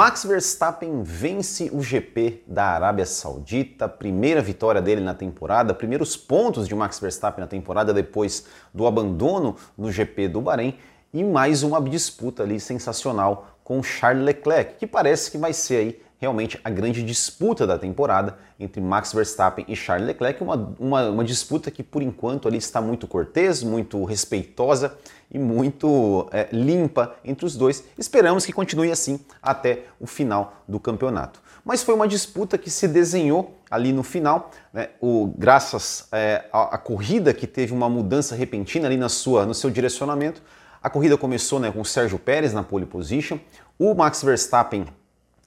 Max 0.00 0.24
Verstappen 0.24 1.02
vence 1.02 1.68
o 1.74 1.82
GP 1.82 2.42
da 2.46 2.64
Arábia 2.68 3.04
Saudita, 3.04 3.86
primeira 3.86 4.40
vitória 4.40 4.80
dele 4.80 5.02
na 5.02 5.12
temporada, 5.12 5.74
primeiros 5.74 6.16
pontos 6.16 6.66
de 6.66 6.74
Max 6.74 6.98
Verstappen 6.98 7.42
na 7.42 7.46
temporada 7.46 7.92
depois 7.92 8.46
do 8.72 8.86
abandono 8.86 9.56
no 9.76 9.92
GP 9.92 10.28
do 10.28 10.40
Bahrein 10.40 10.78
e 11.12 11.22
mais 11.22 11.62
uma 11.62 11.78
disputa 11.82 12.42
ali 12.42 12.58
sensacional 12.58 13.58
com 13.62 13.82
Charles 13.82 14.24
Leclerc, 14.24 14.76
que 14.78 14.86
parece 14.86 15.30
que 15.30 15.36
vai 15.36 15.52
ser 15.52 15.76
aí 15.76 16.02
realmente 16.20 16.60
a 16.62 16.68
grande 16.68 17.02
disputa 17.02 17.66
da 17.66 17.78
temporada 17.78 18.36
entre 18.58 18.78
Max 18.78 19.12
Verstappen 19.12 19.64
e 19.66 19.74
Charles 19.74 20.06
Leclerc, 20.06 20.42
uma, 20.42 20.76
uma, 20.78 21.08
uma 21.08 21.24
disputa 21.24 21.70
que 21.70 21.82
por 21.82 22.02
enquanto 22.02 22.46
ali 22.46 22.58
está 22.58 22.78
muito 22.78 23.08
cortês, 23.08 23.62
muito 23.62 24.04
respeitosa 24.04 24.94
e 25.30 25.38
muito 25.38 26.28
é, 26.30 26.46
limpa 26.52 27.16
entre 27.24 27.46
os 27.46 27.56
dois. 27.56 27.82
Esperamos 27.96 28.44
que 28.44 28.52
continue 28.52 28.90
assim 28.90 29.18
até 29.42 29.84
o 29.98 30.06
final 30.06 30.62
do 30.68 30.78
campeonato. 30.78 31.40
Mas 31.64 31.82
foi 31.82 31.94
uma 31.94 32.06
disputa 32.06 32.58
que 32.58 32.70
se 32.70 32.86
desenhou 32.86 33.58
ali 33.70 33.92
no 33.92 34.02
final, 34.02 34.50
né, 34.72 34.90
o, 35.00 35.32
graças 35.38 36.06
é, 36.12 36.44
à, 36.52 36.74
à, 36.74 36.78
corrida 36.78 37.32
que 37.32 37.46
teve 37.46 37.72
uma 37.72 37.88
mudança 37.88 38.34
repentina 38.34 38.86
ali 38.86 38.96
na 38.96 39.08
sua, 39.08 39.46
no 39.46 39.54
seu 39.54 39.70
direcionamento. 39.70 40.42
A 40.82 40.90
corrida 40.90 41.16
começou 41.16 41.58
né, 41.58 41.70
com 41.70 41.80
o 41.80 41.84
Sérgio 41.84 42.18
Pérez 42.18 42.52
na 42.52 42.62
pole 42.62 42.84
position, 42.84 43.38
o 43.78 43.94
Max 43.94 44.22
Verstappen 44.22 44.86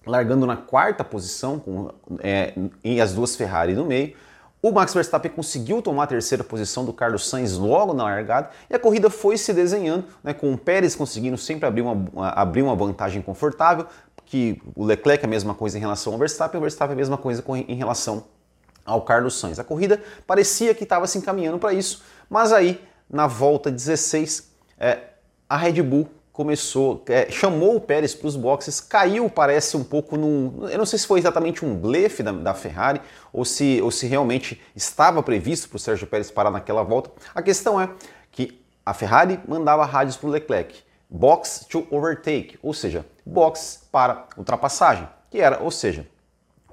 largando 0.05 0.45
na 0.45 0.57
quarta 0.57 1.03
posição, 1.03 1.59
com, 1.59 1.89
é, 2.19 2.53
e 2.83 2.99
as 2.99 3.13
duas 3.13 3.35
Ferrari 3.35 3.73
no 3.73 3.85
meio. 3.85 4.13
O 4.61 4.71
Max 4.71 4.93
Verstappen 4.93 5.29
conseguiu 5.29 5.81
tomar 5.81 6.03
a 6.03 6.07
terceira 6.07 6.41
posição 6.41 6.85
do 6.85 6.93
Carlos 6.93 7.27
Sainz 7.27 7.57
logo 7.57 7.93
na 7.93 8.03
largada 8.03 8.49
e 8.69 8.73
a 8.75 8.79
corrida 8.79 9.09
foi 9.09 9.35
se 9.37 9.53
desenhando, 9.53 10.05
né, 10.23 10.33
com 10.33 10.53
o 10.53 10.57
Pérez 10.57 10.95
conseguindo 10.95 11.37
sempre 11.37 11.67
abrir 11.67 11.81
uma, 11.81 12.29
abrir 12.29 12.61
uma 12.61 12.73
vantagem 12.73 13.21
confortável, 13.21 13.85
que 14.25 14.61
o 14.73 14.85
Leclerc 14.85 15.23
é 15.23 15.27
a 15.27 15.29
mesma 15.29 15.53
coisa 15.53 15.77
em 15.77 15.81
relação 15.81 16.13
ao 16.13 16.19
Verstappen, 16.19 16.57
o 16.57 16.61
Verstappen 16.61 16.93
é 16.93 16.95
a 16.95 16.97
mesma 16.97 17.17
coisa 17.17 17.43
em 17.47 17.75
relação 17.75 18.23
ao 18.85 19.01
Carlos 19.01 19.37
Sainz. 19.37 19.59
A 19.59 19.65
corrida 19.65 20.01
parecia 20.25 20.73
que 20.73 20.83
estava 20.83 21.07
se 21.07 21.17
encaminhando 21.17 21.59
para 21.59 21.73
isso, 21.73 22.01
mas 22.29 22.53
aí 22.53 22.81
na 23.09 23.27
volta 23.27 23.69
16 23.69 24.49
é, 24.79 24.99
a 25.49 25.57
Red 25.57 25.81
Bull 25.81 26.09
começou, 26.33 27.03
é, 27.07 27.29
chamou 27.29 27.75
o 27.75 27.79
Pérez 27.79 28.15
para 28.15 28.27
os 28.27 28.35
boxes, 28.35 28.81
caiu, 28.81 29.29
parece 29.29 29.77
um 29.77 29.83
pouco 29.83 30.17
num. 30.17 30.67
Eu 30.67 30.79
não 30.79 30.85
sei 30.85 30.97
se 30.97 31.05
foi 31.05 31.19
exatamente 31.19 31.63
um 31.63 31.75
blefe 31.75 32.23
da, 32.23 32.31
da 32.31 32.53
Ferrari 32.55 32.99
ou 33.31 33.45
se, 33.45 33.79
ou 33.81 33.91
se 33.91 34.07
realmente 34.07 34.59
estava 34.75 35.21
previsto 35.21 35.69
para 35.69 35.75
o 35.75 35.79
Sérgio 35.79 36.07
Pérez 36.07 36.31
parar 36.31 36.49
naquela 36.49 36.83
volta. 36.83 37.11
A 37.35 37.41
questão 37.41 37.79
é 37.79 37.87
que 38.31 38.59
a 38.83 38.95
Ferrari 38.95 39.39
mandava 39.47 39.85
rádios 39.85 40.17
para 40.17 40.27
o 40.27 40.31
Leclerc, 40.31 40.83
box 41.07 41.67
to 41.69 41.87
overtake, 41.91 42.57
ou 42.63 42.73
seja, 42.73 43.05
box 43.23 43.87
para 43.91 44.25
ultrapassagem, 44.35 45.07
que 45.29 45.39
era, 45.39 45.61
ou 45.61 45.69
seja, 45.69 46.07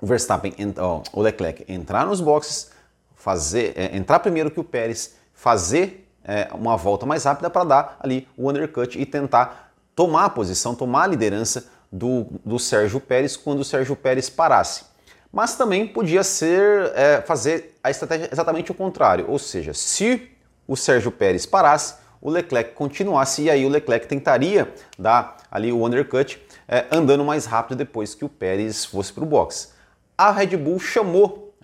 o 0.00 0.06
Verstappen, 0.06 0.55
o 1.12 1.20
Leclerc 1.20 1.66
entrar 1.69 2.06
nos 2.06 2.22
boxes, 2.22 2.70
fazer, 3.14 3.75
é, 3.77 3.94
entrar 3.94 4.20
primeiro 4.20 4.50
que 4.50 4.58
o 4.58 4.64
Pérez, 4.64 5.16
fazer 5.34 6.09
é, 6.24 6.48
uma 6.52 6.76
volta 6.76 7.06
mais 7.06 7.24
rápida 7.24 7.50
para 7.50 7.64
dar 7.64 7.96
ali 8.00 8.26
o 8.36 8.48
undercut 8.48 8.98
e 8.98 9.06
tentar 9.06 9.72
tomar 9.94 10.26
a 10.26 10.30
posição, 10.30 10.74
tomar 10.74 11.04
a 11.04 11.06
liderança 11.06 11.66
do, 11.90 12.26
do 12.44 12.58
Sérgio 12.58 13.00
Pérez 13.00 13.36
quando 13.36 13.60
o 13.60 13.64
Sérgio 13.64 13.96
Pérez 13.96 14.30
parasse. 14.30 14.84
Mas 15.32 15.56
também 15.56 15.86
podia 15.86 16.24
ser 16.24 16.92
é, 16.94 17.20
fazer 17.20 17.76
a 17.82 17.91
estratégia 17.91 18.28
exatamente 18.32 18.70
o 18.70 18.75
contrário, 18.75 19.26
ou 19.28 19.38
seja, 19.38 19.72
se 19.72 20.31
o 20.66 20.76
Sérgio 20.76 21.10
Pérez 21.10 21.47
parasse, 21.47 21.94
o 22.20 22.31
Leclerc 22.31 22.75
continuasse 22.75 23.42
e 23.42 23.50
aí 23.50 23.64
o 23.64 23.69
Leclerc 23.69 24.06
tentaria 24.06 24.72
dar 24.98 25.38
ali 25.50 25.72
o 25.72 25.84
undercut 25.84 26.41
é, 26.69 26.87
andando 26.91 27.25
mais 27.25 27.47
rápido 27.47 27.78
depois 27.78 28.14
que 28.14 28.25
o 28.25 28.28
Pérez 28.28 28.84
fosse 28.84 29.12
para 29.12 29.25
o 29.25 29.26
box. 29.26 29.72
A 30.16 30.31
Red 30.31 30.56
Bull 30.56 30.78
chamou, 30.78 31.54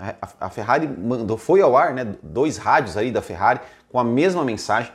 a 0.40 0.48
Ferrari 0.48 0.86
mandou, 0.88 1.36
foi 1.36 1.60
ao 1.60 1.76
ar, 1.76 1.92
né, 1.92 2.14
dois 2.22 2.56
rádios 2.56 2.96
aí 2.96 3.10
da 3.10 3.20
Ferrari 3.20 3.60
com 3.90 3.98
a 3.98 4.04
mesma 4.04 4.44
mensagem, 4.44 4.92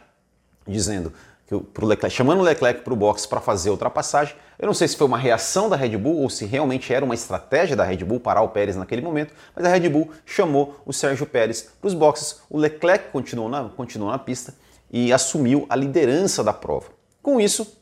dizendo 0.68 1.13
que 1.47 1.59
pro 1.59 1.85
Leclerc, 1.85 2.16
chamando 2.16 2.40
o 2.40 2.44
Leclerc 2.44 2.81
para 2.81 2.94
o 2.94 2.96
box 2.96 3.25
para 3.25 3.41
fazer 3.41 3.69
a 3.69 3.72
ultrapassagem. 3.74 4.35
Eu 4.57 4.68
não 4.68 4.74
sei 4.74 4.88
se 4.88 4.96
foi 4.96 5.06
uma 5.06 5.18
reação 5.18 5.68
da 5.68 5.75
Red 5.75 5.97
Bull 5.97 6.22
ou 6.22 6.29
se 6.29 6.46
realmente 6.46 6.94
era 6.94 7.03
uma 7.03 7.13
estratégia 7.13 7.75
da 7.75 7.84
Red 7.84 7.97
Bull 7.97 8.19
parar 8.19 8.41
o 8.41 8.50
Pérez 8.50 8.75
naquele 8.75 9.02
momento, 9.02 9.34
mas 9.56 9.66
a 9.66 9.69
Red 9.69 9.90
Bull 9.90 10.12
chamou 10.25 10.79
o 10.85 10.94
Sérgio 10.94 11.25
Pérez 11.25 11.69
para 11.79 11.88
os 11.88 11.94
boxes. 11.94 12.41
O 12.50 12.57
Leclerc 12.57 13.12
continuou 13.12 13.50
na, 13.50 13.66
continuou 13.69 14.12
na 14.12 14.19
pista 14.19 14.53
e 14.90 15.12
assumiu 15.12 15.66
a 15.69 15.75
liderança 15.75 16.44
da 16.44 16.53
prova. 16.53 16.88
Com 17.22 17.40
isso, 17.40 17.78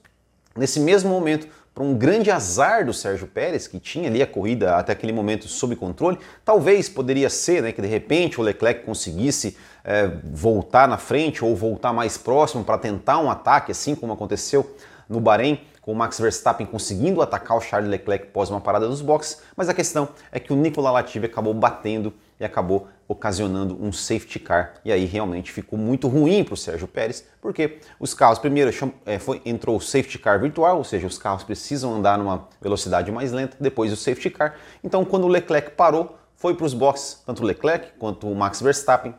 nesse 0.56 0.80
mesmo 0.80 1.10
momento, 1.10 1.48
para 1.74 1.84
um 1.84 1.96
grande 1.96 2.30
azar 2.30 2.86
do 2.86 2.94
Sérgio 2.94 3.26
Pérez, 3.28 3.68
que 3.68 3.80
tinha 3.80 4.10
ali 4.10 4.22
a 4.22 4.28
corrida 4.28 4.76
até 4.76 4.92
aquele 4.92 5.14
momento 5.14 5.48
sob 5.48 5.76
controle. 5.76 6.18
Talvez 6.44 6.90
poderia 6.90 7.30
ser 7.30 7.64
né, 7.64 7.72
que 7.72 7.82
de 7.82 7.88
repente 7.88 8.40
o 8.40 8.44
Leclerc 8.44 8.84
conseguisse 8.84 9.56
é, 9.90 10.08
voltar 10.24 10.88
na 10.88 11.00
frente 11.00 11.44
ou 11.44 11.56
voltar 11.56 11.92
mais 11.92 12.16
próximo 12.16 12.64
para 12.64 12.78
tentar 12.78 13.18
um 13.18 13.32
ataque, 13.32 13.72
assim 13.72 13.96
como 13.96 14.14
aconteceu 14.14 14.76
no 15.10 15.20
Bahrein, 15.20 15.60
com 15.82 15.92
o 15.92 15.96
Max 15.96 16.20
Verstappen 16.20 16.68
conseguindo 16.68 17.24
atacar 17.24 17.58
o 17.58 17.62
Charles 17.62 17.90
Leclerc 17.90 18.28
pós 18.28 18.52
uma 18.52 18.62
parada 18.62 18.88
dos 18.88 19.02
boxes, 19.02 19.42
mas 19.58 19.68
a 19.68 19.74
questão 19.74 20.10
é 20.32 20.40
que 20.40 20.54
o 20.54 20.56
Nicolas 20.56 20.94
Latifi 20.94 21.26
acabou 21.26 21.56
batendo 21.56 22.14
e 22.40 22.46
acabou 22.46 22.88
ocasionando 23.08 23.84
um 23.84 23.92
safety 23.92 24.38
car. 24.38 24.76
E 24.86 24.92
aí 24.92 25.06
realmente 25.06 25.52
ficou 25.52 25.80
muito 25.80 26.08
ruim 26.08 26.44
para 26.44 26.54
o 26.54 26.58
Sérgio 26.58 26.88
Pérez, 26.88 27.26
porque 27.42 27.80
os 28.00 28.14
carros, 28.14 28.38
primeiro 28.38 28.70
é, 29.08 29.18
foi, 29.18 29.42
entrou 29.44 29.76
o 29.76 29.82
safety 29.82 30.20
car 30.20 30.40
virtual, 30.40 30.78
ou 30.78 30.84
seja, 30.84 31.08
os 31.08 31.18
carros 31.18 31.44
precisam 31.44 31.96
andar 31.96 32.20
numa 32.20 32.48
velocidade 32.62 33.12
mais 33.12 33.32
lenta, 33.32 33.58
depois 33.60 33.92
o 33.92 33.96
safety 33.96 34.30
car. 34.30 34.56
Então, 34.84 35.04
quando 35.04 35.24
o 35.24 35.28
Leclerc 35.28 35.72
parou, 35.72 36.16
foi 36.36 36.54
para 36.54 36.68
os 36.68 36.76
boxes, 36.76 37.24
tanto 37.26 37.42
o 37.42 37.46
Leclerc 37.46 37.94
quanto 37.98 38.30
o 38.30 38.36
Max 38.36 38.62
Verstappen. 38.62 39.16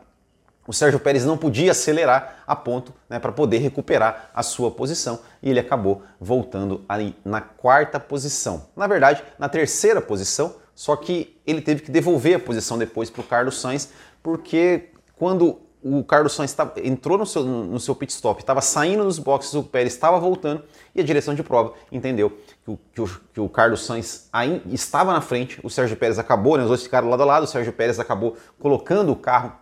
O 0.67 0.73
Sérgio 0.73 0.99
Pérez 0.99 1.25
não 1.25 1.37
podia 1.37 1.71
acelerar 1.71 2.43
a 2.45 2.55
ponto 2.55 2.93
né, 3.09 3.19
para 3.19 3.31
poder 3.31 3.57
recuperar 3.57 4.29
a 4.33 4.43
sua 4.43 4.69
posição 4.69 5.19
e 5.41 5.49
ele 5.49 5.59
acabou 5.59 6.03
voltando 6.19 6.85
ali 6.87 7.15
na 7.25 7.41
quarta 7.41 7.99
posição. 7.99 8.67
Na 8.75 8.85
verdade, 8.85 9.23
na 9.39 9.49
terceira 9.49 9.99
posição, 9.99 10.55
só 10.75 10.95
que 10.95 11.39
ele 11.45 11.61
teve 11.61 11.81
que 11.81 11.91
devolver 11.91 12.35
a 12.35 12.39
posição 12.39 12.77
depois 12.77 13.09
para 13.09 13.21
o 13.21 13.23
Carlos 13.23 13.59
Sainz, 13.59 13.89
porque 14.21 14.89
quando 15.15 15.59
o 15.83 16.03
Carlos 16.03 16.33
Sainz 16.33 16.55
entrou 16.83 17.17
no 17.17 17.25
seu, 17.25 17.43
no 17.43 17.79
seu 17.79 17.95
pit 17.95 18.13
stop, 18.13 18.39
estava 18.39 18.61
saindo 18.61 19.03
dos 19.03 19.17
boxes, 19.17 19.53
o 19.55 19.63
Pérez 19.63 19.93
estava 19.93 20.19
voltando 20.19 20.63
e 20.93 21.01
a 21.01 21.03
direção 21.03 21.33
de 21.33 21.41
prova 21.41 21.73
entendeu 21.91 22.29
que 22.63 22.71
o, 22.71 22.79
que 22.93 23.01
o, 23.01 23.07
que 23.33 23.39
o 23.39 23.49
Carlos 23.49 23.83
Sainz 23.83 24.29
estava 24.67 25.11
na 25.11 25.21
frente, 25.21 25.59
o 25.63 25.69
Sérgio 25.69 25.97
Pérez 25.97 26.19
acabou, 26.19 26.55
né, 26.55 26.63
os 26.63 26.69
dois 26.69 26.83
ficaram 26.83 27.09
lado 27.09 27.23
a 27.23 27.25
lado, 27.25 27.43
o 27.43 27.47
Sérgio 27.47 27.73
Pérez 27.73 27.99
acabou 27.99 28.37
colocando 28.59 29.11
o 29.11 29.15
carro 29.15 29.53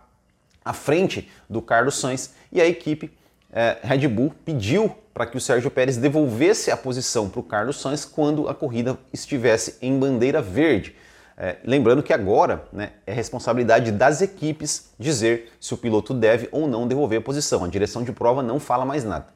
à 0.64 0.72
frente 0.72 1.30
do 1.48 1.62
Carlos 1.62 1.98
Sainz 1.98 2.34
e 2.52 2.60
a 2.60 2.66
equipe 2.66 3.12
é, 3.52 3.78
Red 3.82 4.06
Bull 4.08 4.32
pediu 4.44 4.94
para 5.12 5.26
que 5.26 5.36
o 5.36 5.40
Sérgio 5.40 5.70
Pérez 5.70 5.96
devolvesse 5.96 6.70
a 6.70 6.76
posição 6.76 7.28
para 7.28 7.40
o 7.40 7.42
Carlos 7.42 7.80
Sainz 7.80 8.04
quando 8.04 8.48
a 8.48 8.54
corrida 8.54 8.96
estivesse 9.12 9.76
em 9.82 9.98
bandeira 9.98 10.40
verde. 10.40 10.94
É, 11.36 11.56
lembrando 11.64 12.02
que 12.02 12.12
agora 12.12 12.64
né, 12.72 12.92
é 13.06 13.12
responsabilidade 13.12 13.90
das 13.90 14.20
equipes 14.20 14.90
dizer 14.98 15.52
se 15.58 15.72
o 15.72 15.76
piloto 15.76 16.12
deve 16.12 16.48
ou 16.52 16.68
não 16.68 16.86
devolver 16.86 17.18
a 17.18 17.22
posição. 17.22 17.64
A 17.64 17.68
direção 17.68 18.02
de 18.02 18.12
prova 18.12 18.42
não 18.42 18.60
fala 18.60 18.84
mais 18.84 19.04
nada. 19.04 19.26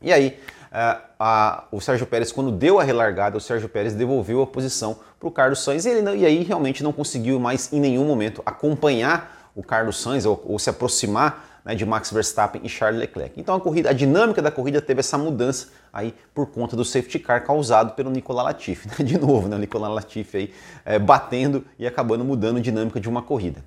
E 0.00 0.12
aí, 0.12 0.38
é, 0.72 0.96
a, 1.18 1.64
o 1.70 1.80
Sérgio 1.80 2.06
Pérez, 2.06 2.32
quando 2.32 2.50
deu 2.50 2.80
a 2.80 2.82
relargada, 2.82 3.36
o 3.36 3.40
Sérgio 3.40 3.68
Pérez 3.68 3.94
devolveu 3.94 4.42
a 4.42 4.46
posição 4.46 4.98
para 5.20 5.28
o 5.28 5.30
Carlos 5.30 5.62
Sainz 5.62 5.84
e, 5.84 5.90
ele 5.90 6.02
não, 6.02 6.14
e 6.14 6.24
aí 6.26 6.42
realmente 6.42 6.82
não 6.82 6.92
conseguiu 6.92 7.38
mais 7.38 7.72
em 7.72 7.80
nenhum 7.80 8.06
momento 8.06 8.42
acompanhar 8.44 9.35
o 9.56 9.62
Carlos 9.62 10.00
Sainz 10.00 10.26
ou, 10.26 10.40
ou 10.46 10.58
se 10.58 10.70
aproximar 10.70 11.60
né, 11.64 11.74
de 11.74 11.84
Max 11.84 12.12
Verstappen 12.12 12.60
e 12.62 12.68
Charles 12.68 13.00
Leclerc. 13.00 13.40
Então 13.40 13.56
a 13.56 13.60
corrida, 13.60 13.90
a 13.90 13.92
dinâmica 13.92 14.40
da 14.40 14.52
corrida 14.52 14.80
teve 14.80 15.00
essa 15.00 15.18
mudança 15.18 15.68
aí 15.92 16.14
por 16.32 16.46
conta 16.46 16.76
do 16.76 16.84
safety 16.84 17.18
car 17.18 17.44
causado 17.44 17.94
pelo 17.94 18.10
Nicolas 18.10 18.44
Latifi. 18.44 18.86
Né? 18.86 18.94
De 19.04 19.18
novo, 19.18 19.48
né, 19.48 19.56
o 19.56 19.58
Nicolas 19.58 19.90
Latifi 19.90 20.36
aí 20.36 20.54
é, 20.84 20.98
batendo 20.98 21.64
e 21.78 21.86
acabando 21.86 22.24
mudando 22.24 22.58
a 22.58 22.60
dinâmica 22.60 23.00
de 23.00 23.08
uma 23.08 23.22
corrida. 23.22 23.64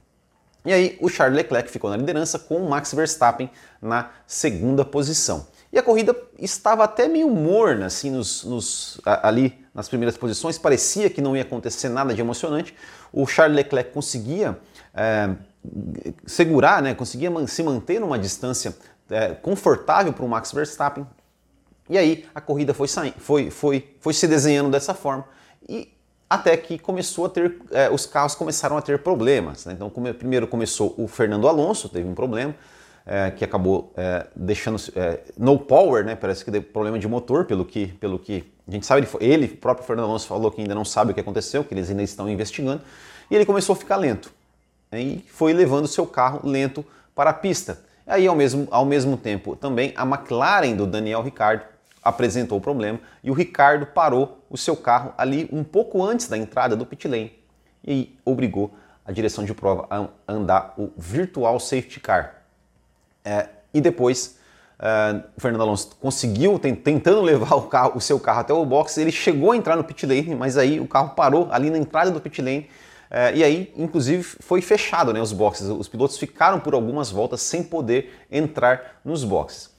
E 0.64 0.72
aí 0.72 0.98
o 1.02 1.10
Charles 1.10 1.36
Leclerc 1.36 1.70
ficou 1.72 1.90
na 1.90 1.98
liderança 1.98 2.38
com 2.38 2.58
o 2.58 2.70
Max 2.70 2.94
Verstappen 2.94 3.50
na 3.82 4.12
segunda 4.28 4.86
posição. 4.86 5.48
E 5.72 5.78
a 5.78 5.84
corrida 5.84 6.16
estava 6.38 6.84
até 6.84 7.08
meio 7.08 7.30
morna, 7.30 7.86
assim, 7.86 8.10
nos, 8.10 8.44
nos, 8.44 9.00
ali 9.06 9.58
nas 9.74 9.88
primeiras 9.88 10.18
posições, 10.18 10.58
parecia 10.58 11.10
que 11.10 11.22
não 11.22 11.36
ia 11.36 11.44
acontecer 11.44 11.90
nada 11.90 12.14
de 12.14 12.20
emocionante. 12.20 12.74
O 13.14 13.26
Charles 13.28 13.56
Leclerc 13.56 13.92
conseguia 13.92 14.58
é, 14.94 15.30
segurar, 16.26 16.82
né, 16.82 16.94
conseguia 16.94 17.30
se 17.48 17.62
manter 17.64 18.00
numa 18.00 18.18
distância 18.18 18.76
é, 19.10 19.30
confortável 19.30 20.14
para 20.14 20.26
o 20.26 20.30
Max 20.30 20.52
Verstappen. 20.52 21.06
E 21.90 21.98
aí 21.98 22.26
a 22.34 22.40
corrida 22.40 22.74
foi, 22.74 22.88
foi, 23.18 23.50
foi, 23.50 23.96
foi 24.00 24.14
se 24.14 24.28
desenhando 24.28 24.70
dessa 24.70 24.94
forma 24.94 25.26
e 25.68 25.92
até 26.30 26.56
que 26.56 26.78
começou 26.78 27.26
a 27.26 27.30
ter, 27.30 27.58
é, 27.72 27.90
os 27.90 28.06
carros 28.06 28.36
começaram 28.36 28.78
a 28.78 28.82
ter 28.82 29.00
problemas. 29.00 29.66
Né? 29.66 29.74
Então 29.74 29.90
come, 29.90 30.14
primeiro 30.14 30.48
começou 30.48 30.94
o 30.98 31.08
Fernando 31.08 31.48
Alonso, 31.48 31.90
teve 31.90 32.08
um 32.08 32.14
problema, 32.14 32.56
é, 33.06 33.32
que 33.32 33.44
acabou 33.44 33.92
é, 33.98 34.28
deixando 34.36 34.78
no 35.36 35.58
power, 35.58 36.06
né? 36.06 36.16
Parece 36.16 36.46
que 36.46 36.52
deu 36.52 36.62
problema 36.62 37.00
de 37.00 37.08
motor, 37.08 37.46
pelo 37.46 37.66
que, 37.66 37.88
pelo 37.88 38.20
que 38.20 38.54
a 38.68 38.72
gente 38.72 38.86
sabe. 38.86 39.08
Ele, 39.20 39.34
ele, 39.34 39.48
próprio 39.48 39.88
Fernando 39.88 40.06
Alonso, 40.06 40.28
falou 40.28 40.52
que 40.52 40.62
ainda 40.62 40.76
não 40.76 40.86
sabe 40.86 41.10
o 41.10 41.14
que 41.16 41.20
aconteceu, 41.20 41.64
que 41.64 41.74
eles 41.74 41.90
ainda 41.90 42.04
estão 42.04 42.30
investigando. 42.30 42.84
E 43.32 43.36
ele 43.36 43.46
começou 43.48 43.74
a 43.74 43.76
ficar 43.76 43.96
lento. 43.98 44.32
E 44.92 45.24
foi 45.30 45.54
levando 45.54 45.88
seu 45.88 46.06
carro 46.06 46.42
lento 46.44 46.86
para 47.14 47.30
a 47.30 47.34
pista. 47.34 47.80
Aí, 48.08 48.26
ao 48.26 48.36
mesmo, 48.36 48.68
ao 48.72 48.86
mesmo 48.86 49.16
tempo, 49.16 49.56
também 49.56 49.94
a 49.96 50.04
McLaren 50.04 50.76
do 50.76 50.88
Daniel 50.88 51.22
Ricciardo 51.22 51.64
apresentou 52.04 52.58
o 52.58 52.62
problema 52.62 53.00
e 53.24 53.30
o 53.30 53.34
Ricardo 53.34 53.86
parou 53.86 54.44
o 54.50 54.58
seu 54.58 54.76
carro 54.76 55.14
ali 55.18 55.48
um 55.52 55.64
pouco 55.64 56.04
antes 56.04 56.28
da 56.28 56.38
entrada 56.38 56.76
do 56.76 56.86
pit 56.86 57.08
lane 57.08 57.32
e 57.86 58.18
obrigou 58.26 58.74
a 59.06 59.12
direção 59.12 59.44
de 59.44 59.54
prova 59.54 59.88
a 59.90 60.08
andar 60.28 60.74
o 60.78 60.92
virtual 60.98 61.60
safety 61.60 62.00
car. 62.00 62.44
É, 63.24 63.50
e 63.74 63.82
depois 63.82 64.38
uh, 64.80 65.24
o 65.36 65.42
Fernando 65.42 65.62
Alonso 65.62 65.96
conseguiu, 66.00 66.58
tentando 66.58 67.22
levar 67.22 67.56
o, 67.56 67.64
carro, 67.64 67.94
o 67.96 68.02
seu 68.02 68.20
carro 68.20 68.40
até 68.40 68.54
o 68.54 68.66
box, 68.66 68.98
ele 68.98 69.12
chegou 69.12 69.52
a 69.52 69.58
entrar 69.58 69.76
no 69.76 69.84
pit 69.84 70.06
lane, 70.06 70.36
mas 70.36 70.58
aí 70.58 70.80
o 70.80 70.88
carro 70.88 71.10
parou 71.10 71.48
ali 71.52 71.70
na 71.70 71.78
entrada 71.78 72.12
do 72.12 72.22
pit 72.22 72.42
lane 72.42 72.70
uh, 73.12 73.36
e 73.36 73.44
aí, 73.44 73.74
inclusive, 73.76 74.24
foi 74.24 74.62
fechado 74.62 75.14
né, 75.14 75.22
os 75.22 75.32
boxes. 75.32 75.68
Os 75.68 75.88
pilotos 75.88 76.18
ficaram 76.18 76.60
por 76.60 76.74
algumas 76.74 77.12
voltas 77.12 77.42
sem 77.42 77.64
poder 77.64 78.14
entrar 78.32 79.02
nos 79.04 79.24
boxes. 79.24 79.70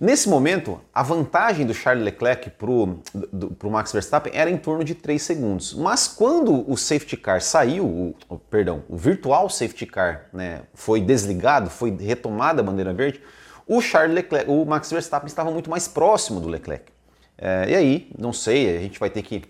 Nesse 0.00 0.30
momento, 0.30 0.80
a 0.94 1.02
vantagem 1.02 1.66
do 1.66 1.74
Charles 1.74 2.02
Leclerc 2.02 2.48
para 2.48 2.70
o 2.70 3.70
Max 3.70 3.92
Verstappen 3.92 4.32
era 4.34 4.48
em 4.48 4.56
torno 4.56 4.82
de 4.82 4.94
3 4.94 5.20
segundos. 5.20 5.74
Mas 5.74 6.08
quando 6.08 6.70
o 6.70 6.74
safety 6.74 7.18
car 7.18 7.42
saiu, 7.42 8.14
o, 8.26 8.38
perdão, 8.38 8.82
o 8.88 8.96
virtual 8.96 9.50
safety 9.50 9.84
car 9.84 10.24
né, 10.32 10.62
foi 10.72 11.02
desligado, 11.02 11.68
foi 11.68 11.94
retomada 11.94 12.62
a 12.62 12.64
bandeira 12.64 12.94
verde, 12.94 13.20
o 13.66 13.82
Charles 13.82 14.14
Leclerc, 14.14 14.50
o 14.50 14.64
Max 14.64 14.90
Verstappen 14.90 15.26
estava 15.26 15.50
muito 15.50 15.68
mais 15.68 15.86
próximo 15.86 16.40
do 16.40 16.48
Leclerc. 16.48 16.90
É, 17.36 17.66
e 17.68 17.74
aí, 17.74 18.10
não 18.18 18.32
sei, 18.32 18.78
a 18.78 18.80
gente 18.80 18.98
vai 18.98 19.10
ter 19.10 19.20
que. 19.20 19.44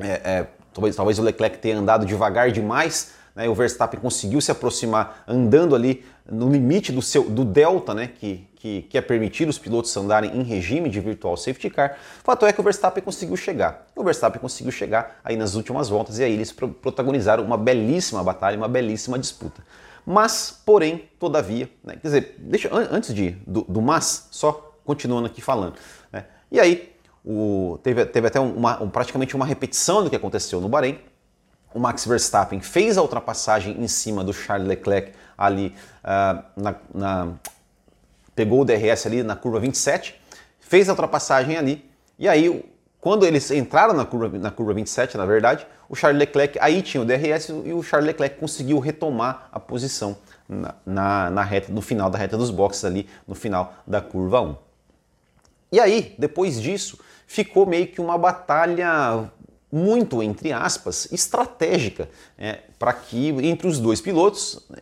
É, 0.00 0.08
é, 0.08 0.46
talvez, 0.76 0.94
talvez 0.94 1.18
o 1.18 1.22
Leclerc 1.22 1.58
tenha 1.58 1.78
andado 1.78 2.06
devagar 2.06 2.52
demais 2.52 3.16
né, 3.36 3.46
o 3.46 3.54
Verstappen 3.54 4.00
conseguiu 4.00 4.40
se 4.40 4.50
aproximar 4.50 5.22
andando 5.28 5.74
ali 5.74 6.02
no 6.28 6.50
limite 6.50 6.90
do, 6.90 7.02
seu, 7.02 7.28
do 7.28 7.44
delta 7.44 7.92
né, 7.92 8.08
que, 8.08 8.48
que, 8.56 8.82
que 8.82 8.96
é 8.96 9.00
permitido 9.02 9.50
os 9.50 9.58
pilotos 9.58 9.94
andarem 9.94 10.34
em 10.34 10.42
regime 10.42 10.88
de 10.88 10.98
virtual 10.98 11.36
safety 11.36 11.68
car. 11.68 11.98
O 12.22 12.24
fato 12.24 12.46
é 12.46 12.52
que 12.52 12.60
o 12.60 12.64
Verstappen 12.64 13.04
conseguiu 13.04 13.36
chegar. 13.36 13.86
O 13.94 14.02
Verstappen 14.02 14.40
conseguiu 14.40 14.72
chegar 14.72 15.20
aí 15.22 15.36
nas 15.36 15.54
últimas 15.54 15.90
voltas 15.90 16.18
e 16.18 16.24
aí 16.24 16.32
eles 16.32 16.50
protagonizaram 16.50 17.44
uma 17.44 17.58
belíssima 17.58 18.24
batalha, 18.24 18.56
uma 18.56 18.68
belíssima 18.68 19.18
disputa. 19.18 19.62
Mas, 20.04 20.62
porém, 20.64 21.04
todavia, 21.18 21.68
né, 21.84 21.96
quer 22.00 22.08
dizer, 22.08 22.36
deixa, 22.38 22.70
antes 22.72 23.12
de 23.12 23.32
do, 23.46 23.62
do 23.68 23.82
mas, 23.82 24.28
só 24.30 24.74
continuando 24.84 25.26
aqui 25.26 25.42
falando. 25.42 25.74
Né, 26.10 26.24
e 26.50 26.58
aí, 26.58 26.95
o, 27.26 27.78
teve, 27.82 28.06
teve 28.06 28.28
até 28.28 28.38
uma, 28.38 28.76
praticamente 28.86 29.34
uma 29.34 29.44
repetição 29.44 30.04
do 30.04 30.08
que 30.08 30.16
aconteceu 30.16 30.60
no 30.60 30.68
Bahrein 30.68 30.98
o 31.74 31.78
Max 31.78 32.06
Verstappen 32.06 32.60
fez 32.60 32.96
a 32.96 33.02
ultrapassagem 33.02 33.78
em 33.78 33.86
cima 33.86 34.24
do 34.24 34.32
Charles 34.32 34.66
Leclerc 34.66 35.12
ali 35.36 35.74
uh, 36.02 36.42
na, 36.56 36.74
na, 36.94 37.28
pegou 38.34 38.62
o 38.62 38.64
DRS 38.64 39.04
ali 39.06 39.22
na 39.22 39.36
curva 39.36 39.60
27, 39.60 40.18
fez 40.58 40.88
a 40.88 40.92
ultrapassagem 40.92 41.56
ali 41.56 41.84
e 42.18 42.26
aí 42.28 42.64
quando 42.98 43.26
eles 43.26 43.50
entraram 43.50 43.94
na 43.94 44.04
curva, 44.04 44.36
na 44.38 44.50
curva 44.50 44.74
27, 44.74 45.16
na 45.16 45.24
verdade, 45.24 45.64
o 45.88 45.94
Charles 45.94 46.18
Leclerc 46.18 46.58
aí 46.60 46.82
tinha 46.82 47.00
o 47.00 47.04
DRS 47.04 47.50
e 47.64 47.72
o 47.72 47.80
Charles 47.80 48.08
Leclerc 48.08 48.36
conseguiu 48.36 48.80
retomar 48.80 49.48
a 49.52 49.60
posição 49.60 50.16
na, 50.48 50.74
na, 50.84 51.30
na 51.30 51.42
reta, 51.44 51.72
no 51.72 51.80
final 51.80 52.10
da 52.10 52.18
reta 52.18 52.36
dos 52.36 52.50
boxes 52.50 52.84
ali, 52.84 53.08
no 53.28 53.36
final 53.36 53.74
da 53.86 54.00
curva 54.00 54.40
1. 54.40 54.56
E 55.70 55.78
aí, 55.78 56.16
depois 56.18 56.60
disso, 56.60 56.98
ficou 57.26 57.66
meio 57.66 57.86
que 57.88 58.00
uma 58.00 58.16
batalha 58.16 59.30
muito, 59.70 60.22
entre 60.22 60.52
aspas, 60.52 61.10
estratégica 61.12 62.08
é, 62.38 62.60
para 62.78 62.92
que 62.92 63.28
entre 63.46 63.66
os 63.66 63.78
dois 63.78 64.00
pilotos, 64.00 64.64
né, 64.70 64.78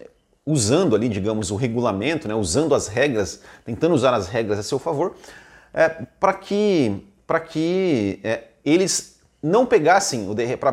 usando 0.46 0.94
ali, 0.94 1.08
digamos, 1.08 1.50
o 1.50 1.56
regulamento, 1.56 2.28
né, 2.28 2.34
usando 2.34 2.74
as 2.74 2.86
regras, 2.86 3.40
tentando 3.64 3.94
usar 3.94 4.12
as 4.14 4.28
regras 4.28 4.58
a 4.58 4.62
seu 4.62 4.78
favor, 4.78 5.14
é, 5.72 5.88
para 5.88 6.34
que, 6.34 7.04
pra 7.26 7.40
que 7.40 8.20
é, 8.22 8.44
eles 8.64 9.14
não 9.42 9.66
pegassem 9.66 10.28
o 10.28 10.34
DRS, 10.34 10.56
para 10.56 10.72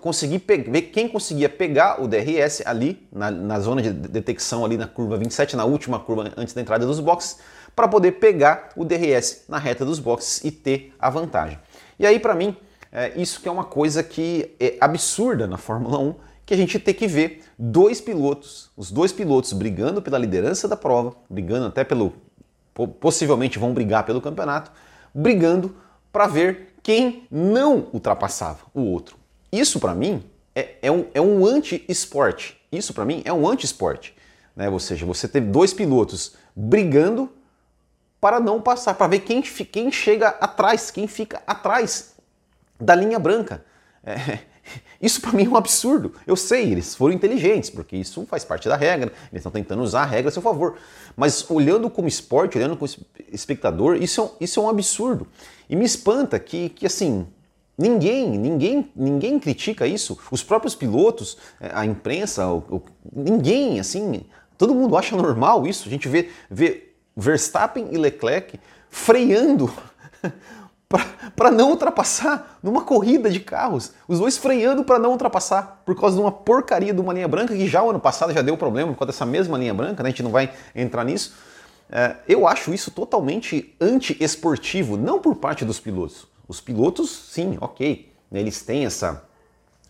conseguir 0.00 0.44
ver 0.46 0.82
quem 0.82 1.08
conseguia 1.08 1.48
pegar 1.48 2.00
o 2.00 2.06
DRS 2.06 2.62
ali 2.64 3.04
na, 3.12 3.32
na, 3.32 3.58
zona 3.58 3.82
de 3.82 3.90
detecção 3.90 4.64
ali 4.64 4.76
na 4.76 4.86
curva 4.86 5.16
27, 5.16 5.56
na 5.56 5.64
última 5.64 5.98
curva 5.98 6.32
antes 6.36 6.54
da 6.54 6.60
entrada 6.60 6.86
dos 6.86 7.00
boxes, 7.00 7.38
para 7.74 7.88
poder 7.88 8.12
pegar 8.12 8.70
o 8.76 8.84
DRS 8.84 9.44
na 9.48 9.58
reta 9.58 9.84
dos 9.84 9.98
boxes 9.98 10.44
e 10.44 10.50
ter 10.50 10.94
a 10.98 11.08
vantagem. 11.08 11.58
E 11.98 12.06
aí 12.06 12.18
para 12.18 12.34
mim 12.34 12.56
é, 12.92 13.18
isso 13.18 13.40
que 13.40 13.48
é 13.48 13.50
uma 13.50 13.64
coisa 13.64 14.02
que 14.02 14.54
é 14.60 14.76
absurda 14.78 15.46
na 15.46 15.56
Fórmula 15.56 15.98
1, 15.98 16.14
que 16.44 16.52
a 16.52 16.56
gente 16.56 16.78
tem 16.78 16.92
que 16.92 17.06
ver 17.06 17.42
dois 17.58 18.02
pilotos, 18.02 18.70
os 18.76 18.90
dois 18.90 19.10
pilotos 19.10 19.54
brigando 19.54 20.02
pela 20.02 20.18
liderança 20.18 20.68
da 20.68 20.76
prova, 20.76 21.16
brigando 21.30 21.66
até 21.66 21.82
pelo. 21.82 22.12
possivelmente 23.00 23.58
vão 23.58 23.72
brigar 23.72 24.04
pelo 24.04 24.20
campeonato, 24.20 24.70
brigando 25.14 25.74
para 26.12 26.26
ver 26.26 26.74
quem 26.82 27.26
não 27.30 27.88
ultrapassava 27.94 28.58
o 28.74 28.82
outro. 28.82 29.16
Isso 29.50 29.80
para 29.80 29.94
mim 29.94 30.22
é, 30.54 30.74
é, 30.82 30.92
um, 30.92 31.06
é 31.14 31.20
um 31.20 31.46
anti-esporte. 31.46 32.60
Isso 32.70 32.92
para 32.92 33.06
mim 33.06 33.22
é 33.24 33.32
um 33.32 33.48
anti-esporte. 33.48 34.14
Né? 34.54 34.68
Ou 34.68 34.78
seja, 34.78 35.06
você 35.06 35.26
ter 35.26 35.40
dois 35.40 35.72
pilotos 35.72 36.34
brigando 36.54 37.30
para 38.22 38.38
não 38.38 38.62
passar, 38.62 38.94
para 38.94 39.08
ver 39.08 39.18
quem, 39.18 39.42
quem 39.42 39.90
chega 39.90 40.28
atrás, 40.28 40.92
quem 40.92 41.08
fica 41.08 41.42
atrás 41.44 42.14
da 42.80 42.94
linha 42.94 43.18
branca. 43.18 43.64
É, 44.04 44.38
isso 45.02 45.20
para 45.20 45.32
mim 45.32 45.44
é 45.44 45.48
um 45.48 45.56
absurdo. 45.56 46.14
Eu 46.24 46.36
sei, 46.36 46.70
eles 46.70 46.94
foram 46.94 47.12
inteligentes, 47.12 47.68
porque 47.68 47.96
isso 47.96 48.24
faz 48.26 48.44
parte 48.44 48.68
da 48.68 48.76
regra, 48.76 49.12
eles 49.32 49.40
estão 49.40 49.50
tentando 49.50 49.82
usar 49.82 50.02
a 50.02 50.06
regra 50.06 50.28
a 50.28 50.32
seu 50.32 50.40
favor. 50.40 50.78
Mas 51.16 51.50
olhando 51.50 51.90
como 51.90 52.06
esporte, 52.06 52.56
olhando 52.56 52.76
como 52.76 52.88
espectador, 53.32 53.96
isso 53.96 54.20
é 54.20 54.24
um, 54.24 54.30
isso 54.40 54.60
é 54.60 54.62
um 54.62 54.68
absurdo. 54.68 55.26
E 55.68 55.74
me 55.74 55.84
espanta 55.84 56.38
que, 56.38 56.68
que 56.68 56.86
assim, 56.86 57.26
ninguém, 57.76 58.38
ninguém, 58.38 58.88
ninguém 58.94 59.40
critica 59.40 59.84
isso. 59.84 60.16
Os 60.30 60.44
próprios 60.44 60.76
pilotos, 60.76 61.38
é, 61.60 61.72
a 61.74 61.84
imprensa, 61.84 62.46
o, 62.46 62.58
o, 62.70 62.82
ninguém, 63.12 63.80
assim, 63.80 64.24
todo 64.56 64.76
mundo 64.76 64.96
acha 64.96 65.16
normal 65.16 65.66
isso. 65.66 65.88
A 65.88 65.90
gente 65.90 66.06
vê, 66.08 66.30
vê 66.48 66.91
Verstappen 67.16 67.88
e 67.90 67.98
Leclerc 67.98 68.58
freando 68.88 69.72
para 71.34 71.50
não 71.50 71.70
ultrapassar 71.70 72.58
numa 72.62 72.82
corrida 72.82 73.30
de 73.30 73.40
carros. 73.40 73.92
Os 74.06 74.18
dois 74.18 74.36
freando 74.36 74.84
para 74.84 74.98
não 74.98 75.12
ultrapassar 75.12 75.82
por 75.84 75.98
causa 75.98 76.16
de 76.16 76.22
uma 76.22 76.32
porcaria 76.32 76.92
de 76.92 77.00
uma 77.00 77.12
linha 77.12 77.28
branca 77.28 77.54
que 77.54 77.66
já 77.66 77.82
o 77.82 77.90
ano 77.90 78.00
passado 78.00 78.32
já 78.32 78.42
deu 78.42 78.56
problema 78.56 78.92
por 78.92 78.98
causa 78.98 79.12
dessa 79.12 79.26
mesma 79.26 79.56
linha 79.56 79.72
branca, 79.72 80.02
né? 80.02 80.08
a 80.08 80.10
gente 80.10 80.22
não 80.22 80.30
vai 80.30 80.52
entrar 80.74 81.04
nisso. 81.04 81.34
É, 81.90 82.16
eu 82.26 82.46
acho 82.46 82.72
isso 82.72 82.90
totalmente 82.90 83.74
anti-esportivo, 83.80 84.96
não 84.96 85.20
por 85.20 85.36
parte 85.36 85.64
dos 85.64 85.78
pilotos. 85.78 86.26
Os 86.48 86.60
pilotos, 86.60 87.10
sim, 87.30 87.56
ok, 87.60 88.10
né? 88.30 88.40
eles 88.40 88.62
têm 88.62 88.84
essa. 88.84 89.24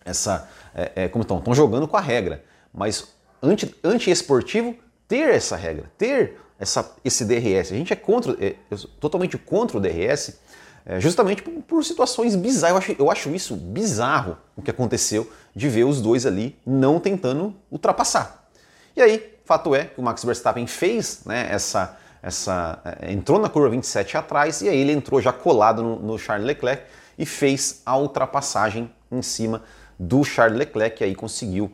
essa 0.05 0.49
é, 0.75 0.93
é, 0.97 1.09
como 1.09 1.23
estão? 1.23 1.38
Estão 1.38 1.55
jogando 1.55 1.87
com 1.87 1.97
a 1.97 2.00
regra. 2.00 2.45
Mas 2.73 3.14
anti-esportivo 3.43 4.71
anti 4.71 4.81
ter 5.07 5.29
essa 5.35 5.57
regra, 5.57 5.91
ter 5.99 6.38
essa, 6.62 6.95
esse 7.04 7.25
DRS. 7.25 7.73
A 7.73 7.76
gente 7.76 7.92
é 7.92 7.97
contra, 7.97 8.37
é, 8.40 8.54
totalmente 9.00 9.37
contra 9.37 9.76
o 9.76 9.81
DRS 9.81 10.38
é, 10.87 11.00
justamente 11.00 11.42
por, 11.42 11.52
por, 11.62 11.85
situações 11.85 12.37
bizarras. 12.37 12.71
Eu 12.71 12.78
acho, 12.78 13.02
eu 13.02 13.11
acho 13.11 13.35
isso 13.35 13.57
bizarro 13.57 14.38
o 14.57 14.62
que 14.62 14.71
aconteceu 14.71 15.31
de 15.54 15.69
ver 15.69 15.85
os 15.85 16.00
dois 16.00 16.25
ali 16.25 16.57
não 16.64 17.00
tentando 17.00 17.54
ultrapassar. 17.71 18.49
E 18.97 19.02
aí, 19.02 19.37
fato 19.45 19.75
é 19.75 19.87
que 19.87 20.00
o 20.00 20.02
Max 20.02 20.25
Verstappen 20.25 20.66
fez 20.69 21.23
né, 21.26 21.49
essa, 21.50 21.99
essa. 22.23 22.81
É, 23.00 23.12
entrou 23.12 23.40
na 23.40 23.49
curva 23.49 23.69
27 23.69 24.16
atrás 24.16 24.62
e 24.62 24.69
aí 24.69 24.78
ele 24.78 24.92
entrou 24.92 25.21
já 25.21 25.33
colado 25.33 25.83
no, 25.83 25.99
no 25.99 26.19
Charles 26.19 26.47
Leclerc 26.47 26.85
e 27.19 27.26
fez 27.26 27.83
a 27.85 27.97
ultrapassagem 27.97 28.88
em 29.11 29.21
cima 29.21 29.64
do 29.99 30.23
Charles 30.23 30.59
Leclerc 30.59 31.02
e 31.02 31.07
aí 31.07 31.14
conseguiu 31.14 31.73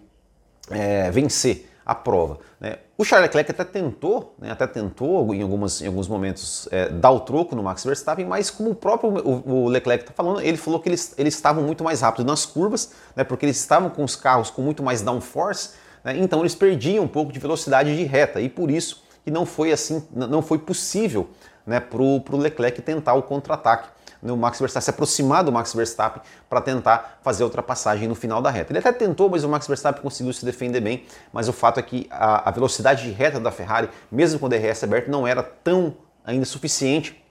é, 0.70 1.10
vencer 1.10 1.67
a 1.88 1.94
prova. 1.94 2.38
Né? 2.60 2.76
O 2.98 3.04
Charles 3.04 3.28
Leclerc 3.28 3.50
até 3.50 3.64
tentou, 3.64 4.34
né, 4.38 4.50
até 4.50 4.66
tentou 4.66 5.34
em, 5.34 5.40
algumas, 5.40 5.80
em 5.80 5.86
alguns 5.86 6.06
momentos 6.06 6.68
é, 6.70 6.90
dar 6.90 7.10
o 7.10 7.20
troco 7.20 7.56
no 7.56 7.62
Max 7.62 7.82
Verstappen, 7.82 8.26
mas 8.26 8.50
como 8.50 8.70
o 8.70 8.74
próprio 8.74 9.10
o, 9.10 9.64
o 9.64 9.68
Leclerc 9.68 10.04
está 10.04 10.12
falando, 10.12 10.42
ele 10.42 10.58
falou 10.58 10.80
que 10.80 10.90
eles, 10.90 11.14
eles 11.16 11.34
estavam 11.34 11.64
muito 11.64 11.82
mais 11.82 12.02
rápidos 12.02 12.26
nas 12.26 12.44
curvas, 12.44 12.92
né, 13.16 13.24
porque 13.24 13.46
eles 13.46 13.56
estavam 13.56 13.88
com 13.88 14.04
os 14.04 14.14
carros 14.14 14.50
com 14.50 14.60
muito 14.60 14.82
mais 14.82 15.00
downforce, 15.00 15.70
né, 16.04 16.14
então 16.18 16.40
eles 16.40 16.54
perdiam 16.54 17.04
um 17.04 17.08
pouco 17.08 17.32
de 17.32 17.38
velocidade 17.38 17.96
de 17.96 18.04
reta 18.04 18.38
e 18.38 18.50
por 18.50 18.70
isso 18.70 19.02
que 19.24 19.30
não 19.30 19.46
foi 19.46 19.72
assim, 19.72 20.06
não 20.14 20.42
foi 20.42 20.58
possível 20.58 21.30
né, 21.64 21.80
para 21.80 22.02
o 22.02 22.36
Leclerc 22.36 22.82
tentar 22.82 23.14
o 23.14 23.22
contra-ataque 23.22 23.88
no 24.22 24.36
Max 24.36 24.58
Verstappen, 24.58 24.84
se 24.84 24.90
aproximar 24.90 25.44
do 25.44 25.52
Max 25.52 25.72
Verstappen 25.72 26.22
para 26.48 26.60
tentar 26.60 27.18
fazer 27.22 27.42
a 27.42 27.46
ultrapassagem 27.46 28.08
no 28.08 28.14
final 28.14 28.42
da 28.42 28.50
reta. 28.50 28.72
Ele 28.72 28.78
até 28.78 28.92
tentou, 28.92 29.28
mas 29.28 29.44
o 29.44 29.48
Max 29.48 29.66
Verstappen 29.66 30.02
conseguiu 30.02 30.32
se 30.32 30.44
defender 30.44 30.80
bem, 30.80 31.04
mas 31.32 31.48
o 31.48 31.52
fato 31.52 31.78
é 31.78 31.82
que 31.82 32.06
a, 32.10 32.48
a 32.48 32.52
velocidade 32.52 33.04
de 33.04 33.10
reta 33.10 33.38
da 33.38 33.50
Ferrari, 33.50 33.88
mesmo 34.10 34.38
com 34.38 34.46
o 34.46 34.48
DRS 34.48 34.82
aberto, 34.84 35.10
não 35.10 35.26
era 35.26 35.42
tão 35.42 35.96
ainda 36.24 36.44
suficiente 36.44 37.24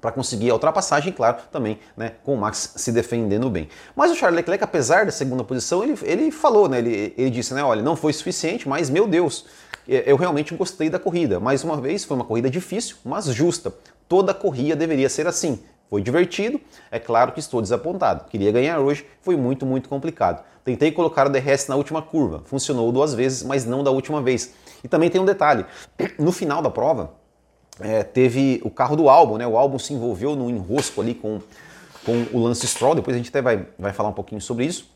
para 0.00 0.12
conseguir 0.12 0.50
a 0.50 0.52
ultrapassagem, 0.52 1.12
claro, 1.12 1.38
também 1.50 1.78
né, 1.96 2.12
com 2.22 2.34
o 2.34 2.36
Max 2.36 2.74
se 2.76 2.92
defendendo 2.92 3.48
bem. 3.48 3.68
Mas 3.94 4.10
o 4.10 4.14
Charles 4.14 4.36
Leclerc, 4.36 4.62
apesar 4.62 5.06
da 5.06 5.10
segunda 5.10 5.42
posição, 5.42 5.82
ele, 5.82 5.98
ele 6.02 6.30
falou, 6.30 6.68
né, 6.68 6.78
ele, 6.78 7.14
ele 7.16 7.30
disse, 7.30 7.54
né, 7.54 7.64
olha, 7.64 7.82
não 7.82 7.96
foi 7.96 8.12
suficiente, 8.12 8.68
mas 8.68 8.90
meu 8.90 9.08
Deus, 9.08 9.46
eu 9.88 10.16
realmente 10.16 10.54
gostei 10.54 10.90
da 10.90 10.98
corrida. 10.98 11.40
Mais 11.40 11.64
uma 11.64 11.80
vez, 11.80 12.04
foi 12.04 12.16
uma 12.16 12.24
corrida 12.24 12.50
difícil, 12.50 12.96
mas 13.04 13.26
justa. 13.26 13.72
Toda 14.08 14.34
corrida 14.34 14.76
deveria 14.76 15.08
ser 15.08 15.26
assim. 15.26 15.60
Foi 15.88 16.02
divertido, 16.02 16.60
é 16.90 16.98
claro 16.98 17.32
que 17.32 17.38
estou 17.38 17.62
desapontado. 17.62 18.24
Queria 18.24 18.50
ganhar 18.50 18.80
hoje, 18.80 19.06
foi 19.20 19.36
muito, 19.36 19.64
muito 19.64 19.88
complicado. 19.88 20.44
Tentei 20.64 20.90
colocar 20.90 21.26
o 21.26 21.30
DRS 21.30 21.68
na 21.68 21.76
última 21.76 22.02
curva, 22.02 22.42
funcionou 22.44 22.90
duas 22.90 23.14
vezes, 23.14 23.44
mas 23.44 23.64
não 23.64 23.84
da 23.84 23.90
última 23.92 24.20
vez. 24.20 24.52
E 24.82 24.88
também 24.88 25.08
tem 25.08 25.20
um 25.20 25.24
detalhe: 25.24 25.64
no 26.18 26.32
final 26.32 26.60
da 26.60 26.70
prova, 26.70 27.14
é, 27.78 28.02
teve 28.02 28.60
o 28.64 28.70
carro 28.70 28.96
do 28.96 29.08
álbum, 29.08 29.36
né? 29.36 29.46
O 29.46 29.56
álbum 29.56 29.78
se 29.78 29.94
envolveu 29.94 30.34
no 30.34 30.50
enrosco 30.50 31.00
ali 31.00 31.14
com, 31.14 31.40
com 32.04 32.26
o 32.32 32.42
Lance 32.42 32.66
Stroll, 32.66 32.96
depois 32.96 33.14
a 33.14 33.18
gente 33.18 33.28
até 33.28 33.40
vai, 33.40 33.66
vai 33.78 33.92
falar 33.92 34.08
um 34.08 34.14
pouquinho 34.14 34.40
sobre 34.40 34.64
isso. 34.64 34.90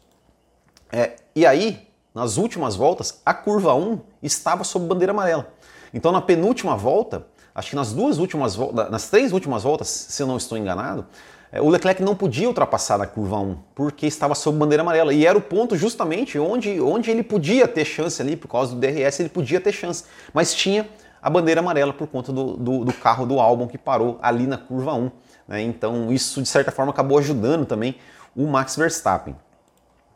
É, 0.92 1.14
e 1.36 1.46
aí, 1.46 1.86
nas 2.12 2.36
últimas 2.36 2.74
voltas, 2.74 3.20
a 3.24 3.32
curva 3.32 3.72
1 3.74 4.00
estava 4.22 4.64
sob 4.64 4.86
bandeira 4.86 5.12
amarela. 5.12 5.52
Então, 5.94 6.10
na 6.12 6.20
penúltima 6.20 6.76
volta, 6.76 7.26
acho 7.54 7.70
que 7.70 7.76
nas 7.76 7.92
duas 7.92 8.18
últimas 8.18 8.56
nas 8.90 9.08
três 9.08 9.32
últimas 9.32 9.62
voltas, 9.62 9.88
se 9.88 10.22
eu 10.22 10.26
não 10.26 10.36
estou 10.36 10.56
enganado, 10.56 11.06
é, 11.52 11.60
o 11.60 11.68
Leclerc 11.68 12.02
não 12.02 12.14
podia 12.14 12.46
ultrapassar 12.46 12.96
na 12.96 13.06
curva 13.06 13.38
1, 13.38 13.56
porque 13.74 14.06
estava 14.06 14.34
sob 14.34 14.56
bandeira 14.56 14.82
amarela. 14.82 15.12
E 15.12 15.26
era 15.26 15.36
o 15.36 15.40
ponto 15.40 15.76
justamente 15.76 16.38
onde, 16.38 16.80
onde 16.80 17.10
ele 17.10 17.22
podia 17.22 17.66
ter 17.66 17.84
chance 17.84 18.22
ali, 18.22 18.36
por 18.36 18.48
causa 18.48 18.74
do 18.74 18.80
DRS, 18.80 19.20
ele 19.20 19.28
podia 19.28 19.60
ter 19.60 19.72
chance. 19.72 20.04
Mas 20.32 20.54
tinha 20.54 20.88
a 21.20 21.28
bandeira 21.28 21.60
amarela 21.60 21.92
por 21.92 22.06
conta 22.06 22.32
do, 22.32 22.56
do, 22.56 22.84
do 22.84 22.92
carro 22.92 23.26
do 23.26 23.40
álbum 23.40 23.66
que 23.66 23.76
parou 23.76 24.18
ali 24.22 24.46
na 24.46 24.56
curva 24.56 24.94
1. 24.94 25.10
Né? 25.48 25.62
Então 25.62 26.12
isso 26.12 26.40
de 26.40 26.48
certa 26.48 26.70
forma 26.70 26.92
acabou 26.92 27.18
ajudando 27.18 27.66
também 27.66 27.96
o 28.34 28.46
Max 28.46 28.76
Verstappen. 28.76 29.34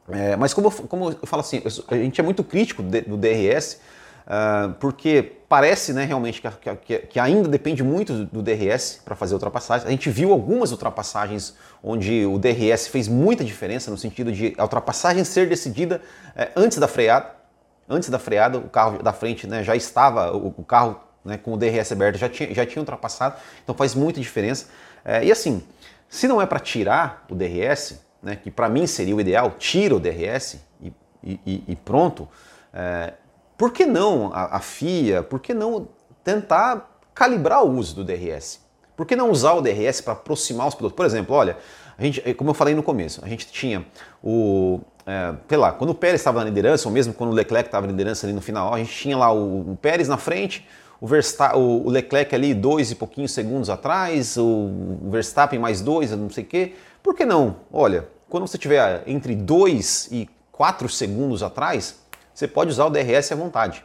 É, 0.09 0.37
mas 0.37 0.53
como, 0.53 0.71
como 0.71 1.11
eu 1.11 1.27
falo 1.27 1.41
assim, 1.41 1.63
a 1.89 1.95
gente 1.97 2.21
é 2.21 2.25
muito 2.25 2.45
crítico 2.45 2.83
do 2.83 3.17
DRS, 3.17 3.81
uh, 4.27 4.75
porque 4.75 5.33
parece 5.49 5.93
né, 5.93 6.05
realmente 6.05 6.41
que, 6.41 6.77
que, 6.77 6.99
que, 6.99 7.21
ainda 7.21 7.49
depende 7.49 7.83
muito 7.83 8.25
do 8.25 8.43
DRS 8.43 9.01
para 9.05 9.15
fazer 9.15 9.35
ultrapassagem. 9.35 9.87
A 9.87 9.91
gente 9.91 10.11
viu 10.11 10.33
algumas 10.33 10.73
ultrapassagens 10.73 11.55
onde 11.83 12.27
o 12.27 12.39
DRS 12.39 12.89
fez 12.89 13.09
muita 13.09 13.45
diferença 13.45 13.91
no 13.91 13.99
sentido 13.99 14.33
de 14.33 14.55
a 14.59 14.63
ultrapassagem 14.63 15.23
ser 15.25 15.49
decidida 15.49 16.01
é, 16.35 16.51
antes 16.57 16.79
da 16.79 16.89
freada 16.89 17.45
antes 17.89 18.09
da 18.09 18.19
freada, 18.19 18.59
o 18.59 18.69
carro 18.69 19.03
da 19.03 19.13
frente 19.13 19.47
né, 19.47 19.63
já 19.63 19.77
estava, 19.77 20.35
o, 20.35 20.55
o 20.57 20.65
carro 20.65 21.01
né, 21.25 21.39
com 21.39 21.53
o 21.53 21.57
DRS 21.57 21.93
aberto 21.93 22.17
já 22.17 22.29
tinha, 22.29 22.53
já 22.55 22.67
tinha 22.67 22.81
ultrapassado, 22.81 23.37
então 23.63 23.75
faz 23.75 23.95
muita 23.95 24.21
diferença. 24.21 24.67
É, 25.05 25.25
e 25.25 25.33
assim, 25.33 25.63
se 26.09 26.27
não 26.27 26.41
é 26.41 26.47
para 26.47 26.59
tirar 26.59 27.25
o 27.31 27.35
DRS, 27.35 28.01
né, 28.23 28.37
que 28.37 28.51
para 28.51 28.69
mim 28.69 28.87
seria 28.87 29.15
o 29.15 29.21
ideal, 29.21 29.53
tira 29.59 29.95
o 29.95 30.01
DRS 30.01 30.59
e, 30.83 30.93
e, 31.23 31.65
e 31.69 31.77
pronto, 31.77 32.29
é, 32.73 33.15
por 33.57 33.73
que 33.73 33.87
não 33.87 34.31
a, 34.33 34.57
a 34.57 34.61
FIA, 34.61 35.23
por 35.23 35.41
que 35.41 35.55
não 35.55 35.89
tentar 36.23 36.99
calibrar 37.15 37.65
o 37.65 37.71
uso 37.71 37.95
do 37.95 38.05
DRS? 38.05 38.61
Por 38.97 39.07
que 39.07 39.17
não 39.17 39.31
usar 39.31 39.53
o 39.55 39.61
DRS 39.61 40.01
para 40.01 40.13
aproximar 40.13 40.69
os 40.69 40.75
pilotos? 40.75 40.97
Por 40.97 41.05
exemplo, 41.05 41.35
olha, 41.35 41.57
a 41.99 42.03
gente, 42.03 42.35
como 42.35 42.51
eu 42.51 42.55
falei 42.55 42.75
no 42.75 42.83
começo, 42.83 43.21
a 43.25 43.29
gente 43.29 43.47
tinha 43.51 43.85
o, 44.23 44.81
é, 45.07 45.35
sei 45.49 45.59
lá, 45.59 45.73
quando 45.73 45.91
o 45.91 45.95
Pérez 45.95 46.21
estava 46.21 46.41
na 46.41 46.47
liderança, 46.47 46.89
ou 46.89 46.93
mesmo 46.93 47.13
quando 47.13 47.31
o 47.31 47.33
Leclerc 47.33 47.69
estava 47.69 47.87
na 47.87 47.93
liderança 47.93 48.27
ali 48.27 48.33
no 48.33 48.41
final, 48.41 48.73
a 48.73 48.79
gente 48.79 48.93
tinha 48.93 49.17
lá 49.17 49.33
o, 49.33 49.73
o 49.73 49.79
Pérez 49.81 50.09
na 50.09 50.17
frente, 50.17 50.67
o, 51.01 51.07
Verstappen, 51.07 51.61
o, 51.61 51.89
Leclerc 51.91 52.35
ali 52.35 52.55
dois 52.55 52.91
e 52.91 52.95
pouquinhos 52.95 53.33
segundos 53.33 53.69
atrás, 53.69 54.37
o 54.37 54.71
Verstappen 55.11 55.59
mais 55.59 55.81
dois, 55.81 56.11
não 56.13 56.31
sei 56.31 56.45
o 56.45 56.47
quê. 56.47 56.75
Por 57.03 57.15
que 57.15 57.25
não? 57.25 57.57
Olha, 57.73 58.09
quando 58.29 58.47
você 58.47 58.57
tiver 58.57 59.03
entre 59.07 59.35
dois 59.35 60.09
e 60.11 60.29
quatro 60.51 60.89
segundos 60.89 61.43
atrás, 61.43 62.01
você 62.35 62.49
pode 62.49 62.71
usar 62.71 62.87
o 62.87 62.91
DRS 62.91 63.31
à 63.33 63.37
vontade. 63.37 63.85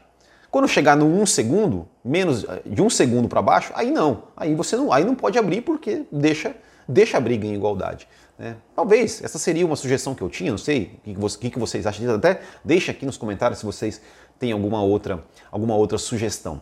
Quando 0.50 0.68
chegar 0.68 0.96
no 0.96 1.06
um 1.06 1.26
segundo, 1.26 1.88
menos 2.04 2.46
de 2.66 2.82
um 2.82 2.90
segundo 2.90 3.28
para 3.30 3.42
baixo, 3.42 3.72
aí 3.76 3.92
não. 3.92 4.24
Aí 4.36 4.56
você 4.56 4.76
não, 4.76 4.92
aí 4.92 5.04
não 5.04 5.14
pode 5.14 5.38
abrir 5.38 5.62
porque 5.62 6.06
deixa, 6.12 6.56
deixa 6.88 7.18
a 7.18 7.22
briga 7.22 7.46
em 7.46 7.54
igualdade. 7.54 8.08
Né? 8.38 8.56
Talvez, 8.76 9.24
essa 9.24 9.38
seria 9.38 9.66
uma 9.66 9.76
sugestão 9.76 10.16
que 10.16 10.24
eu 10.24 10.30
tinha, 10.30 10.50
não 10.50 10.58
sei 10.58 11.00
o 11.06 11.14
que, 11.14 11.38
que, 11.38 11.50
que 11.52 11.60
vocês 11.60 11.86
acham 11.86 12.02
disso. 12.02 12.16
Até 12.16 12.42
deixa 12.66 12.92
aqui 12.92 13.06
nos 13.06 13.18
comentários 13.18 13.60
se 13.60 13.66
vocês 13.66 14.02
têm 14.40 14.52
alguma 14.52 14.82
outra, 14.82 15.24
alguma 15.52 15.76
outra 15.76 15.98
sugestão. 16.00 16.62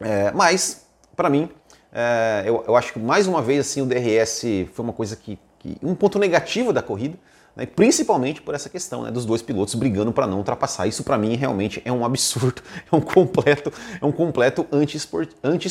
É, 0.00 0.32
mas, 0.32 0.86
para 1.14 1.30
mim, 1.30 1.48
é, 1.92 2.42
eu, 2.44 2.64
eu, 2.66 2.74
acho 2.74 2.92
que 2.92 2.98
mais 2.98 3.28
uma 3.28 3.40
vez 3.40 3.60
assim, 3.60 3.80
o 3.80 3.86
DRS 3.86 4.40
foi 4.72 4.82
uma 4.82 4.92
coisa 4.92 5.14
que, 5.14 5.38
que 5.60 5.76
um 5.80 5.94
ponto 5.94 6.18
negativo 6.18 6.72
da 6.72 6.82
corrida, 6.82 7.16
né, 7.56 7.66
principalmente 7.66 8.42
por 8.42 8.54
essa 8.54 8.68
questão 8.68 9.02
né, 9.02 9.10
dos 9.10 9.24
dois 9.24 9.42
pilotos 9.42 9.74
brigando 9.74 10.12
para 10.12 10.26
não 10.26 10.38
ultrapassar. 10.38 10.86
Isso 10.86 11.04
para 11.04 11.18
mim 11.18 11.36
realmente 11.36 11.80
é 11.84 11.92
um 11.92 12.04
absurdo, 12.04 12.62
é 12.90 12.94
um 12.94 13.00
completo, 13.00 13.72
é 14.00 14.04
um 14.04 14.12
completo 14.12 14.66
anti-esporte. 14.72 15.34
Anti 15.42 15.68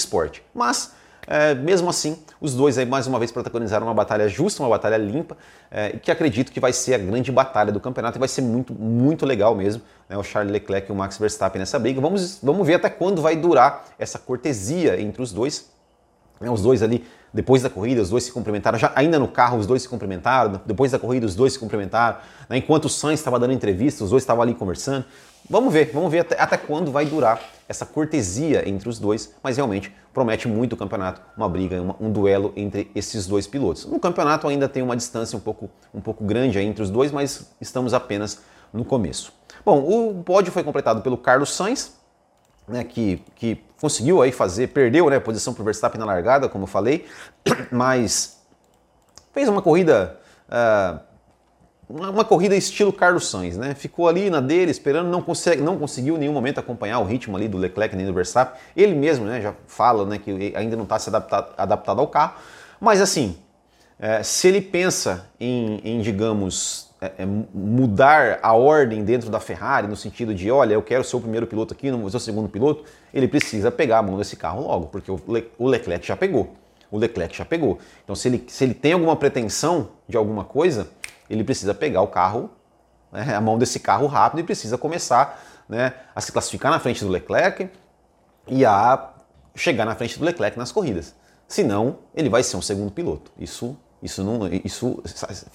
Mas 0.54 0.94
é, 1.26 1.56
mesmo 1.56 1.90
assim, 1.90 2.18
os 2.42 2.54
dois 2.54 2.78
aí 2.78 2.86
mais 2.86 3.08
uma 3.08 3.18
vez 3.18 3.32
protagonizaram 3.32 3.88
uma 3.88 3.94
batalha 3.94 4.28
justa, 4.28 4.62
uma 4.62 4.70
batalha 4.70 4.98
limpa, 4.98 5.38
é, 5.72 5.92
que 5.92 6.12
acredito 6.12 6.52
que 6.52 6.60
vai 6.60 6.74
ser 6.74 6.96
a 6.96 6.98
grande 6.98 7.32
batalha 7.32 7.72
do 7.72 7.80
campeonato 7.80 8.18
e 8.18 8.20
vai 8.20 8.28
ser 8.28 8.42
muito, 8.42 8.74
muito 8.74 9.26
legal 9.26 9.56
mesmo, 9.56 9.82
né, 10.10 10.18
o 10.18 10.24
Charles 10.24 10.52
Leclerc 10.52 10.90
e 10.90 10.92
o 10.92 10.96
Max 10.96 11.18
Verstappen 11.18 11.60
nessa 11.60 11.80
briga. 11.80 12.02
Vamos, 12.02 12.40
vamos 12.44 12.68
ver 12.68 12.76
até 12.76 12.90
quando 12.90 13.22
vai 13.22 13.36
durar 13.36 13.86
essa 13.98 14.20
cortesia 14.20 15.00
entre 15.00 15.22
os 15.22 15.32
dois. 15.32 15.72
Né, 16.40 16.50
os 16.50 16.62
dois 16.62 16.84
ali, 16.84 17.06
depois 17.34 17.62
da 17.62 17.70
corrida, 17.70 18.02
os 18.02 18.10
dois 18.10 18.24
se 18.24 18.32
cumprimentaram, 18.32 18.78
já 18.78 18.92
ainda 18.96 19.18
no 19.18 19.28
carro 19.28 19.58
os 19.58 19.66
dois 19.66 19.82
se 19.82 19.90
cumprimentaram, 19.90 20.62
depois 20.66 20.92
da 20.92 21.00
corrida 21.00 21.26
os 21.26 21.36
dois 21.36 21.54
se 21.54 21.60
cumprimentaram, 21.60 22.18
né, 22.50 22.58
enquanto 22.58 22.86
o 22.86 22.90
Sainz 22.90 23.20
estava 23.20 23.40
dando 23.40 23.54
entrevista, 23.54 24.04
os 24.04 24.10
dois 24.10 24.24
estavam 24.24 24.44
ali 24.44 24.54
conversando. 24.54 25.06
Vamos 25.50 25.74
ver, 25.74 25.92
vamos 25.94 26.10
ver 26.12 26.20
até, 26.20 26.40
até 26.40 26.58
quando 26.58 26.92
vai 26.92 27.06
durar 27.06 27.42
essa 27.68 27.86
cortesia 27.86 28.68
entre 28.68 28.88
os 28.88 28.98
dois, 28.98 29.34
mas 29.44 29.58
realmente 29.58 29.94
promete 30.14 30.48
muito 30.48 30.74
o 30.74 30.78
campeonato, 30.78 31.22
uma 31.36 31.50
briga, 31.50 31.82
uma, 31.82 31.96
um 32.00 32.12
duelo 32.12 32.54
entre 32.56 32.90
esses 32.96 33.26
dois 33.26 33.46
pilotos. 33.46 33.86
No 33.86 34.00
campeonato 34.00 34.48
ainda 34.48 34.70
tem 34.70 34.82
uma 34.82 34.96
distância 34.96 35.38
um 35.38 35.42
pouco, 35.42 35.70
um 35.94 36.00
pouco 36.00 36.24
grande 36.24 36.60
entre 36.60 36.82
os 36.82 36.90
dois, 36.90 37.12
mas 37.12 37.48
estamos 37.60 37.94
apenas 37.94 38.40
no 38.72 38.86
começo. 38.86 39.34
Bom, 39.66 39.80
o 39.80 40.24
pódio 40.24 40.52
foi 40.52 40.64
completado 40.64 41.02
pelo 41.02 41.18
Carlos 41.18 41.54
Sainz, 41.54 41.94
né, 42.68 42.84
que, 42.84 43.22
que 43.36 43.64
conseguiu 43.80 44.22
aí 44.22 44.32
fazer, 44.32 44.68
perdeu 44.68 45.10
né, 45.10 45.18
a 45.18 45.22
posição 45.22 45.54
para 45.54 45.62
o 45.62 45.66
Verstappen 45.66 46.00
na 46.00 46.06
largada, 46.06 46.48
como 46.48 46.64
eu 46.64 46.68
falei, 46.68 47.06
mas 47.72 48.42
fez 49.34 49.50
uma 49.50 49.62
corrida 49.62 50.20
uh, 50.48 51.00
uma 51.90 52.24
corrida 52.24 52.56
estilo 52.56 52.92
Carlos 52.92 53.30
Sainz, 53.30 53.58
né? 53.58 53.76
Ficou 53.76 54.08
ali 54.08 54.30
na 54.30 54.40
dele, 54.40 54.72
esperando, 54.72 55.10
não, 55.10 55.22
consegue, 55.22 55.62
não 55.62 55.78
conseguiu 55.78 56.16
em 56.16 56.20
nenhum 56.20 56.34
momento 56.34 56.60
acompanhar 56.60 57.00
o 57.00 57.04
ritmo 57.04 57.36
ali 57.36 57.48
do 57.48 57.58
Leclerc 57.58 57.96
nem 57.96 58.06
do 58.06 58.14
Verstappen. 58.14 58.60
Ele 58.76 58.96
mesmo 58.96 59.26
né, 59.26 59.42
já 59.42 59.54
fala 59.68 60.06
né, 60.06 60.18
que 60.18 60.54
ainda 60.56 60.76
não 60.76 60.84
está 60.84 60.98
se 60.98 61.10
adaptado, 61.10 61.54
adaptado 61.58 62.00
ao 62.00 62.08
carro. 62.08 62.36
Mas 62.80 63.02
assim, 63.02 63.38
é, 64.04 64.22
se 64.22 64.50
ele 64.50 64.60
pensa 64.60 65.30
em, 65.40 65.80
em 65.82 66.02
digamos, 66.02 66.90
é, 67.00 67.14
é, 67.20 67.26
mudar 67.26 68.38
a 68.44 68.52
ordem 68.52 69.02
dentro 69.02 69.30
da 69.30 69.40
Ferrari, 69.40 69.88
no 69.88 69.96
sentido 69.96 70.36
de, 70.36 70.52
olha, 70.52 70.74
eu 70.74 70.82
quero 70.82 71.06
ser 71.06 71.16
o 71.16 71.22
primeiro 71.22 71.48
piloto 71.48 71.74
aqui, 71.74 71.90
não 71.90 72.02
vou 72.02 72.10
ser 72.10 72.18
o 72.18 72.20
segundo 72.20 72.50
piloto, 72.50 72.84
ele 73.14 73.30
precisa 73.30 73.72
pegar 73.72 74.00
a 74.00 74.02
mão 74.02 74.18
desse 74.18 74.36
carro 74.36 74.68
logo, 74.68 74.88
porque 74.88 75.10
o, 75.10 75.18
Le, 75.26 75.50
o 75.58 75.70
Leclerc 75.70 76.06
já 76.06 76.18
pegou. 76.18 76.54
O 76.92 76.98
Leclerc 76.98 77.34
já 77.34 77.46
pegou. 77.46 77.80
Então, 78.04 78.14
se 78.14 78.28
ele, 78.28 78.44
se 78.50 78.66
ele 78.66 78.74
tem 78.74 78.92
alguma 78.92 79.16
pretensão 79.16 79.92
de 80.06 80.18
alguma 80.18 80.44
coisa, 80.44 80.90
ele 81.30 81.42
precisa 81.42 81.74
pegar 81.74 82.02
o 82.02 82.08
carro, 82.08 82.50
né, 83.10 83.34
a 83.34 83.40
mão 83.40 83.58
desse 83.58 83.80
carro 83.80 84.06
rápido 84.06 84.42
e 84.42 84.44
precisa 84.44 84.78
começar 84.78 85.42
né, 85.70 85.94
a 86.14 86.20
se 86.20 86.30
classificar 86.30 86.70
na 86.74 86.80
frente 86.80 87.06
do 87.06 87.10
Leclerc 87.10 87.70
e 88.50 88.66
a 88.66 89.14
chegar 89.56 89.86
na 89.86 89.96
frente 89.96 90.20
do 90.20 90.26
Leclerc 90.26 90.58
nas 90.58 90.74
corridas. 90.74 91.16
Senão, 91.48 92.00
ele 92.14 92.28
vai 92.28 92.44
ser 92.44 92.58
um 92.58 92.62
segundo 92.62 92.92
piloto. 92.92 93.32
Isso, 93.40 93.78
isso, 94.04 94.24
não, 94.24 94.42
isso 94.64 95.02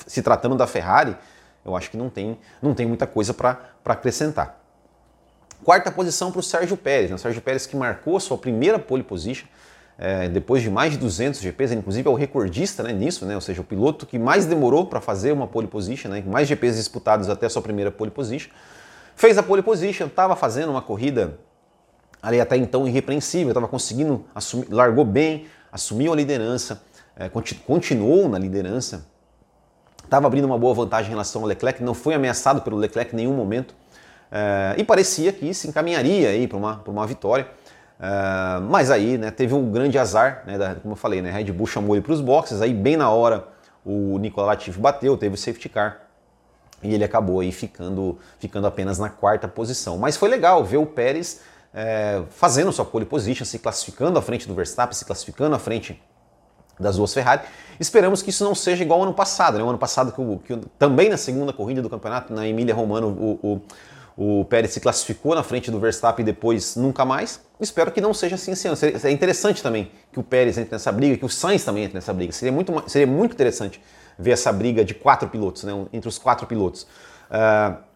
se 0.07 0.23
tratando 0.23 0.57
da 0.57 0.67
Ferrari, 0.67 1.17
eu 1.65 1.77
acho 1.77 1.91
que 1.91 1.97
não 1.97 2.09
tem, 2.09 2.39
não 2.63 2.75
tem 2.75 2.87
muita 2.87 3.07
coisa 3.07 3.35
para 3.35 3.61
acrescentar. 3.85 4.59
Quarta 5.65 5.91
posição 5.91 6.33
para 6.33 6.41
o 6.41 6.43
Sérgio 6.43 6.77
Pérez. 6.77 7.11
Né? 7.11 7.17
O 7.17 7.19
Sérgio 7.19 7.43
Pérez 7.43 7.67
que 7.67 7.77
marcou 7.77 8.19
sua 8.19 8.39
primeira 8.39 8.79
pole 8.79 9.03
position 9.03 9.47
é, 9.99 10.29
depois 10.29 10.63
de 10.63 10.71
mais 10.71 10.93
de 10.93 10.99
200 10.99 11.41
GPs, 11.41 11.75
inclusive 11.75 12.07
é 12.07 12.11
o 12.11 12.15
recordista 12.15 12.85
né, 12.85 12.93
nisso, 12.93 13.27
né, 13.27 13.35
ou 13.35 13.41
seja, 13.41 13.61
o 13.61 13.65
piloto 13.65 14.07
que 14.07 14.17
mais 14.17 14.47
demorou 14.47 14.87
para 14.87 15.01
fazer 15.01 15.33
uma 15.33 15.49
pole 15.49 15.67
position, 15.67 16.09
né, 16.09 16.23
mais 16.25 16.47
GPs 16.47 16.77
disputados 16.77 17.29
até 17.29 17.47
a 17.47 17.51
sua 17.51 17.61
primeira 17.61 17.91
pole 17.91 18.13
position. 18.13 18.51
Fez 19.17 19.37
a 19.37 19.43
pole 19.43 19.61
position, 19.61 20.07
estava 20.07 20.37
fazendo 20.37 20.71
uma 20.71 20.81
corrida 20.81 21.41
ali 22.23 22.41
até 22.41 22.57
então 22.57 22.87
irrepreensível, 22.87 23.49
estava 23.49 23.67
conseguindo, 23.67 24.25
assumir, 24.33 24.69
largou 24.71 25.05
bem, 25.05 25.47
assumiu 25.73 26.13
a 26.13 26.17
liderança, 26.17 26.81
é, 27.19 27.29
continuou 27.67 28.29
na 28.29 28.39
liderança, 28.39 29.07
estava 30.05 30.27
abrindo 30.27 30.45
uma 30.45 30.59
boa 30.59 30.73
vantagem 30.73 31.09
em 31.09 31.11
relação 31.11 31.43
ao 31.43 31.49
Leclerc, 31.49 31.83
não 31.83 31.95
foi 31.95 32.15
ameaçado 32.15 32.63
pelo 32.63 32.77
Leclerc 32.77 33.13
em 33.13 33.17
nenhum 33.17 33.35
momento 33.35 33.75
é, 34.31 34.75
e 34.79 34.85
parecia 34.85 35.33
que 35.33 35.53
se 35.53 35.69
encaminharia 35.69 36.29
aí 36.29 36.47
para 36.47 36.57
uma, 36.57 36.83
uma 36.87 37.07
vitória. 37.07 37.49
É, 38.01 38.61
mas 38.61 38.91
aí 38.91 39.19
né, 39.19 39.31
teve 39.31 39.53
um 39.53 39.71
grande 39.71 39.99
azar, 39.99 40.45
né, 40.47 40.57
da, 40.57 40.77
como 40.77 40.93
eu 40.93 40.97
falei, 40.97 41.21
né, 41.21 41.31
Red 41.31 41.53
Bull 41.53 41.67
chamou 41.67 41.97
ele 41.97 42.03
para 42.03 42.13
os 42.13 42.21
boxes, 42.21 42.63
aí 42.63 42.73
bem 42.73 42.97
na 42.97 43.11
hora 43.11 43.49
o 43.85 44.19
Nicolas 44.19 44.49
Latifi 44.49 44.79
bateu, 44.79 45.17
teve 45.17 45.35
o 45.35 45.39
safety 45.39 45.69
car 45.69 46.03
e 46.83 46.95
ele 46.95 47.03
acabou 47.03 47.41
aí 47.41 47.51
ficando, 47.51 48.19
ficando 48.39 48.67
apenas 48.67 48.99
na 48.99 49.09
quarta 49.09 49.49
posição. 49.49 49.99
Mas 49.99 50.17
foi 50.17 50.29
legal 50.29 50.65
ver 50.65 50.77
o 50.77 50.87
Pérez 50.87 51.41
é, 51.75 52.23
fazendo 52.31 52.71
sua 52.71 52.85
pole 52.85 53.05
position, 53.05 53.45
se 53.45 53.59
classificando 53.59 54.17
à 54.19 54.23
frente 54.23 54.47
do 54.47 54.55
Verstappen, 54.55 54.95
se 54.95 55.05
classificando 55.05 55.57
à 55.57 55.59
frente 55.59 56.01
das 56.79 56.97
duas 56.97 57.13
Ferrari. 57.13 57.43
Esperamos 57.81 58.23
que 58.23 58.31
isso 58.31 58.45
não 58.45 58.55
seja 58.55 58.83
igual 58.83 59.01
ao 59.01 59.07
ano 59.07 59.15
passado. 59.15 59.59
Né? 59.59 59.65
O 59.65 59.69
ano 59.69 59.79
passado, 59.79 60.13
que, 60.13 60.55
que, 60.57 60.67
também 60.79 61.09
na 61.09 61.17
segunda 61.17 61.53
corrida 61.53 61.81
do 61.81 61.89
campeonato, 61.89 62.33
na 62.33 62.47
Emília 62.47 62.75
Romano, 62.75 63.09
o, 63.09 63.63
o, 64.17 64.41
o 64.41 64.45
Pérez 64.45 64.73
se 64.73 64.81
classificou 64.81 65.35
na 65.35 65.43
frente 65.43 65.71
do 65.71 65.79
Verstappen 65.79 66.23
e 66.23 66.27
depois 66.27 66.75
nunca 66.75 67.05
mais. 67.05 67.41
Espero 67.61 67.93
que 67.93 68.01
não 68.01 68.13
seja 68.13 68.35
assim 68.35 68.53
esse 68.53 68.67
ano. 68.67 68.77
É 69.05 69.11
interessante 69.11 69.63
também 69.63 69.91
que 70.13 70.19
o 70.19 70.23
Pérez 70.23 70.59
entre 70.59 70.73
nessa 70.73 70.91
briga, 70.91 71.17
que 71.17 71.25
o 71.25 71.29
Sainz 71.29 71.65
também 71.65 71.85
entre 71.85 71.95
nessa 71.95 72.13
briga. 72.13 72.33
Seria 72.33 72.53
muito, 72.53 72.73
seria 72.89 73.07
muito 73.07 73.33
interessante 73.33 73.81
ver 74.19 74.33
essa 74.33 74.53
briga 74.53 74.85
de 74.85 74.95
quatro 74.95 75.29
pilotos, 75.29 75.63
né? 75.63 75.73
entre 75.93 76.09
os 76.09 76.19
quatro 76.19 76.47
pilotos. 76.47 76.83
Uh, 77.31 77.89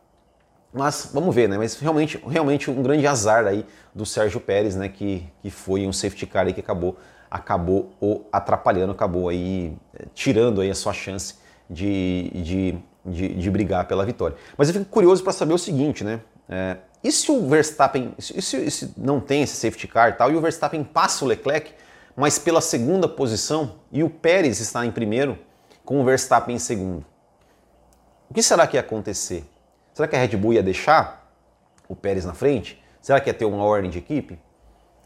mas 0.72 1.10
vamos 1.12 1.34
ver, 1.34 1.48
né? 1.48 1.58
Mas 1.58 1.78
realmente, 1.78 2.22
realmente 2.26 2.70
um 2.70 2.82
grande 2.82 3.06
azar 3.06 3.46
aí 3.46 3.66
do 3.94 4.06
Sérgio 4.06 4.40
Pérez, 4.40 4.74
né? 4.74 4.88
Que, 4.88 5.26
que 5.42 5.50
foi 5.50 5.86
um 5.86 5.92
safety 5.92 6.26
car 6.26 6.46
aí 6.46 6.54
que 6.54 6.60
acabou, 6.60 6.96
acabou 7.32 7.94
o 7.98 8.26
atrapalhando, 8.30 8.92
acabou 8.92 9.30
aí 9.30 9.74
eh, 9.94 10.04
tirando 10.12 10.60
aí 10.60 10.70
a 10.70 10.74
sua 10.74 10.92
chance 10.92 11.36
de, 11.68 12.30
de, 12.34 12.78
de, 13.06 13.34
de 13.34 13.50
brigar 13.50 13.88
pela 13.88 14.04
vitória. 14.04 14.36
Mas 14.54 14.68
eu 14.68 14.74
fico 14.74 14.84
curioso 14.84 15.24
para 15.24 15.32
saber 15.32 15.54
o 15.54 15.58
seguinte, 15.58 16.04
né? 16.04 16.20
É, 16.46 16.76
e 17.02 17.10
se 17.10 17.32
o 17.32 17.48
Verstappen, 17.48 18.14
e 18.18 18.42
se, 18.42 18.56
e 18.58 18.70
se 18.70 18.92
não 18.98 19.18
tem 19.18 19.42
esse 19.42 19.56
safety 19.56 19.88
car 19.88 20.10
e 20.10 20.12
tal, 20.12 20.30
e 20.30 20.36
o 20.36 20.42
Verstappen 20.42 20.84
passa 20.84 21.24
o 21.24 21.28
Leclerc, 21.28 21.72
mas 22.14 22.38
pela 22.38 22.60
segunda 22.60 23.08
posição, 23.08 23.76
e 23.90 24.04
o 24.04 24.10
Pérez 24.10 24.60
está 24.60 24.84
em 24.84 24.90
primeiro, 24.90 25.38
com 25.86 26.02
o 26.02 26.04
Verstappen 26.04 26.54
em 26.54 26.58
segundo? 26.58 27.02
O 28.28 28.34
que 28.34 28.42
será 28.42 28.66
que 28.66 28.76
ia 28.76 28.80
acontecer? 28.82 29.44
Será 29.94 30.06
que 30.06 30.14
a 30.14 30.18
Red 30.18 30.36
Bull 30.36 30.52
ia 30.52 30.62
deixar 30.62 31.34
o 31.88 31.96
Pérez 31.96 32.26
na 32.26 32.34
frente? 32.34 32.82
Será 33.00 33.18
que 33.18 33.30
ia 33.30 33.34
ter 33.34 33.46
uma 33.46 33.64
ordem 33.64 33.90
de 33.90 33.98
equipe? 33.98 34.38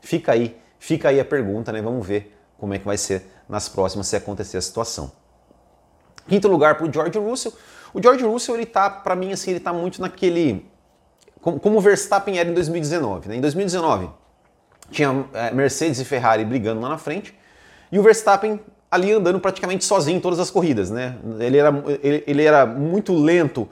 Fica 0.00 0.32
aí, 0.32 0.56
fica 0.78 1.08
aí 1.08 1.20
a 1.20 1.24
pergunta, 1.24 1.72
né? 1.72 1.80
Vamos 1.80 2.06
ver 2.06 2.36
como 2.58 2.74
é 2.74 2.78
que 2.78 2.84
vai 2.84 2.96
ser 2.96 3.22
nas 3.48 3.68
próximas 3.68 4.06
se 4.06 4.16
acontecer 4.16 4.56
a 4.56 4.60
situação. 4.60 5.12
Quinto 6.28 6.48
lugar 6.48 6.76
para 6.76 6.86
o 6.86 6.92
George 6.92 7.18
Russell. 7.18 7.52
O 7.94 8.02
George 8.02 8.24
Russell, 8.24 8.56
ele 8.56 8.66
tá, 8.66 8.90
para 8.90 9.14
mim, 9.14 9.32
assim, 9.32 9.52
ele 9.52 9.60
tá 9.60 9.72
muito 9.72 10.00
naquele. 10.00 10.66
Como, 11.40 11.60
como 11.60 11.78
o 11.78 11.80
Verstappen 11.80 12.38
era 12.38 12.48
em 12.48 12.54
2019. 12.54 13.28
Né? 13.28 13.36
Em 13.36 13.40
2019, 13.40 14.10
tinha 14.90 15.24
é, 15.32 15.52
Mercedes 15.52 16.00
e 16.00 16.04
Ferrari 16.04 16.44
brigando 16.44 16.80
lá 16.80 16.88
na 16.88 16.98
frente, 16.98 17.34
e 17.90 17.98
o 17.98 18.02
Verstappen 18.02 18.60
ali 18.90 19.12
andando 19.12 19.38
praticamente 19.40 19.84
sozinho 19.84 20.18
em 20.18 20.20
todas 20.20 20.38
as 20.38 20.50
corridas. 20.50 20.90
Né? 20.90 21.16
Ele, 21.38 21.58
era, 21.58 21.84
ele, 22.02 22.24
ele 22.26 22.42
era 22.42 22.66
muito 22.66 23.14
lento 23.14 23.68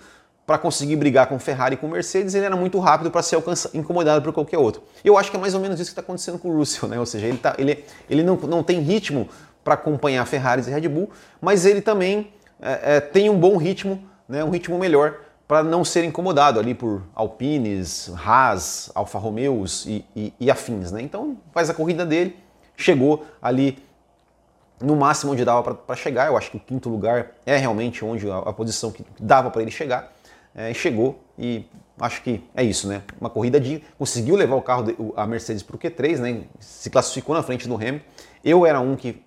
para 0.47 0.59
conseguir 0.59 0.97
brigar 0.97 1.27
com 1.27 1.39
Ferrari 1.39 1.75
e 1.75 1.79
com 1.79 1.89
Mercedes, 1.89 2.35
ele 2.35 2.45
era 2.45 2.57
muito 2.57 2.79
rápido 2.79 3.11
para 3.11 3.23
ser 3.23 3.43
incomodado 3.73 4.23
por 4.23 4.33
qualquer 4.33 4.59
outro. 4.59 4.83
Eu 5.03 5.17
acho 5.17 5.31
que 5.31 5.37
é 5.37 5.41
mais 5.41 5.55
ou 5.55 5.61
menos 5.61 5.81
isso 5.81 5.91
que 5.91 5.93
está 5.93 6.03
acontecendo 6.03 6.39
com 6.39 6.51
o 6.51 6.57
Russell, 6.57 6.89
né? 6.89 6.99
Ou 6.99 7.07
seja, 7.07 7.27
ele, 7.27 7.39
tá, 7.39 7.55
ele, 7.59 7.85
ele 8.11 8.23
não, 8.23 8.37
não 8.37 8.63
tem 8.63 8.81
ritmo 8.81 9.29
para 9.63 9.75
acompanhar 9.75 10.27
Ferrari 10.27 10.63
e 10.67 10.71
Red 10.71 10.89
Bull, 10.89 11.11
mas 11.41 11.65
ele 11.65 11.81
também 11.81 12.31
é, 12.61 12.97
é, 12.97 13.01
tem 13.01 13.31
um 13.31 13.39
bom 13.39 13.57
ritmo, 13.57 14.03
né? 14.29 14.45
um 14.45 14.51
ritmo 14.51 14.79
melhor 14.79 15.17
para 15.49 15.63
não 15.63 15.83
ser 15.83 16.05
incomodado 16.05 16.61
ali 16.61 16.75
por 16.75 17.03
Alpines, 17.15 18.11
Haas, 18.15 18.91
Alfa 18.95 19.19
Romeos 19.19 19.87
e, 19.87 20.05
e, 20.15 20.33
e 20.39 20.51
afins, 20.51 20.93
né? 20.93 21.01
Então 21.01 21.39
faz 21.53 21.71
a 21.71 21.75
corrida 21.75 22.05
dele, 22.05 22.37
chegou 22.77 23.25
ali 23.41 23.83
no 24.81 24.97
máximo 24.97 25.33
onde 25.33 25.45
dava 25.45 25.75
para 25.75 25.97
chegar. 25.97 26.27
Eu 26.27 26.37
acho 26.37 26.51
que 26.51 26.57
o 26.59 26.61
quinto 26.61 26.91
lugar 26.91 27.33
é 27.47 27.57
realmente 27.57 28.05
onde 28.05 28.31
a, 28.31 28.39
a 28.39 28.53
posição 28.53 28.91
que 28.91 29.05
dava 29.19 29.51
para 29.51 29.63
ele 29.63 29.71
chegar 29.71 30.14
é, 30.55 30.73
chegou 30.73 31.21
e 31.39 31.65
acho 31.99 32.23
que 32.23 32.43
é 32.55 32.63
isso, 32.63 32.87
né? 32.87 33.03
Uma 33.21 33.31
corrida 33.31 33.59
de 33.59 33.83
conseguiu 33.99 34.37
levar 34.37 34.55
o 34.57 34.63
carro 34.63 34.85
de, 34.85 34.97
a 35.17 35.27
Mercedes 35.27 35.63
para 35.63 35.77
o 35.77 35.79
Q3, 35.79 36.19
né? 36.19 36.43
Se 36.61 36.91
classificou 36.91 37.35
na 37.35 37.43
frente 37.43 37.67
do 37.67 37.75
Hamilton. 37.75 38.05
Eu 38.45 38.65
era 38.65 38.81
um 38.81 38.95
que, 38.95 39.23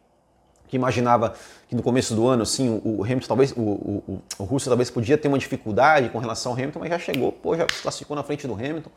que 0.68 0.76
imaginava 0.76 1.34
que 1.68 1.76
no 1.76 1.84
começo 1.84 2.16
do 2.16 2.26
ano, 2.28 2.46
sim, 2.46 2.70
o, 2.84 3.00
o 3.00 3.04
Hamilton 3.04 3.28
talvez 3.28 3.52
o, 3.52 3.62
o, 3.62 4.22
o 4.40 4.44
Russell 4.44 4.70
talvez 4.70 4.90
podia 4.90 5.18
ter 5.18 5.28
uma 5.28 5.38
dificuldade 5.38 6.10
com 6.10 6.18
relação 6.18 6.54
ao 6.54 6.58
Hamilton, 6.58 6.80
mas 6.80 6.90
já 6.90 7.00
chegou, 7.00 7.32
pô, 7.32 7.58
já 7.58 7.66
se 7.70 7.82
classificou 7.82 8.16
na 8.16 8.24
frente 8.24 8.48
do 8.48 8.54
Hamilton, 8.54 8.92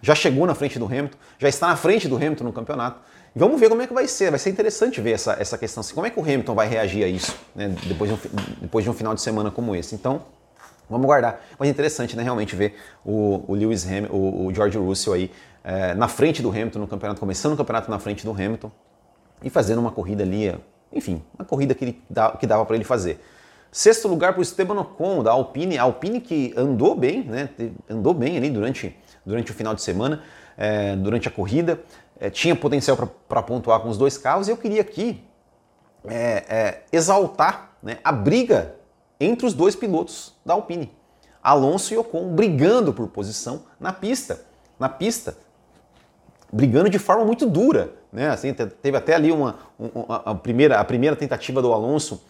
já 0.00 0.14
chegou 0.14 0.46
na 0.46 0.54
frente 0.54 0.78
do 0.78 0.86
Hamilton, 0.86 1.18
já 1.38 1.48
está 1.48 1.68
na 1.68 1.76
frente 1.76 2.08
do 2.08 2.16
Hamilton 2.16 2.44
no 2.44 2.52
campeonato. 2.52 3.00
E 3.36 3.38
vamos 3.38 3.58
ver 3.58 3.68
como 3.68 3.82
é 3.82 3.86
que 3.86 3.92
vai 3.92 4.06
ser. 4.06 4.30
Vai 4.30 4.38
ser 4.38 4.50
interessante 4.50 5.00
ver 5.00 5.12
essa, 5.12 5.36
essa 5.40 5.58
questão, 5.58 5.80
assim, 5.80 5.92
como 5.92 6.06
é 6.06 6.10
que 6.10 6.18
o 6.18 6.22
Hamilton 6.22 6.54
vai 6.54 6.68
reagir 6.68 7.02
a 7.02 7.08
isso, 7.08 7.34
né? 7.54 7.74
Depois 7.84 8.08
de 8.08 8.16
um, 8.16 8.30
depois 8.60 8.84
de 8.84 8.90
um 8.90 8.94
final 8.94 9.12
de 9.12 9.20
semana 9.20 9.50
como 9.50 9.74
esse. 9.74 9.94
Então 9.94 10.22
Vamos 10.88 11.06
guardar. 11.06 11.40
Mas 11.58 11.68
é 11.68 11.70
interessante, 11.70 12.16
né, 12.16 12.22
realmente 12.22 12.54
ver 12.54 12.76
o, 13.04 13.44
o 13.48 13.54
Lewis 13.54 13.86
Hamilton, 13.86 14.14
o, 14.14 14.46
o, 14.46 14.54
George 14.54 14.76
Russell 14.76 15.14
aí 15.14 15.30
é, 15.62 15.94
na 15.94 16.08
frente 16.08 16.42
do 16.42 16.50
Hamilton 16.50 16.78
no 16.78 16.86
campeonato, 16.86 17.20
começando 17.20 17.54
o 17.54 17.56
campeonato 17.56 17.90
na 17.90 17.98
frente 17.98 18.24
do 18.24 18.32
Hamilton 18.32 18.70
e 19.42 19.48
fazendo 19.48 19.78
uma 19.78 19.90
corrida 19.90 20.22
ali, 20.22 20.54
enfim, 20.92 21.22
uma 21.38 21.44
corrida 21.44 21.74
que, 21.74 21.84
ele, 21.84 22.02
que 22.38 22.46
dava 22.46 22.64
para 22.66 22.76
ele 22.76 22.84
fazer. 22.84 23.20
Sexto 23.72 24.06
lugar 24.06 24.32
para 24.32 24.40
o 24.40 24.42
Esteban 24.42 24.78
Ocon, 24.80 25.22
da 25.22 25.32
Alpine, 25.32 25.78
a 25.78 25.82
Alpine 25.82 26.20
que 26.20 26.54
andou 26.56 26.94
bem, 26.94 27.24
né, 27.24 27.48
andou 27.88 28.14
bem 28.14 28.36
ali 28.36 28.50
durante, 28.50 28.96
durante 29.24 29.50
o 29.50 29.54
final 29.54 29.74
de 29.74 29.82
semana, 29.82 30.22
é, 30.56 30.94
durante 30.94 31.26
a 31.26 31.30
corrida, 31.30 31.80
é, 32.20 32.30
tinha 32.30 32.54
potencial 32.54 32.96
para 33.28 33.42
pontuar 33.42 33.80
com 33.80 33.88
os 33.88 33.98
dois 33.98 34.16
carros 34.16 34.48
e 34.48 34.50
eu 34.50 34.56
queria 34.56 34.82
aqui 34.82 35.24
exaltar 36.92 37.70
né, 37.82 37.96
a 38.04 38.12
briga 38.12 38.74
entre 39.20 39.46
os 39.46 39.54
dois 39.54 39.76
pilotos 39.76 40.34
da 40.44 40.54
Alpine. 40.54 40.90
Alonso 41.42 41.92
e 41.92 41.98
Ocon 41.98 42.34
brigando 42.34 42.92
por 42.92 43.06
posição 43.08 43.62
na 43.78 43.92
pista. 43.92 44.40
Na 44.78 44.88
pista. 44.88 45.36
Brigando 46.50 46.88
de 46.88 46.98
forma 46.98 47.24
muito 47.24 47.46
dura. 47.46 47.92
Né? 48.10 48.28
Assim, 48.30 48.54
teve 48.54 48.96
até 48.96 49.14
ali 49.14 49.30
uma, 49.30 49.56
uma 49.78 50.16
a, 50.24 50.34
primeira, 50.34 50.78
a 50.78 50.84
primeira 50.84 51.14
tentativa 51.16 51.60
do 51.60 51.72
Alonso, 51.72 52.22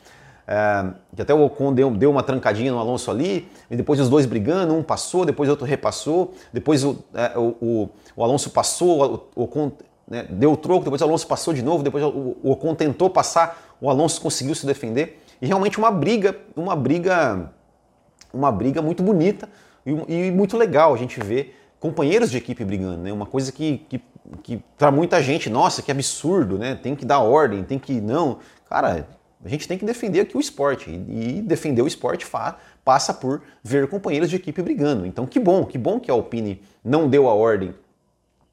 é, 0.47 0.87
que 1.14 1.23
até 1.23 1.33
o 1.33 1.44
Ocon 1.44 1.73
deu, 1.73 1.90
deu 1.90 2.11
uma 2.11 2.23
trancadinha 2.23 2.73
no 2.73 2.79
Alonso 2.79 3.11
ali, 3.11 3.49
e 3.70 3.77
depois 3.77 4.01
os 4.01 4.09
dois 4.09 4.27
brigando, 4.27 4.75
um 4.75 4.83
passou, 4.83 5.25
depois 5.25 5.49
o 5.49 5.53
outro 5.53 5.66
repassou, 5.66 6.35
depois 6.53 6.85
o, 6.85 6.99
é, 7.14 7.38
o, 7.38 7.57
o, 7.61 7.90
o, 8.16 8.25
Alonso 8.25 8.51
passou, 8.51 9.29
o 9.37 9.44
Ocon 9.44 9.73
né, 10.09 10.27
deu 10.29 10.53
o 10.53 10.57
troco, 10.57 10.85
depois 10.85 11.01
o 11.03 11.05
Alonso 11.05 11.27
passou 11.27 11.55
de 11.55 11.62
novo, 11.62 11.83
depois 11.83 12.03
o, 12.03 12.37
o 12.42 12.51
Ocon 12.51 12.75
tentou 12.75 13.09
passar, 13.11 13.75
o 13.81 13.88
Alonso 13.88 14.20
conseguiu 14.20 14.55
se 14.55 14.66
defender. 14.66 15.23
E 15.44 15.46
realmente 15.46 15.76
uma 15.76 15.90
briga, 15.90 16.35
uma 16.57 16.74
briga, 16.74 17.52
uma 18.33 18.50
briga 18.50 18.80
muito 18.80 19.02
bonita 19.02 19.46
e, 19.85 19.90
e 19.90 20.30
muito 20.30 20.57
legal 20.57 20.94
a 20.94 20.96
gente 20.96 21.20
ver 21.20 21.54
companheiros 21.78 22.30
de 22.30 22.38
equipe 22.38 22.64
brigando, 22.64 23.02
né? 23.02 23.12
Uma 23.12 23.26
coisa 23.26 23.52
que, 23.52 23.76
que, 23.87 24.00
que 24.42 24.64
para 24.78 24.90
muita 24.90 25.22
gente, 25.22 25.50
nossa, 25.50 25.83
que 25.83 25.90
absurdo, 25.90 26.57
né? 26.57 26.74
Tem 26.74 26.96
que 26.96 27.04
dar 27.04 27.18
ordem, 27.18 27.62
tem 27.62 27.78
que 27.78 28.00
não, 28.00 28.38
cara. 28.70 29.07
A 29.44 29.48
gente 29.50 29.68
tem 29.68 29.76
que 29.76 29.85
defender 29.85 30.20
aqui 30.20 30.35
o 30.35 30.40
esporte 30.40 30.88
e 30.88 31.42
defender 31.42 31.83
o 31.83 31.87
esporte 31.87 32.26
passa 32.83 33.12
por 33.12 33.42
ver 33.62 33.87
companheiros 33.88 34.30
de 34.30 34.37
equipe 34.37 34.62
brigando. 34.62 35.04
Então, 35.04 35.26
que 35.26 35.38
bom, 35.38 35.66
que 35.66 35.76
bom 35.76 36.00
que 36.00 36.11
a 36.11 36.14
Alpine 36.14 36.62
não 36.83 37.07
deu 37.07 37.28
a 37.28 37.35
ordem 37.35 37.74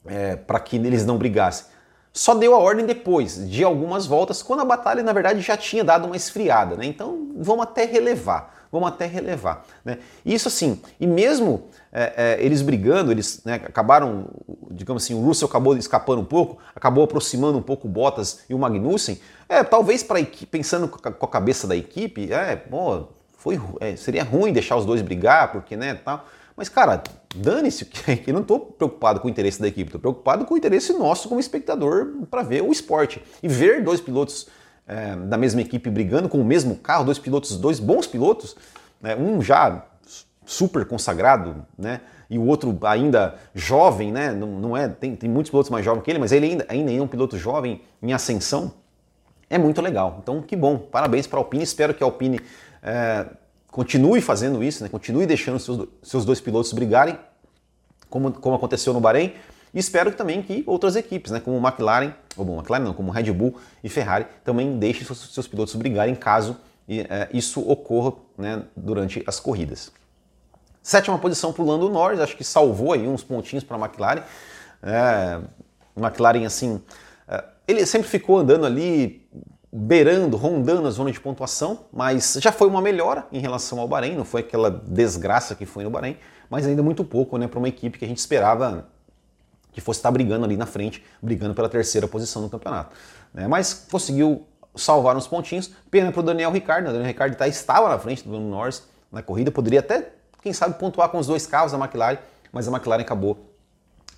é, 0.05 0.35
para 0.35 0.59
que 0.59 0.75
eles 0.75 1.05
não 1.05 1.17
brigassem 1.17 1.67
só 2.13 2.35
deu 2.35 2.53
a 2.53 2.57
ordem 2.57 2.85
depois 2.85 3.49
de 3.49 3.63
algumas 3.63 4.05
voltas, 4.05 4.43
quando 4.43 4.61
a 4.61 4.65
batalha 4.65 5.01
na 5.01 5.13
verdade 5.13 5.41
já 5.41 5.55
tinha 5.55 5.83
dado 5.83 6.05
uma 6.05 6.15
esfriada, 6.15 6.75
né? 6.75 6.85
Então 6.85 7.29
vamos 7.37 7.63
até 7.63 7.85
relevar, 7.85 8.67
vamos 8.71 8.89
até 8.89 9.05
relevar, 9.05 9.65
né? 9.83 9.99
Isso 10.25 10.47
assim, 10.47 10.81
e 10.99 11.07
mesmo 11.07 11.69
é, 11.91 12.37
é, 12.39 12.45
eles 12.45 12.61
brigando, 12.61 13.11
eles 13.11 13.41
né, 13.45 13.55
acabaram, 13.55 14.27
digamos 14.69 15.03
assim, 15.03 15.13
o 15.13 15.21
Russell 15.25 15.47
acabou 15.47 15.75
escapando 15.77 16.21
um 16.21 16.25
pouco, 16.25 16.57
acabou 16.75 17.03
aproximando 17.03 17.57
um 17.57 17.61
pouco 17.61 17.87
o 17.87 17.91
Bottas 17.91 18.41
e 18.49 18.53
o 18.53 18.59
Magnussen, 18.59 19.19
é, 19.47 19.63
talvez 19.63 20.03
para 20.03 20.19
pensando 20.49 20.87
com 20.87 21.25
a 21.25 21.29
cabeça 21.29 21.67
da 21.67 21.75
equipe, 21.75 22.31
é, 22.31 22.55
pô, 22.55 23.07
foi, 23.37 23.59
é, 23.79 23.95
seria 23.95 24.23
ruim 24.23 24.53
deixar 24.53 24.75
os 24.75 24.85
dois 24.85 25.01
brigar, 25.01 25.51
porque 25.51 25.75
né, 25.75 25.95
tal. 25.95 26.25
Mas, 26.61 26.69
cara, 26.69 27.01
dane-se, 27.35 27.85
que 27.85 28.29
eu 28.29 28.35
não 28.35 28.41
estou 28.41 28.59
preocupado 28.59 29.19
com 29.19 29.25
o 29.25 29.31
interesse 29.31 29.59
da 29.59 29.67
equipe, 29.67 29.87
estou 29.87 29.99
preocupado 29.99 30.45
com 30.45 30.53
o 30.53 30.57
interesse 30.57 30.93
nosso 30.93 31.27
como 31.27 31.39
espectador 31.39 32.17
para 32.29 32.43
ver 32.43 32.61
o 32.61 32.71
esporte. 32.71 33.19
E 33.41 33.47
ver 33.47 33.83
dois 33.83 33.99
pilotos 33.99 34.47
é, 34.87 35.15
da 35.15 35.39
mesma 35.39 35.61
equipe 35.61 35.89
brigando 35.89 36.29
com 36.29 36.39
o 36.39 36.45
mesmo 36.45 36.75
carro, 36.75 37.03
dois 37.03 37.17
pilotos, 37.17 37.57
dois 37.57 37.79
bons 37.79 38.05
pilotos, 38.05 38.55
né, 39.01 39.15
um 39.15 39.41
já 39.41 39.87
super 40.45 40.85
consagrado, 40.85 41.65
né? 41.75 42.01
E 42.29 42.37
o 42.37 42.45
outro 42.45 42.77
ainda 42.83 43.39
jovem, 43.55 44.11
né? 44.11 44.31
Não, 44.31 44.47
não 44.59 44.77
é, 44.77 44.87
tem, 44.87 45.15
tem 45.15 45.27
muitos 45.27 45.49
pilotos 45.49 45.71
mais 45.71 45.83
jovens 45.83 46.03
que 46.03 46.11
ele, 46.11 46.19
mas 46.19 46.31
ele 46.31 46.45
ainda, 46.45 46.65
ainda 46.69 46.93
é 46.93 47.01
um 47.01 47.07
piloto 47.07 47.39
jovem 47.39 47.81
em 48.03 48.13
ascensão. 48.13 48.71
é 49.49 49.57
muito 49.57 49.81
legal. 49.81 50.19
Então, 50.21 50.43
que 50.43 50.55
bom, 50.55 50.77
parabéns 50.77 51.25
para 51.25 51.39
a 51.39 51.41
Alpine. 51.41 51.63
Espero 51.63 51.91
que 51.91 52.03
a 52.03 52.05
Alpine 52.05 52.39
é, 52.83 53.25
continue 53.71 54.21
fazendo 54.21 54.63
isso, 54.63 54.83
né? 54.83 54.89
continue 54.89 55.25
deixando 55.25 55.57
seus, 55.57 55.87
seus 56.03 56.25
dois 56.25 56.39
pilotos 56.39 56.71
brigarem, 56.73 57.17
como, 58.09 58.31
como 58.33 58.55
aconteceu 58.55 58.93
no 58.93 58.99
Bahrein. 58.99 59.33
E 59.73 59.79
espero 59.79 60.11
também 60.11 60.41
que 60.41 60.63
outras 60.67 60.97
equipes, 60.97 61.31
né, 61.31 61.39
como 61.39 61.57
McLaren, 61.65 62.13
ou 62.35 62.43
bom, 62.43 62.59
McLaren 62.59 62.83
não, 62.83 62.93
como 62.93 63.09
Red 63.09 63.31
Bull 63.31 63.55
e 63.81 63.87
Ferrari, 63.87 64.27
também 64.43 64.77
deixem 64.77 65.05
seus, 65.05 65.33
seus 65.33 65.47
pilotos 65.47 65.73
brigarem 65.75 66.13
caso 66.13 66.57
é, 66.89 67.29
isso 67.33 67.61
ocorra 67.61 68.13
né, 68.37 68.63
durante 68.75 69.23
as 69.25 69.39
corridas. 69.39 69.91
Sétima 70.83 71.17
posição 71.17 71.53
para 71.53 71.63
o 71.63 71.65
Lando 71.65 71.89
Norris, 71.89 72.19
acho 72.19 72.35
que 72.35 72.43
salvou 72.43 72.93
aí 72.93 73.07
uns 73.07 73.23
pontinhos 73.23 73.63
para 73.63 73.77
a 73.77 73.79
McLaren. 73.79 74.23
É, 74.83 75.39
McLaren, 75.95 76.45
assim, 76.45 76.81
é, 77.27 77.43
ele 77.67 77.85
sempre 77.85 78.09
ficou 78.09 78.39
andando 78.39 78.65
ali, 78.65 79.25
beirando, 79.71 80.35
rondando 80.35 80.87
a 80.87 80.91
zona 80.91 81.11
de 81.11 81.19
pontuação, 81.19 81.85
mas 81.93 82.37
já 82.41 82.51
foi 82.51 82.67
uma 82.67 82.81
melhora 82.81 83.25
em 83.31 83.39
relação 83.39 83.79
ao 83.79 83.87
Bahrein, 83.87 84.15
não 84.15 84.25
foi 84.25 84.41
aquela 84.41 84.69
desgraça 84.69 85.55
que 85.55 85.65
foi 85.65 85.83
no 85.83 85.89
Bahrein, 85.89 86.17
mas 86.49 86.67
ainda 86.67 86.83
muito 86.83 87.03
pouco 87.05 87.37
né, 87.37 87.47
para 87.47 87.57
uma 87.57 87.69
equipe 87.69 87.97
que 87.97 88.03
a 88.03 88.07
gente 88.07 88.17
esperava 88.17 88.89
que 89.71 89.79
fosse 89.79 89.99
estar 89.99 90.11
brigando 90.11 90.43
ali 90.43 90.57
na 90.57 90.65
frente, 90.65 91.01
brigando 91.21 91.53
pela 91.53 91.69
terceira 91.69 92.05
posição 92.05 92.41
no 92.41 92.49
campeonato. 92.49 92.93
Né? 93.33 93.47
Mas 93.47 93.85
conseguiu 93.89 94.45
salvar 94.75 95.15
uns 95.15 95.27
pontinhos. 95.27 95.71
Pena 95.89 96.11
para 96.11 96.19
o 96.19 96.23
Daniel 96.23 96.51
Ricciardo, 96.51 96.89
o 96.89 96.91
Daniel 96.91 97.07
Ricciardo 97.07 97.37
tá, 97.37 97.47
estava 97.47 97.87
na 97.87 97.97
frente 97.97 98.27
do 98.27 98.37
Norris 98.39 98.83
na 99.09 99.21
corrida, 99.21 99.51
poderia 99.51 99.79
até, 99.79 100.09
quem 100.41 100.51
sabe, 100.51 100.77
pontuar 100.77 101.09
com 101.09 101.17
os 101.17 101.27
dois 101.27 101.47
carros 101.47 101.71
da 101.71 101.77
McLaren, 101.77 102.17
mas 102.51 102.67
a 102.67 102.71
McLaren 102.71 103.01
acabou 103.01 103.37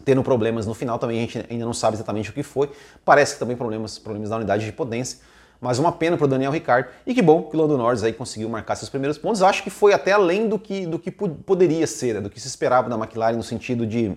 tendo 0.03 0.23
problemas 0.23 0.65
no 0.65 0.73
final 0.73 0.99
também, 0.99 1.19
a 1.19 1.21
gente 1.21 1.45
ainda 1.49 1.65
não 1.65 1.73
sabe 1.73 1.95
exatamente 1.95 2.29
o 2.29 2.33
que 2.33 2.43
foi. 2.43 2.71
Parece 3.05 3.33
que 3.33 3.39
também 3.39 3.55
problemas, 3.55 3.97
problemas 3.97 4.29
da 4.29 4.37
unidade 4.37 4.65
de 4.65 4.71
potência. 4.71 5.19
Mas 5.63 5.79
uma 5.79 5.93
pena 5.93 6.17
para 6.17 6.25
o 6.25 6.27
Daniel 6.27 6.51
Ricciardo. 6.51 6.89
E 7.07 7.13
que 7.13 7.21
bom 7.21 7.43
que 7.43 7.55
o 7.55 7.61
Lando 7.61 7.77
Norris 7.77 8.03
aí 8.03 8.11
conseguiu 8.11 8.49
marcar 8.49 8.75
seus 8.75 8.89
primeiros 8.89 9.17
pontos. 9.17 9.41
Acho 9.41 9.63
que 9.63 9.69
foi 9.69 9.93
até 9.93 10.11
além 10.11 10.49
do 10.49 10.59
que, 10.59 10.85
do 10.85 10.99
que 10.99 11.09
poderia 11.09 11.87
ser, 11.87 12.15
né? 12.15 12.19
do 12.19 12.29
que 12.29 12.37
se 12.37 12.49
esperava 12.49 12.89
da 12.89 12.97
McLaren 12.97 13.37
no 13.37 13.43
sentido 13.43 13.87
de, 13.87 14.13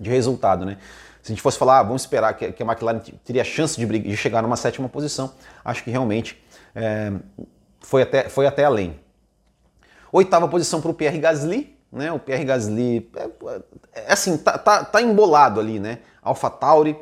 de 0.00 0.08
resultado. 0.08 0.64
Né? 0.64 0.78
Se 1.22 1.30
a 1.30 1.34
gente 1.34 1.42
fosse 1.42 1.58
falar, 1.58 1.80
ah, 1.80 1.82
vamos 1.82 2.00
esperar 2.00 2.32
que, 2.32 2.50
que, 2.50 2.62
a 2.62 2.66
McLaren 2.66 2.98
teria 3.22 3.44
chance 3.44 3.76
de, 3.78 3.98
de, 3.98 4.16
chegar 4.16 4.42
numa 4.42 4.56
sétima 4.56 4.88
posição, 4.88 5.34
acho 5.62 5.84
que 5.84 5.90
realmente 5.90 6.42
é, 6.74 7.12
foi, 7.80 8.00
até, 8.00 8.30
foi 8.30 8.46
até 8.46 8.64
além. 8.64 8.98
Oitava 10.10 10.48
posição 10.48 10.80
para 10.80 10.90
o 10.90 10.94
Pierre 10.94 11.18
Gasly, 11.18 11.76
né? 11.92 12.10
O 12.10 12.18
Pierre 12.18 12.46
Gasly 12.46 13.10
é, 13.14 13.28
é 13.92 14.12
assim, 14.12 14.38
tá, 14.38 14.56
tá, 14.56 14.82
tá, 14.82 15.02
embolado 15.02 15.60
ali, 15.60 15.78
né? 15.78 15.98
Alpha 16.22 16.48
Tauri, 16.48 16.96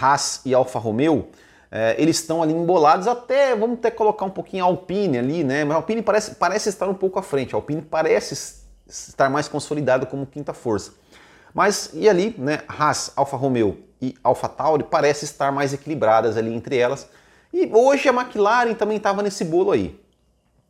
Haas 0.00 0.40
e 0.44 0.54
Alfa 0.54 0.78
Romeo, 0.78 1.28
é, 1.74 1.96
eles 1.96 2.16
estão 2.16 2.42
ali 2.42 2.52
embolados 2.52 3.08
até, 3.08 3.56
vamos 3.56 3.78
até 3.78 3.90
colocar 3.90 4.26
um 4.26 4.30
pouquinho 4.30 4.62
a 4.62 4.66
Alpine 4.66 5.16
ali, 5.16 5.42
né? 5.42 5.64
Mas 5.64 5.72
a 5.72 5.76
Alpine 5.76 6.02
parece, 6.02 6.34
parece 6.34 6.68
estar 6.68 6.86
um 6.86 6.92
pouco 6.92 7.18
à 7.18 7.22
frente, 7.22 7.54
a 7.54 7.56
Alpine 7.56 7.80
parece 7.80 8.62
estar 8.86 9.30
mais 9.30 9.48
consolidada 9.48 10.04
como 10.04 10.26
quinta 10.26 10.52
força. 10.52 10.92
Mas 11.54 11.88
e 11.94 12.10
ali, 12.10 12.34
né? 12.36 12.60
Haas, 12.68 13.12
Alfa 13.16 13.38
Romeo 13.38 13.78
e 14.02 14.14
Alpha 14.22 14.50
Tauri 14.50 14.84
parece 14.84 15.24
estar 15.24 15.50
mais 15.50 15.72
equilibradas 15.72 16.36
ali 16.36 16.54
entre 16.54 16.76
elas. 16.76 17.08
E 17.50 17.70
hoje 17.72 18.06
a 18.06 18.12
McLaren 18.12 18.74
também 18.74 18.98
estava 18.98 19.22
nesse 19.22 19.42
bolo 19.42 19.70
aí. 19.70 19.98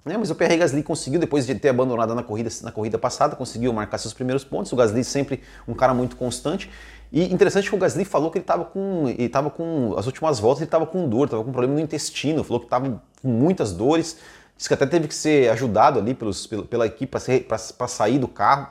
Né? 0.04 0.16
Mas 0.16 0.30
o 0.30 0.36
Pierre 0.36 0.56
Gasly 0.56 0.82
conseguiu, 0.84 1.18
depois 1.18 1.46
de 1.46 1.54
ter 1.56 1.68
abandonado 1.68 2.14
na 2.14 2.22
corrida, 2.22 2.50
na 2.62 2.70
corrida 2.70 2.98
passada, 2.98 3.34
conseguiu 3.34 3.72
marcar 3.72 3.98
seus 3.98 4.14
primeiros 4.14 4.44
pontos. 4.44 4.72
O 4.72 4.76
Gasly 4.76 5.02
sempre 5.02 5.42
um 5.66 5.74
cara 5.74 5.94
muito 5.94 6.16
constante. 6.16 6.70
E 7.12 7.32
interessante 7.32 7.68
que 7.68 7.74
o 7.74 7.78
Gasly 7.78 8.06
falou 8.06 8.30
que 8.30 8.38
ele 8.38 8.42
estava 8.42 8.64
com, 8.64 9.06
ele 9.06 9.28
tava 9.28 9.50
com, 9.50 9.94
as 9.98 10.06
últimas 10.06 10.40
voltas 10.40 10.62
ele 10.62 10.68
estava 10.68 10.86
com 10.86 11.06
dor, 11.06 11.26
estava 11.26 11.44
com 11.44 11.52
problema 11.52 11.74
no 11.74 11.80
intestino, 11.80 12.42
falou 12.42 12.60
que 12.60 12.66
estava 12.66 13.02
com 13.20 13.28
muitas 13.28 13.72
dores. 13.72 14.16
Disse 14.56 14.68
que 14.68 14.74
até 14.74 14.86
teve 14.86 15.08
que 15.08 15.14
ser 15.14 15.50
ajudado 15.50 15.98
ali 15.98 16.14
pelos, 16.14 16.46
pela 16.46 16.86
equipe 16.86 17.12
para 17.46 17.88
sair 17.88 18.18
do 18.18 18.26
carro. 18.26 18.68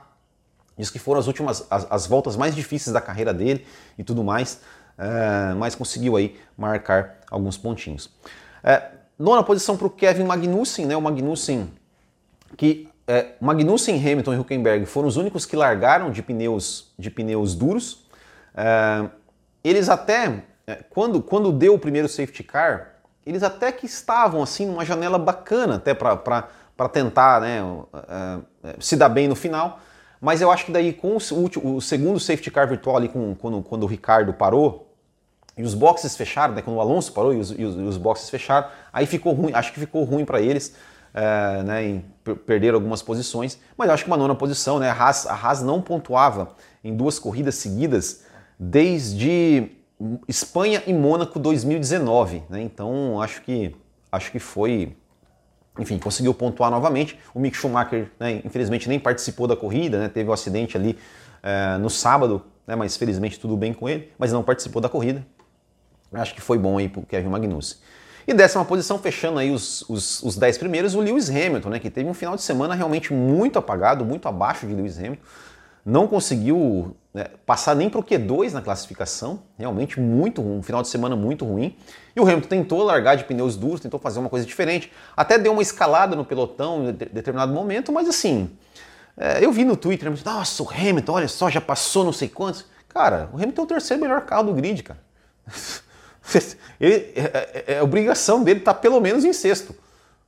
Diz 0.75 0.89
que 0.89 0.97
foram 0.97 1.19
as 1.19 1.27
últimas, 1.27 1.67
as, 1.69 1.85
as, 1.91 2.07
voltas 2.07 2.35
mais 2.35 2.55
difíceis 2.55 2.91
da 2.91 2.99
carreira 2.99 3.33
dele 3.33 3.65
e 3.97 4.03
tudo 4.03 4.23
mais, 4.23 4.61
é, 4.97 5.53
mas 5.53 5.75
conseguiu 5.75 6.15
aí 6.15 6.35
marcar 6.57 7.19
alguns 7.29 7.57
pontinhos. 7.57 8.09
É, 8.63 8.89
Nona 9.19 9.43
posição 9.43 9.77
para 9.77 9.85
o 9.85 9.89
Kevin 9.89 10.23
Magnussen, 10.23 10.87
né? 10.87 10.97
O 10.97 11.01
Magnussen 11.01 11.71
que 12.57 12.89
é, 13.07 13.33
Magnussen, 13.39 13.97
Hamilton 13.97 14.33
e 14.33 14.37
Huckenberg 14.37 14.85
foram 14.85 15.07
os 15.07 15.17
únicos 15.17 15.45
que 15.45 15.55
largaram 15.55 16.09
de 16.09 16.23
pneus 16.23 16.91
de 16.97 17.11
pneus 17.11 17.53
duros. 17.53 18.05
É, 18.55 19.09
eles 19.63 19.89
até 19.89 20.43
é, 20.67 20.75
quando 20.89 21.21
quando 21.21 21.51
deu 21.51 21.73
o 21.75 21.79
primeiro 21.79 22.07
safety 22.07 22.43
car, 22.43 22.95
eles 23.25 23.43
até 23.43 23.71
que 23.71 23.85
estavam 23.85 24.41
assim 24.41 24.65
numa 24.65 24.85
janela 24.85 25.17
bacana 25.17 25.75
até 25.75 25.93
para 25.93 26.89
tentar 26.91 27.41
né, 27.41 27.59
é, 27.93 28.69
é, 28.69 28.75
se 28.79 28.95
dar 28.95 29.09
bem 29.09 29.27
no 29.27 29.35
final. 29.35 29.79
Mas 30.19 30.39
eu 30.39 30.51
acho 30.51 30.65
que 30.65 30.71
daí 30.71 30.93
com 30.93 31.17
o, 31.17 31.75
o 31.75 31.81
segundo 31.81 32.19
safety 32.19 32.51
car 32.51 32.67
virtual 32.67 32.97
ali 32.97 33.09
com, 33.09 33.33
quando, 33.35 33.61
quando 33.63 33.83
o 33.83 33.87
Ricardo 33.87 34.33
parou, 34.33 34.91
e 35.57 35.63
os 35.63 35.73
boxes 35.73 36.15
fecharam, 36.15 36.53
né, 36.53 36.61
quando 36.61 36.77
o 36.77 36.81
Alonso 36.81 37.11
parou 37.11 37.33
e 37.33 37.37
os, 37.37 37.51
e 37.51 37.63
os, 37.63 37.75
e 37.75 37.79
os 37.79 37.97
boxes 37.97 38.29
fecharam, 38.29 38.67
aí 38.91 39.05
ficou 39.05 39.33
ruim, 39.33 39.51
acho 39.53 39.73
que 39.73 39.79
ficou 39.79 40.03
ruim 40.03 40.25
para 40.25 40.41
eles, 40.41 40.75
é, 41.13 41.63
né, 41.63 41.83
em 41.83 42.05
perder 42.45 42.73
algumas 42.73 43.01
posições, 43.01 43.59
mas 43.77 43.89
acho 43.89 44.03
que 44.03 44.09
uma 44.09 44.17
nona 44.17 44.33
posição, 44.33 44.79
né, 44.79 44.89
a 44.89 44.93
Haas, 44.93 45.27
a 45.27 45.33
Haas 45.33 45.61
não 45.61 45.81
pontuava 45.81 46.55
em 46.83 46.95
duas 46.95 47.19
corridas 47.19 47.55
seguidas 47.55 48.23
desde 48.63 49.71
Espanha 50.27 50.83
e 50.85 50.93
Mônaco 50.93 51.39
2019, 51.39 52.43
né, 52.47 52.61
então 52.61 53.19
acho 53.19 53.41
que, 53.41 53.75
acho 54.11 54.31
que 54.31 54.37
foi, 54.37 54.95
enfim, 55.79 55.97
conseguiu 55.97 56.31
pontuar 56.31 56.69
novamente, 56.69 57.17
o 57.33 57.39
Mick 57.39 57.57
Schumacher, 57.57 58.11
né, 58.19 58.39
infelizmente 58.45 58.87
nem 58.87 58.99
participou 58.99 59.47
da 59.47 59.55
corrida, 59.55 59.97
né, 59.97 60.09
teve 60.09 60.29
um 60.29 60.33
acidente 60.33 60.77
ali 60.77 60.95
é, 61.41 61.79
no 61.79 61.89
sábado, 61.89 62.43
né, 62.67 62.75
mas 62.75 62.95
felizmente 62.95 63.39
tudo 63.39 63.57
bem 63.57 63.73
com 63.73 63.89
ele, 63.89 64.11
mas 64.15 64.31
não 64.31 64.43
participou 64.43 64.79
da 64.79 64.87
corrida, 64.87 65.25
Acho 66.13 66.35
que 66.35 66.41
foi 66.41 66.57
bom 66.57 66.77
aí 66.77 66.89
pro 66.89 67.03
Kevin 67.03 67.29
Magnussen. 67.29 67.77
E 68.27 68.33
décima 68.33 68.65
posição, 68.65 68.99
fechando 68.99 69.39
aí 69.39 69.49
os, 69.49 69.89
os, 69.89 70.21
os 70.21 70.35
dez 70.35 70.57
primeiros, 70.57 70.93
o 70.93 70.99
Lewis 70.99 71.29
Hamilton, 71.29 71.69
né, 71.69 71.79
que 71.79 71.89
teve 71.89 72.09
um 72.09 72.13
final 72.13 72.35
de 72.35 72.41
semana 72.41 72.75
realmente 72.75 73.13
muito 73.13 73.57
apagado, 73.57 74.03
muito 74.03 74.27
abaixo 74.27 74.67
de 74.67 74.73
Lewis 74.73 74.99
Hamilton. 74.99 75.23
Não 75.85 76.07
conseguiu 76.07 76.95
né, 77.13 77.25
passar 77.45 77.75
nem 77.75 77.89
para 77.89 77.99
o 77.99 78.03
Q2 78.03 78.51
na 78.51 78.61
classificação, 78.61 79.41
realmente 79.57 79.99
muito 79.99 80.41
um 80.41 80.61
final 80.61 80.81
de 80.81 80.87
semana 80.87 81.15
muito 81.15 81.45
ruim. 81.45 81.75
E 82.15 82.19
o 82.19 82.23
Hamilton 82.23 82.47
tentou 82.47 82.83
largar 82.83 83.15
de 83.15 83.23
pneus 83.23 83.55
duros, 83.55 83.79
tentou 83.79 83.99
fazer 83.99 84.19
uma 84.19 84.29
coisa 84.29 84.45
diferente, 84.45 84.91
até 85.15 85.37
deu 85.37 85.51
uma 85.51 85.61
escalada 85.61 86.15
no 86.15 86.23
pelotão 86.23 86.89
em 86.89 86.93
determinado 86.93 87.53
momento, 87.53 87.91
mas 87.91 88.07
assim, 88.07 88.49
é, 89.17 89.43
eu 89.43 89.51
vi 89.51 89.65
no 89.65 89.75
Twitter, 89.75 90.11
nossa, 90.23 90.63
o 90.63 90.69
Hamilton, 90.69 91.13
olha 91.13 91.27
só, 91.27 91.49
já 91.49 91.61
passou 91.61 92.03
não 92.03 92.13
sei 92.13 92.29
quantos. 92.29 92.65
Cara, 92.89 93.29
o 93.33 93.37
Hamilton 93.37 93.61
é 93.61 93.65
o 93.65 93.67
terceiro 93.67 94.01
melhor 94.01 94.21
carro 94.21 94.43
do 94.43 94.53
grid, 94.53 94.83
cara. 94.83 94.99
Ele, 96.79 96.95
é, 97.15 97.63
é, 97.67 97.73
é 97.75 97.83
obrigação 97.83 98.43
dele 98.43 98.59
estar 98.59 98.73
tá 98.73 98.79
pelo 98.79 98.99
menos 99.01 99.25
em 99.25 99.33
sexto. 99.33 99.75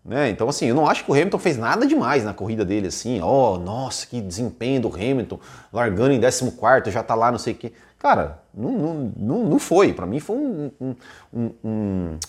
Né? 0.06 0.30
Então, 0.30 0.50
assim, 0.50 0.66
eu 0.66 0.76
não 0.76 0.88
acho 0.88 1.06
que 1.06 1.12
o 1.12 1.14
Hamilton 1.14 1.40
fez 1.40 1.58
nada 1.58 1.88
demais 1.88 2.26
na 2.26 2.34
corrida 2.34 2.66
dele, 2.66 2.88
assim, 2.88 3.22
ó, 3.22 3.54
oh, 3.54 3.58
nossa, 3.58 4.06
que 4.06 4.20
desempenho 4.20 4.82
do 4.82 4.90
Hamilton, 4.90 5.40
largando 5.72 6.12
em 6.12 6.20
14, 6.20 6.92
já 6.92 7.02
tá 7.02 7.16
lá, 7.16 7.32
não 7.32 7.40
sei 7.40 7.54
o 7.54 7.56
quê. 7.56 7.72
Cara, 7.98 8.40
não, 8.54 8.72
não, 8.72 9.14
não, 9.16 9.44
não 9.46 9.60
foi. 9.60 9.94
Para 9.94 10.06
mim 10.06 10.20
foi 10.20 10.36
um, 10.36 10.72
um, 10.82 10.96
um, 11.64 12.20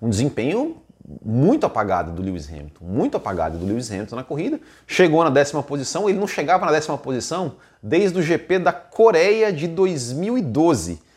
um, 0.00 0.08
desempenho 0.08 0.78
muito 1.22 1.66
apagado 1.66 2.12
do 2.12 2.22
Lewis 2.22 2.48
Hamilton, 2.48 2.82
muito 2.82 3.16
apagado 3.18 3.58
do 3.58 3.66
Lewis 3.66 3.90
Hamilton 3.90 4.16
na 4.16 4.24
corrida. 4.24 4.58
Chegou 4.86 5.22
na 5.22 5.28
décima 5.28 5.62
posição, 5.62 6.08
ele 6.08 6.18
não 6.18 6.26
chegava 6.26 6.64
na 6.64 6.72
décima 6.72 6.96
posição 6.96 7.56
desde 7.82 8.18
o 8.18 8.22
GP 8.22 8.60
da 8.60 8.72
Coreia 8.72 9.52
de 9.52 9.68
2012 9.68 11.08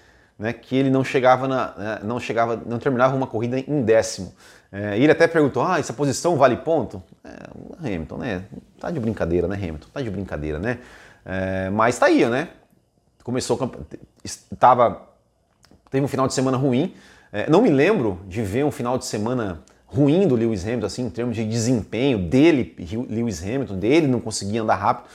né, 0.42 0.52
que 0.52 0.76
ele 0.76 0.90
não 0.90 1.04
chegava, 1.04 1.48
na, 1.48 1.74
né, 1.78 2.00
não 2.04 2.20
chegava, 2.20 2.60
não 2.66 2.80
terminava 2.80 3.16
uma 3.16 3.28
corrida 3.28 3.60
em 3.60 3.84
décimo. 3.84 4.34
É, 4.72 4.98
ele 4.98 5.12
até 5.12 5.28
perguntou: 5.28 5.64
ah, 5.64 5.80
essa 5.80 5.94
posição 5.94 6.38
vale 6.38 6.58
ponto? 6.58 7.04
É, 7.24 7.88
Hamilton, 7.88 8.18
né? 8.18 8.44
Tá 8.80 8.90
de 8.90 9.00
brincadeira, 9.00 9.48
né, 9.48 9.56
Hamilton? 9.56 9.88
Tá 9.94 10.02
de 10.02 10.10
brincadeira, 10.10 10.58
né? 10.60 10.80
É, 11.26 11.70
mas 11.70 12.00
tá 12.00 12.06
aí, 12.08 12.26
né? 12.26 12.50
Começou, 13.24 13.60
estava, 14.24 15.08
teve 15.90 16.04
um 16.04 16.08
final 16.08 16.28
de 16.28 16.34
semana 16.34 16.58
ruim. 16.58 16.94
É, 17.32 17.50
não 17.50 17.62
me 17.62 17.70
lembro 17.70 18.20
de 18.28 18.42
ver 18.42 18.66
um 18.66 18.72
final 18.72 18.98
de 18.98 19.06
semana 19.06 19.62
ruim 19.86 20.28
do 20.28 20.36
Lewis 20.36 20.64
Hamilton, 20.64 20.86
assim, 20.86 21.06
em 21.06 21.10
termos 21.10 21.36
de 21.36 21.46
desempenho 21.46 22.18
dele, 22.18 22.76
Lewis 23.10 23.44
Hamilton, 23.44 23.78
dele 23.78 24.08
não 24.08 24.20
conseguia 24.20 24.62
andar 24.62 24.76
rápido. 24.76 25.10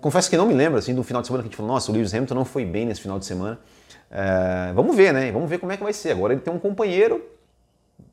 Confesso 0.00 0.30
que 0.30 0.36
não 0.36 0.46
me 0.46 0.54
lembro, 0.54 0.78
assim, 0.78 0.94
do 0.94 1.02
final 1.02 1.20
de 1.20 1.28
semana 1.28 1.42
que 1.42 1.48
a 1.48 1.50
gente 1.50 1.56
falou, 1.56 1.72
nossa, 1.72 1.90
o 1.90 1.94
Lewis 1.94 2.14
Hamilton 2.14 2.34
não 2.34 2.44
foi 2.44 2.64
bem 2.64 2.86
nesse 2.86 3.00
final 3.00 3.18
de 3.18 3.26
semana. 3.26 3.58
É, 4.10 4.72
vamos 4.74 4.94
ver, 4.94 5.12
né? 5.12 5.32
Vamos 5.32 5.48
ver 5.48 5.58
como 5.58 5.72
é 5.72 5.76
que 5.76 5.82
vai 5.82 5.92
ser. 5.92 6.12
Agora 6.12 6.32
ele 6.32 6.40
tem 6.40 6.52
um 6.52 6.58
companheiro, 6.58 7.22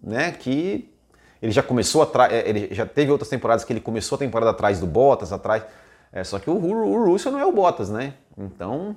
né? 0.03 0.31
Que 0.31 0.89
ele 1.41 1.51
já 1.51 1.63
começou 1.63 2.01
atrás, 2.01 2.31
é, 2.31 2.47
ele 2.47 2.73
já 2.73 2.85
teve 2.85 3.11
outras 3.11 3.29
temporadas 3.29 3.63
que 3.63 3.73
ele 3.73 3.79
começou 3.79 4.15
a 4.15 4.19
temporada 4.19 4.51
atrás 4.51 4.79
do 4.79 4.87
Bottas, 4.87 5.31
atrás. 5.31 5.63
É, 6.11 6.23
só 6.23 6.39
que 6.39 6.49
o, 6.49 6.53
o, 6.53 6.93
o 6.93 7.05
Russell 7.05 7.31
não 7.31 7.39
é 7.39 7.45
o 7.45 7.51
Bottas, 7.51 7.89
né? 7.89 8.13
Então 8.37 8.95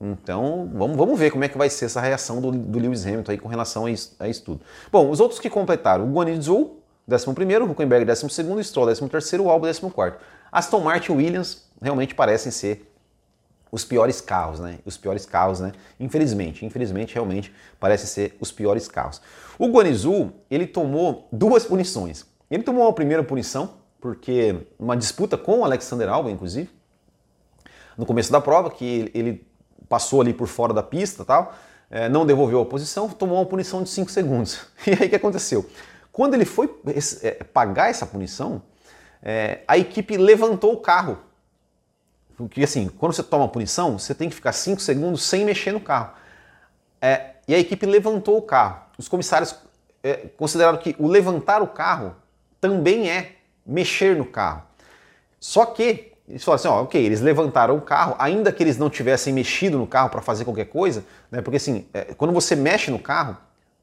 Então, 0.00 0.68
vamos, 0.74 0.96
vamos 0.96 1.18
ver 1.18 1.30
como 1.30 1.44
é 1.44 1.48
que 1.48 1.56
vai 1.56 1.70
ser 1.70 1.84
essa 1.84 2.00
reação 2.00 2.40
do, 2.40 2.50
do 2.50 2.78
Lewis 2.78 3.06
Hamilton 3.06 3.30
aí 3.30 3.38
com 3.38 3.48
relação 3.48 3.86
a 3.86 3.90
isso, 3.90 4.16
a 4.18 4.28
isso 4.28 4.42
tudo. 4.42 4.60
Bom, 4.90 5.08
os 5.08 5.20
outros 5.20 5.38
que 5.38 5.48
completaram, 5.48 6.04
o 6.04 6.12
Guan 6.12 6.28
Yu 6.28 6.42
Zhou, 6.42 6.82
11º, 7.08 7.70
Huckenberg 7.70 8.04
12º, 8.04 8.62
Stroll 8.64 8.88
13º, 8.88 9.40
o 9.40 9.48
Albon 9.48 9.68
14º. 9.68 10.14
Aston 10.50 10.80
Martin 10.80 11.12
e 11.12 11.16
Williams 11.16 11.68
realmente 11.80 12.14
parecem 12.14 12.50
ser 12.50 12.91
os 13.72 13.86
piores 13.86 14.20
carros, 14.20 14.60
né? 14.60 14.78
Os 14.84 14.98
piores 14.98 15.24
carros, 15.24 15.58
né? 15.58 15.72
Infelizmente, 15.98 16.66
infelizmente, 16.66 17.14
realmente 17.14 17.52
parecem 17.80 18.06
ser 18.06 18.36
os 18.38 18.52
piores 18.52 18.86
carros. 18.86 19.22
O 19.58 19.68
Guanizu, 19.68 20.30
ele 20.50 20.66
tomou 20.66 21.26
duas 21.32 21.64
punições. 21.64 22.26
Ele 22.50 22.62
tomou 22.62 22.84
uma 22.84 22.92
primeira 22.92 23.24
punição, 23.24 23.70
porque 23.98 24.66
uma 24.78 24.94
disputa 24.94 25.38
com 25.38 25.60
o 25.60 25.64
Alexander 25.64 26.06
Albon, 26.10 26.28
inclusive, 26.28 26.68
no 27.96 28.04
começo 28.04 28.30
da 28.30 28.42
prova, 28.42 28.70
que 28.70 29.10
ele 29.14 29.46
passou 29.88 30.20
ali 30.20 30.34
por 30.34 30.48
fora 30.48 30.74
da 30.74 30.82
pista 30.82 31.24
tal, 31.24 31.54
é, 31.90 32.08
não 32.08 32.26
devolveu 32.26 32.60
a 32.60 32.66
posição, 32.66 33.08
tomou 33.08 33.38
uma 33.38 33.46
punição 33.46 33.82
de 33.82 33.88
5 33.88 34.10
segundos. 34.10 34.66
E 34.86 34.90
aí 34.90 35.06
o 35.06 35.08
que 35.08 35.16
aconteceu? 35.16 35.64
Quando 36.10 36.34
ele 36.34 36.44
foi 36.44 36.74
é, 37.22 37.44
pagar 37.44 37.88
essa 37.88 38.04
punição, 38.04 38.62
é, 39.22 39.60
a 39.66 39.78
equipe 39.78 40.16
levantou 40.18 40.74
o 40.74 40.76
carro. 40.78 41.18
Porque 42.48 42.62
assim, 42.62 42.88
quando 42.88 43.12
você 43.12 43.22
toma 43.22 43.48
punição, 43.48 43.98
você 43.98 44.14
tem 44.14 44.28
que 44.28 44.34
ficar 44.34 44.52
5 44.52 44.80
segundos 44.80 45.22
sem 45.22 45.44
mexer 45.44 45.72
no 45.72 45.80
carro. 45.80 46.12
É, 47.00 47.32
e 47.46 47.54
a 47.54 47.58
equipe 47.58 47.84
levantou 47.86 48.38
o 48.38 48.42
carro. 48.42 48.82
Os 48.96 49.08
comissários 49.08 49.54
é, 50.02 50.28
consideraram 50.36 50.78
que 50.78 50.94
o 50.98 51.06
levantar 51.08 51.62
o 51.62 51.66
carro 51.66 52.14
também 52.60 53.10
é 53.10 53.36
mexer 53.66 54.16
no 54.16 54.24
carro. 54.24 54.62
Só 55.40 55.66
que 55.66 56.12
eles 56.28 56.44
falaram 56.44 56.60
assim, 56.60 56.68
ó, 56.68 56.82
ok, 56.82 57.04
eles 57.04 57.20
levantaram 57.20 57.76
o 57.76 57.80
carro, 57.80 58.14
ainda 58.18 58.52
que 58.52 58.62
eles 58.62 58.78
não 58.78 58.88
tivessem 58.88 59.32
mexido 59.32 59.76
no 59.76 59.86
carro 59.86 60.08
para 60.08 60.22
fazer 60.22 60.44
qualquer 60.44 60.66
coisa, 60.66 61.04
né? 61.30 61.42
Porque 61.42 61.56
assim, 61.56 61.86
é, 61.92 62.14
quando 62.14 62.32
você 62.32 62.54
mexe 62.54 62.90
no 62.90 62.98
carro, 62.98 63.36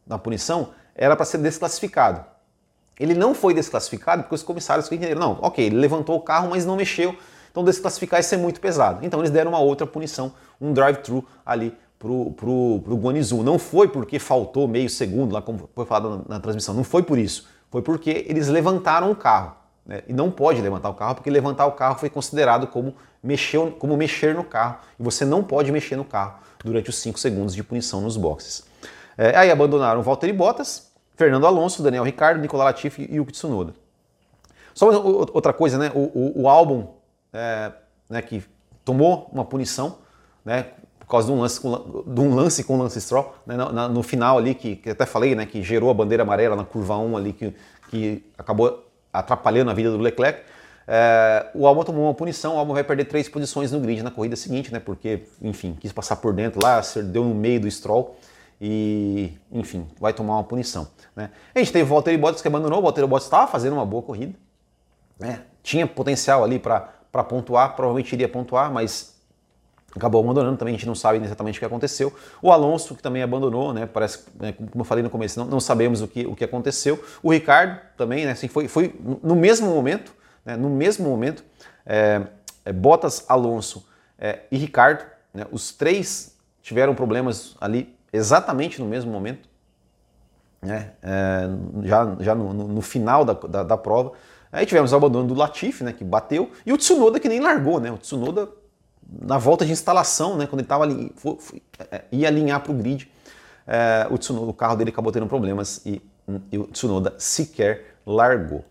na 0.07 0.17
punição, 0.17 0.73
era 0.95 1.15
para 1.15 1.25
ser 1.25 1.37
desclassificado. 1.37 2.25
Ele 2.99 3.13
não 3.13 3.33
foi 3.35 3.53
desclassificado 3.53 4.23
porque 4.23 4.35
os 4.35 4.43
comissários 4.43 4.91
entenderam, 4.91 5.19
não, 5.19 5.39
ok, 5.41 5.65
ele 5.65 5.77
levantou 5.77 6.17
o 6.17 6.21
carro, 6.21 6.49
mas 6.49 6.65
não 6.65 6.75
mexeu, 6.75 7.15
então 7.59 7.63
desclassificar 7.63 8.19
isso 8.21 8.33
é 8.33 8.37
muito 8.37 8.61
pesado. 8.61 9.05
Então 9.05 9.19
eles 9.19 9.29
deram 9.29 9.51
uma 9.51 9.59
outra 9.59 9.85
punição, 9.85 10.33
um 10.59 10.71
drive-thru 10.71 11.25
ali 11.45 11.75
pro, 11.97 12.31
pro, 12.31 12.81
pro 12.83 12.95
Guanizu. 12.95 13.43
Não 13.43 13.59
foi 13.59 13.89
porque 13.89 14.17
faltou 14.17 14.67
meio 14.67 14.89
segundo, 14.89 15.33
lá 15.33 15.41
como 15.41 15.69
foi 15.75 15.85
falado 15.85 16.09
na, 16.09 16.35
na 16.35 16.39
transmissão, 16.39 16.73
não 16.73 16.83
foi 16.83 17.03
por 17.03 17.17
isso. 17.17 17.47
Foi 17.69 17.81
porque 17.81 18.25
eles 18.27 18.47
levantaram 18.47 19.11
o 19.11 19.15
carro. 19.15 19.55
Né? 19.85 20.01
E 20.07 20.13
não 20.13 20.31
pode 20.31 20.61
levantar 20.61 20.89
o 20.89 20.93
carro, 20.93 21.15
porque 21.15 21.29
levantar 21.29 21.65
o 21.65 21.73
carro 21.73 21.99
foi 21.99 22.09
considerado 22.09 22.67
como 22.67 22.95
mexer, 23.21 23.59
como 23.71 23.97
mexer 23.97 24.33
no 24.33 24.43
carro. 24.43 24.77
E 24.97 25.03
você 25.03 25.25
não 25.25 25.43
pode 25.43 25.71
mexer 25.71 25.97
no 25.97 26.05
carro 26.05 26.35
durante 26.63 26.89
os 26.89 26.97
5 26.97 27.19
segundos 27.19 27.53
de 27.53 27.63
punição 27.63 27.99
nos 27.99 28.15
boxes. 28.15 28.63
É, 29.17 29.35
aí 29.35 29.51
abandonaram 29.51 30.01
Valtteri 30.01 30.31
Bottas, 30.31 30.89
Fernando 31.17 31.45
Alonso, 31.45 31.83
Daniel 31.83 32.03
Ricciardo, 32.03 32.39
Nicolas 32.39 32.65
Latifi 32.67 33.07
e 33.11 33.19
o 33.19 33.25
Tsunoda. 33.25 33.73
Só 34.73 34.89
outra 34.89 35.51
coisa, 35.51 35.77
né? 35.77 35.91
O, 35.93 35.99
o, 35.99 36.41
o 36.43 36.49
álbum 36.49 36.87
é, 37.33 37.71
né, 38.09 38.21
que 38.21 38.43
tomou 38.83 39.29
uma 39.31 39.45
punição, 39.45 39.97
né? 40.43 40.67
Por 40.99 41.07
causa 41.07 41.27
de 41.27 41.33
um 41.33 41.41
lance 41.41 41.59
com, 41.59 42.03
de 42.05 42.21
um 42.21 42.35
lance 42.35 42.63
com 42.63 42.77
Lance 42.77 43.01
Stroll, 43.01 43.33
né, 43.45 43.57
no, 43.57 43.89
no, 43.89 44.03
final 44.03 44.37
ali, 44.37 44.53
que, 44.53 44.75
que 44.75 44.91
até 44.91 45.05
falei, 45.05 45.33
né? 45.35 45.45
Que 45.45 45.63
gerou 45.63 45.89
a 45.89 45.93
bandeira 45.93 46.23
amarela 46.23 46.55
na 46.55 46.63
curva 46.63 46.97
1 46.97 47.17
ali, 47.17 47.33
que, 47.33 47.55
que 47.89 48.23
acabou 48.37 48.87
atrapalhando 49.11 49.71
a 49.71 49.73
vida 49.73 49.91
do 49.91 49.97
Leclerc. 49.97 50.41
É, 50.87 51.47
o 51.53 51.67
Albon 51.67 51.83
tomou 51.83 52.05
uma 52.05 52.13
punição, 52.13 52.55
o 52.55 52.57
Albon 52.59 52.73
vai 52.73 52.83
perder 52.83 53.05
três 53.05 53.29
posições 53.29 53.71
no 53.71 53.79
grid 53.79 54.01
na 54.01 54.11
corrida 54.11 54.35
seguinte, 54.35 54.71
né? 54.73 54.79
Porque, 54.79 55.23
enfim, 55.41 55.77
quis 55.79 55.91
passar 55.91 56.15
por 56.15 56.33
dentro 56.33 56.59
lá, 56.63 56.81
deu 57.11 57.23
no 57.23 57.35
meio 57.35 57.61
do 57.61 57.69
Stroll 57.69 58.15
e, 58.61 59.33
enfim, 59.51 59.87
vai 59.99 60.13
tomar 60.13 60.33
uma 60.33 60.43
punição. 60.43 60.87
Né? 61.15 61.29
A 61.55 61.59
gente 61.59 61.71
teve 61.71 61.85
o 61.85 61.87
Valtteri 61.87 62.17
Bottas 62.17 62.41
que 62.41 62.47
abandonou, 62.47 62.79
o 62.79 62.81
Valtteri 62.81 63.07
Bottas 63.07 63.25
estava 63.25 63.47
fazendo 63.49 63.73
uma 63.73 63.85
boa 63.85 64.03
corrida, 64.03 64.33
né? 65.19 65.43
tinha 65.63 65.87
potencial 65.87 66.43
ali 66.43 66.59
para 66.59 66.89
pontuar, 67.11 67.75
provavelmente 67.75 68.13
iria 68.13 68.29
pontuar, 68.29 68.71
mas 68.71 69.19
acabou 69.95 70.23
abandonando 70.23 70.57
também, 70.57 70.75
a 70.75 70.77
gente 70.77 70.87
não 70.87 70.95
sabe 70.95 71.23
exatamente 71.23 71.57
o 71.57 71.59
que 71.59 71.65
aconteceu. 71.65 72.13
O 72.41 72.51
Alonso, 72.51 72.95
que 72.95 73.01
também 73.01 73.23
abandonou, 73.23 73.73
né? 73.73 73.85
Parece, 73.85 74.25
né, 74.39 74.53
como 74.53 74.81
eu 74.81 74.85
falei 74.85 75.03
no 75.03 75.09
começo, 75.09 75.39
não, 75.39 75.47
não, 75.47 75.59
sabemos 75.59 76.01
o 76.01 76.07
que, 76.07 76.25
o 76.25 76.35
que 76.35 76.43
aconteceu. 76.43 77.03
O 77.23 77.31
Ricardo 77.31 77.79
também, 77.97 78.25
né? 78.25 78.31
Assim, 78.31 78.47
foi, 78.47 78.67
foi 78.67 78.93
no 79.23 79.35
mesmo 79.35 79.67
momento, 79.67 80.13
né, 80.45 80.55
no 80.55 80.69
mesmo 80.69 81.09
momento, 81.09 81.43
é, 81.85 82.21
é, 82.65 82.73
Bottas, 82.73 83.25
Alonso 83.27 83.87
é, 84.17 84.41
e 84.51 84.57
Ricardo, 84.57 85.05
né, 85.33 85.45
os 85.51 85.71
três 85.71 86.35
tiveram 86.61 86.93
problemas 86.93 87.55
ali 87.59 87.95
exatamente 88.13 88.79
no 88.79 88.87
mesmo 88.87 89.11
momento, 89.11 89.49
né, 90.61 90.91
é, 91.01 91.49
já, 91.83 92.15
já 92.19 92.35
no, 92.35 92.53
no, 92.53 92.67
no 92.67 92.81
final 92.81 93.25
da, 93.25 93.33
da, 93.33 93.63
da, 93.63 93.77
prova. 93.77 94.11
Aí 94.51 94.65
tivemos 94.65 94.91
o 94.91 94.95
abandono 94.95 95.27
do 95.27 95.33
Latifi, 95.33 95.83
né, 95.83 95.93
que 95.93 96.03
bateu, 96.03 96.51
e 96.65 96.73
o 96.73 96.77
Tsunoda 96.77 97.19
que 97.19 97.29
nem 97.29 97.39
largou, 97.39 97.79
né? 97.79 97.91
O 97.91 97.97
Tsunoda 97.97 98.49
na 99.21 99.37
volta 99.37 99.65
de 99.65 99.71
instalação, 99.71 100.37
né, 100.37 100.45
quando 100.45 100.59
ele 100.59 100.67
tava 100.67 100.83
ali, 100.83 101.11
foi, 101.15 101.37
foi, 101.39 101.61
é, 101.91 102.03
ia 102.11 102.27
alinhar 102.27 102.61
para 102.61 102.71
o 102.71 102.75
grid, 102.75 103.09
é, 103.65 104.07
o, 104.09 104.17
Tsunoda, 104.17 104.49
o 104.49 104.53
carro 104.53 104.75
dele 104.75 104.89
acabou 104.89 105.11
tendo 105.11 105.27
problemas 105.27 105.81
e, 105.85 106.01
e, 106.51 106.57
o 106.57 106.65
Tsunoda 106.65 107.13
sequer 107.17 107.95
largou. 108.05 108.63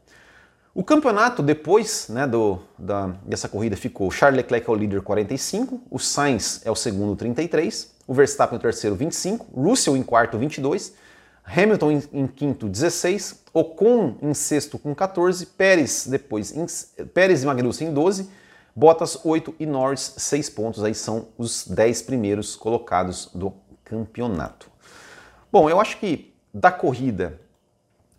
O 0.75 0.85
campeonato, 0.85 1.43
depois 1.43 2.09
né, 2.09 2.27
do, 2.27 2.59
da, 2.79 3.09
dessa 3.25 3.49
corrida, 3.49 3.77
ficou 3.77 4.11
Charles 4.11 4.37
Leclerc 4.37 4.69
é 4.69 4.73
o 4.73 4.77
líder 4.77 5.03
45, 5.03 5.81
o 5.91 5.99
Sainz 5.99 6.61
é 6.65 6.71
o 6.71 6.75
segundo 6.75 7.17
33, 7.17 7.97
o 8.07 8.15
Verstappen 8.15 8.57
é 8.57 8.59
o 8.59 8.63
terceiro 8.63 8.95
25, 8.95 9.47
Russell 9.61 9.97
em 9.97 10.03
quarto 10.03 10.39
22, 10.39 10.95
Hamilton 11.49 11.91
em, 11.93 12.03
em 12.13 12.27
quinto 12.27 12.69
16, 12.69 13.45
Ocon 13.53 14.17
em 14.21 14.35
sexto 14.35 14.79
com 14.79 14.95
14, 14.95 15.47
Pérez 15.47 16.07
depois 16.07 16.55
em, 16.55 16.67
Pérez 17.07 17.43
e 17.43 17.47
Magnussen 17.47 17.89
em 17.89 17.95
12, 17.95 18.29
Bottas 18.77 19.19
8 19.25 19.55
e 19.59 19.67
Norris 19.67 20.15
6 20.19 20.51
pontos, 20.51 20.85
aí 20.85 20.95
são 20.95 21.29
os 21.37 21.67
10 21.67 22.03
primeiros 22.03 22.55
colocados 22.55 23.31
do 23.35 23.53
campeonato. 23.85 24.71
Bom, 25.51 25.69
eu 25.69 25.81
acho 25.81 25.99
que 25.99 26.35
da 26.53 26.71
corrida 26.71 27.41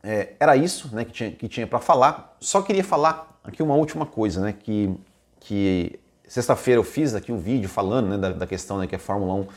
é, 0.04 0.34
era 0.40 0.56
isso 0.56 0.94
né, 0.94 1.06
que 1.06 1.12
tinha, 1.12 1.32
que 1.32 1.48
tinha 1.48 1.68
para 1.68 1.80
falar. 1.80 2.36
Só 2.40 2.62
queria 2.62 2.84
falar 2.84 3.40
aqui 3.44 3.62
uma 3.62 3.76
última 3.76 4.06
coisa, 4.06 4.42
né, 4.42 4.54
que, 4.54 4.94
que 5.40 6.00
sexta-feira 6.28 6.80
eu 6.80 6.84
fiz 6.84 7.14
aqui 7.14 7.32
um 7.32 7.38
vídeo 7.38 7.70
falando 7.70 8.10
né, 8.10 8.18
da, 8.18 8.32
da, 8.32 8.48
questão 8.48 8.80
né, 8.80 8.88
que 8.88 8.96
a 8.96 9.00
Fórmula 9.00 9.34
1 9.36 9.48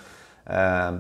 é, 0.46 0.94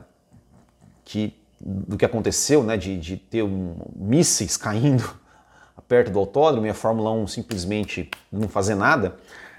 que, 1.04 1.34
do 1.64 1.96
que 1.96 2.04
aconteceu, 2.04 2.62
né, 2.62 2.76
de, 2.76 2.98
de 2.98 3.16
ter 3.16 3.42
um, 3.42 3.76
mísseis 3.94 4.56
caindo 4.56 5.14
perto 5.86 6.10
do 6.10 6.18
autódromo 6.18 6.66
e 6.66 6.70
a 6.70 6.74
Fórmula 6.74 7.12
1 7.12 7.26
simplesmente 7.28 8.10
não 8.30 8.48
fazer 8.48 8.74
nada. 8.74 9.16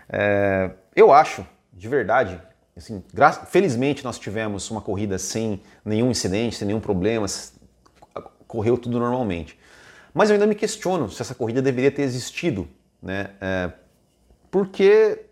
É, 0.10 0.72
eu 0.96 1.14
acho, 1.14 1.46
de 1.72 1.88
verdade, 1.88 2.42
assim, 2.76 3.04
felizmente 3.48 4.04
nós 4.04 4.20
tivemos 4.20 4.70
uma 4.70 4.82
corrida 4.82 5.18
sem 5.18 5.62
nenhum 5.86 6.12
incidente, 6.12 6.56
sem 6.56 6.68
nenhum 6.68 6.80
problema, 6.80 7.26
correu 8.48 8.78
tudo 8.78 9.00
normalmente. 9.00 9.58
Mas 10.14 10.30
eu 10.30 10.36
ainda 10.36 10.46
me 10.46 10.56
questiono 10.56 11.10
se 11.10 11.22
essa 11.22 11.34
corrida 11.34 11.62
deveria 11.62 11.92
ter 11.92 12.04
existido, 12.04 12.68
né? 13.02 13.32
É, 13.42 13.72
porque 14.52 15.26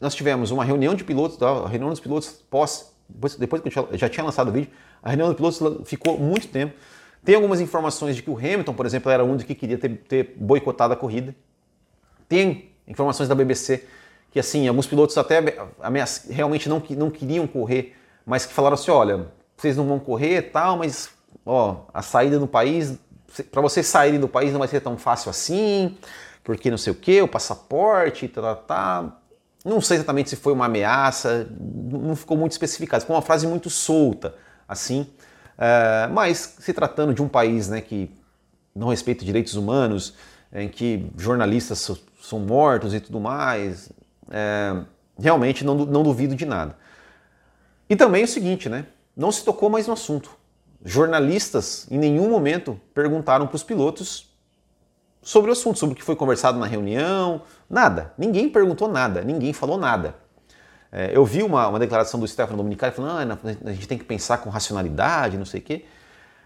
nós 0.00 0.14
tivemos 0.14 0.50
uma 0.50 0.64
reunião 0.64 0.94
de 0.94 1.04
pilotos, 1.04 1.40
a 1.42 1.68
reunião 1.68 1.90
dos 1.90 2.00
pilotos 2.00 2.30
pós, 2.48 2.93
depois, 3.08 3.36
depois 3.36 3.62
que 3.62 3.78
eu 3.78 3.88
já 3.98 4.08
tinha 4.08 4.24
lançado 4.24 4.48
o 4.48 4.52
vídeo, 4.52 4.70
a 5.02 5.10
reunião 5.10 5.28
dos 5.32 5.36
pilotos 5.36 5.88
ficou 5.88 6.18
muito 6.18 6.48
tempo. 6.48 6.74
Tem 7.24 7.34
algumas 7.34 7.60
informações 7.60 8.16
de 8.16 8.22
que 8.22 8.30
o 8.30 8.36
Hamilton, 8.36 8.74
por 8.74 8.86
exemplo, 8.86 9.10
era 9.10 9.24
um 9.24 9.36
dos 9.36 9.44
que 9.44 9.54
queria 9.54 9.78
ter, 9.78 9.88
ter 10.08 10.34
boicotado 10.36 10.92
a 10.92 10.96
corrida. 10.96 11.34
Tem 12.28 12.70
informações 12.86 13.28
da 13.28 13.34
BBC 13.34 13.86
que 14.34 14.40
assim, 14.40 14.66
alguns 14.66 14.88
pilotos 14.88 15.16
até 15.16 15.40
realmente 16.28 16.68
não, 16.68 16.82
não 16.90 17.08
queriam 17.08 17.46
correr, 17.46 17.94
mas 18.26 18.44
que 18.44 18.52
falaram 18.52 18.74
assim, 18.74 18.90
olha, 18.90 19.28
vocês 19.56 19.76
não 19.76 19.86
vão 19.86 20.00
correr 20.00 20.50
tal, 20.50 20.76
mas 20.76 21.08
ó, 21.46 21.82
a 21.94 22.02
saída 22.02 22.36
do 22.36 22.48
país, 22.48 22.98
para 23.52 23.62
vocês 23.62 23.86
saírem 23.86 24.18
do 24.18 24.26
país 24.26 24.50
não 24.50 24.58
vai 24.58 24.66
ser 24.66 24.80
tão 24.80 24.98
fácil 24.98 25.30
assim, 25.30 25.96
porque 26.42 26.68
não 26.68 26.76
sei 26.76 26.92
o 26.92 26.96
que, 26.96 27.22
o 27.22 27.28
passaporte, 27.28 28.26
tá, 28.26 28.42
tá, 28.42 28.54
tá. 28.56 29.16
Não 29.64 29.80
sei 29.80 29.96
exatamente 29.96 30.28
se 30.28 30.36
foi 30.36 30.52
uma 30.52 30.66
ameaça, 30.66 31.48
não 31.58 32.14
ficou 32.14 32.36
muito 32.36 32.52
especificado, 32.52 33.00
ficou 33.00 33.16
uma 33.16 33.22
frase 33.22 33.46
muito 33.46 33.70
solta, 33.70 34.34
assim. 34.68 35.06
É, 35.56 36.06
mas 36.12 36.56
se 36.58 36.72
tratando 36.72 37.14
de 37.14 37.22
um 37.22 37.28
país 37.28 37.68
né, 37.68 37.80
que 37.80 38.10
não 38.74 38.88
respeita 38.88 39.24
direitos 39.24 39.54
humanos, 39.54 40.14
em 40.52 40.68
que 40.68 41.10
jornalistas 41.16 41.90
são 42.20 42.40
mortos 42.40 42.92
e 42.92 43.00
tudo 43.00 43.18
mais, 43.18 43.90
é, 44.30 44.82
realmente 45.18 45.64
não, 45.64 45.74
não 45.74 46.02
duvido 46.02 46.34
de 46.36 46.44
nada. 46.44 46.76
E 47.88 47.96
também 47.96 48.24
o 48.24 48.28
seguinte, 48.28 48.68
né? 48.68 48.86
Não 49.16 49.30
se 49.30 49.44
tocou 49.44 49.70
mais 49.70 49.86
no 49.86 49.92
assunto. 49.92 50.30
Jornalistas 50.84 51.86
em 51.90 51.98
nenhum 51.98 52.28
momento 52.28 52.78
perguntaram 52.92 53.46
para 53.46 53.56
os 53.56 53.62
pilotos 53.62 54.33
sobre 55.24 55.50
o 55.50 55.52
assunto, 55.52 55.78
sobre 55.78 55.94
o 55.94 55.96
que 55.96 56.04
foi 56.04 56.14
conversado 56.14 56.58
na 56.58 56.66
reunião, 56.66 57.42
nada. 57.68 58.12
Ninguém 58.16 58.48
perguntou 58.48 58.86
nada, 58.86 59.22
ninguém 59.22 59.52
falou 59.52 59.78
nada. 59.78 60.14
É, 60.92 61.10
eu 61.16 61.24
vi 61.24 61.42
uma, 61.42 61.66
uma 61.66 61.78
declaração 61.78 62.20
do 62.20 62.28
Stefano 62.28 62.58
Dominicali 62.58 62.94
falando 62.94 63.32
ah, 63.32 63.38
a 63.64 63.72
gente 63.72 63.88
tem 63.88 63.98
que 63.98 64.04
pensar 64.04 64.38
com 64.38 64.50
racionalidade, 64.50 65.36
não 65.38 65.46
sei 65.46 65.60
o 65.60 65.62
quê. 65.62 65.84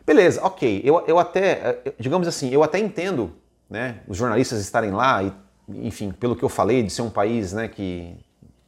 Beleza, 0.06 0.40
ok. 0.42 0.80
Eu, 0.82 1.04
eu 1.06 1.18
até, 1.18 1.82
é, 1.84 1.92
digamos 1.98 2.26
assim, 2.26 2.48
eu 2.50 2.62
até 2.62 2.78
entendo 2.78 3.32
né, 3.68 3.96
os 4.06 4.16
jornalistas 4.16 4.60
estarem 4.60 4.92
lá 4.92 5.22
e, 5.22 5.32
enfim, 5.68 6.12
pelo 6.12 6.34
que 6.34 6.42
eu 6.42 6.48
falei, 6.48 6.82
de 6.82 6.90
ser 6.90 7.02
um 7.02 7.10
país 7.10 7.52
né, 7.52 7.68
que 7.68 8.16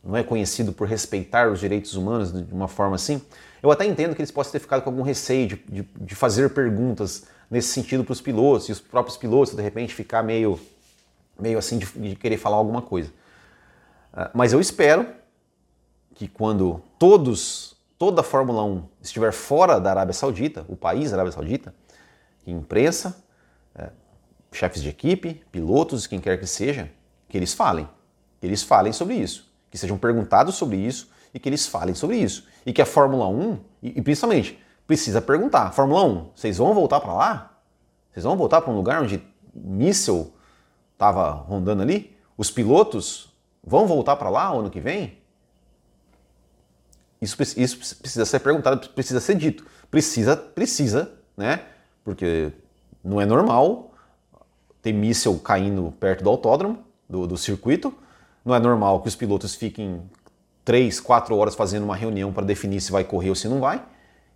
não 0.05 0.17
é 0.17 0.23
conhecido 0.23 0.73
por 0.73 0.89
respeitar 0.89 1.51
os 1.51 1.61
direitos 1.61 1.95
humanos 1.95 2.33
de 2.33 2.53
uma 2.53 2.69
forma 2.69 2.97
assim, 2.97 3.23
eu 3.63 3.71
até 3.71 3.87
entendo 3.87 4.15
que 4.15 4.21
eles 4.21 4.31
possam 4.31 4.53
ter 4.53 4.59
ficado 4.59 4.83
com 4.83 4.91
algum 4.91 5.03
receio 5.03 5.47
de, 5.47 5.57
de, 5.69 5.83
de 5.83 6.15
fazer 6.15 6.51
perguntas 6.51 7.27
nesse 7.51 7.69
sentido 7.69 8.05
para 8.05 8.13
os 8.13 8.21
pilotos 8.21 8.69
e 8.69 8.73
os 8.73 8.81
próprios 8.81 9.17
pilotos 9.17 9.55
de 9.55 9.63
repente 9.63 9.95
ficar 9.95 10.23
meio, 10.23 10.59
meio 11.39 11.59
assim 11.59 11.79
de, 11.79 11.87
de 11.87 12.15
querer 12.15 12.37
falar 12.37 12.57
alguma 12.57 12.81
coisa. 12.81 13.11
Uh, 14.13 14.31
mas 14.33 14.53
eu 14.53 14.61
espero 14.61 15.07
que 16.15 16.29
quando 16.29 16.83
todos, 16.99 17.77
toda 17.99 18.21
a 18.21 18.25
Fórmula 18.25 18.63
1 18.63 18.85
estiver 19.03 19.33
fora 19.33 19.81
da 19.81 19.91
Arábia 19.91 20.13
Saudita, 20.13 20.65
o 20.69 20.77
país 20.77 21.13
Arábia 21.13 21.33
Saudita, 21.33 21.75
imprensa, 22.47 23.23
é, 23.75 23.91
chefes 24.53 24.83
de 24.83 24.89
equipe, 24.89 25.43
pilotos, 25.51 26.07
quem 26.07 26.21
quer 26.21 26.39
que 26.39 26.47
seja, 26.47 26.91
que 27.29 27.37
eles 27.37 27.55
falem, 27.55 27.89
que 28.41 28.47
eles 28.47 28.63
falem 28.63 28.93
sobre 28.93 29.15
isso, 29.15 29.51
que 29.71 29.79
sejam 29.79 29.97
perguntados 29.97 30.57
sobre 30.57 30.77
isso 30.77 31.11
e 31.33 31.39
que 31.39 31.49
eles 31.49 31.67
falem 31.67 31.95
sobre 31.95 32.17
isso. 32.17 32.47
E 32.67 32.73
que 32.73 32.83
a 32.83 32.87
Fórmula 32.87 33.29
1, 33.29 33.59
e, 33.83 33.99
e 33.99 34.03
principalmente, 34.03 34.59
precisa 34.91 35.23
perguntar, 35.23 35.71
Fórmula 35.71 36.03
1, 36.03 36.31
vocês 36.35 36.59
vão 36.59 36.75
voltar 36.75 36.99
para 36.99 37.15
lá? 37.15 37.61
Vocês 38.11 38.25
vão 38.25 38.37
voltar 38.37 38.61
para 38.61 38.73
um 38.73 38.75
lugar 38.75 39.01
onde 39.01 39.23
míssel 39.55 40.33
estava 40.95 41.31
rondando 41.31 41.81
ali? 41.81 42.17
Os 42.37 42.51
pilotos 42.51 43.33
vão 43.63 43.87
voltar 43.87 44.17
para 44.17 44.29
lá 44.29 44.49
ano 44.49 44.69
que 44.69 44.81
vem? 44.81 45.17
Isso, 47.23 47.41
isso 47.57 47.99
precisa 47.99 48.25
ser 48.25 48.41
perguntado, 48.41 48.89
precisa 48.89 49.21
ser 49.21 49.37
dito. 49.37 49.65
Precisa, 49.93 50.37
precisa, 50.37 51.13
né? 51.37 51.67
Porque 52.03 52.51
não 53.05 53.21
é 53.21 53.25
normal 53.25 53.93
ter 54.83 54.93
míssel 54.93 55.39
caindo 55.39 55.95
perto 56.01 56.25
do 56.25 56.31
autódromo, 56.31 56.85
do, 57.09 57.29
do 57.29 57.37
circuito. 57.37 57.95
Não 58.45 58.57
é 58.57 58.59
normal 58.59 59.01
que 59.03 59.07
os 59.07 59.15
pilotos 59.15 59.55
fiquem 59.55 60.03
três, 60.65 60.99
quatro 60.99 61.37
horas 61.37 61.55
fazendo 61.55 61.85
uma 61.85 61.95
reunião 61.95 62.33
para 62.33 62.45
definir 62.45 62.81
se 62.81 62.91
vai 62.91 63.05
correr 63.05 63.29
ou 63.29 63.37
se 63.37 63.47
não 63.47 63.61
vai. 63.61 63.87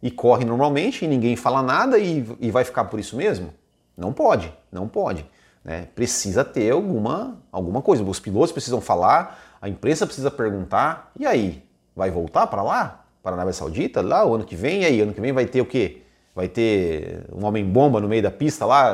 E 0.02 0.10
corre 0.10 0.44
normalmente 0.44 1.04
e 1.04 1.08
ninguém 1.08 1.36
fala 1.36 1.62
nada 1.62 1.98
e, 1.98 2.26
e 2.40 2.50
vai 2.50 2.64
ficar 2.64 2.84
por 2.84 3.00
isso 3.00 3.16
mesmo? 3.16 3.52
Não 3.96 4.12
pode, 4.12 4.52
não 4.70 4.86
pode. 4.86 5.24
Né? 5.64 5.88
Precisa 5.94 6.44
ter 6.44 6.70
alguma, 6.70 7.38
alguma 7.50 7.80
coisa. 7.80 8.02
Os 8.02 8.20
pilotos 8.20 8.52
precisam 8.52 8.80
falar, 8.80 9.56
a 9.62 9.68
imprensa 9.68 10.06
precisa 10.06 10.30
perguntar. 10.30 11.10
E 11.18 11.24
aí? 11.24 11.64
vai 11.94 12.10
voltar 12.10 12.46
para 12.46 12.62
lá, 12.62 13.06
para 13.22 13.32
a 13.32 13.34
Arábia 13.36 13.52
Saudita, 13.52 14.00
lá 14.02 14.26
o 14.26 14.34
ano 14.34 14.44
que 14.44 14.56
vem, 14.56 14.82
e 14.82 14.84
aí, 14.84 15.00
ano 15.00 15.14
que 15.14 15.20
vem 15.20 15.32
vai 15.32 15.46
ter 15.46 15.60
o 15.60 15.66
quê? 15.66 16.02
Vai 16.34 16.48
ter 16.48 17.24
um 17.32 17.44
homem-bomba 17.44 18.00
no 18.00 18.08
meio 18.08 18.22
da 18.22 18.30
pista 18.30 18.66
lá, 18.66 18.92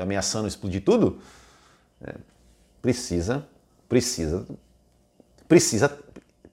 ameaçando 0.00 0.46
explodir 0.46 0.84
tudo? 0.84 1.18
É, 2.00 2.14
precisa, 2.80 3.46
precisa, 3.88 4.46
precisa, 5.48 5.98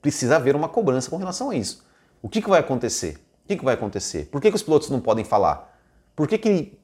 precisa 0.02 0.36
haver 0.36 0.56
uma 0.56 0.68
cobrança 0.68 1.08
com 1.08 1.16
relação 1.16 1.50
a 1.50 1.56
isso. 1.56 1.84
O 2.20 2.28
que, 2.28 2.42
que 2.42 2.48
vai 2.48 2.60
acontecer? 2.60 3.23
O 3.44 3.48
que, 3.48 3.56
que 3.56 3.64
vai 3.64 3.74
acontecer? 3.74 4.26
Por 4.26 4.40
que, 4.40 4.50
que 4.50 4.56
os 4.56 4.62
pilotos 4.62 4.88
não 4.88 5.00
podem 5.00 5.24
falar? 5.24 5.78
Por 6.16 6.26
que, 6.26 6.38
que 6.38 6.78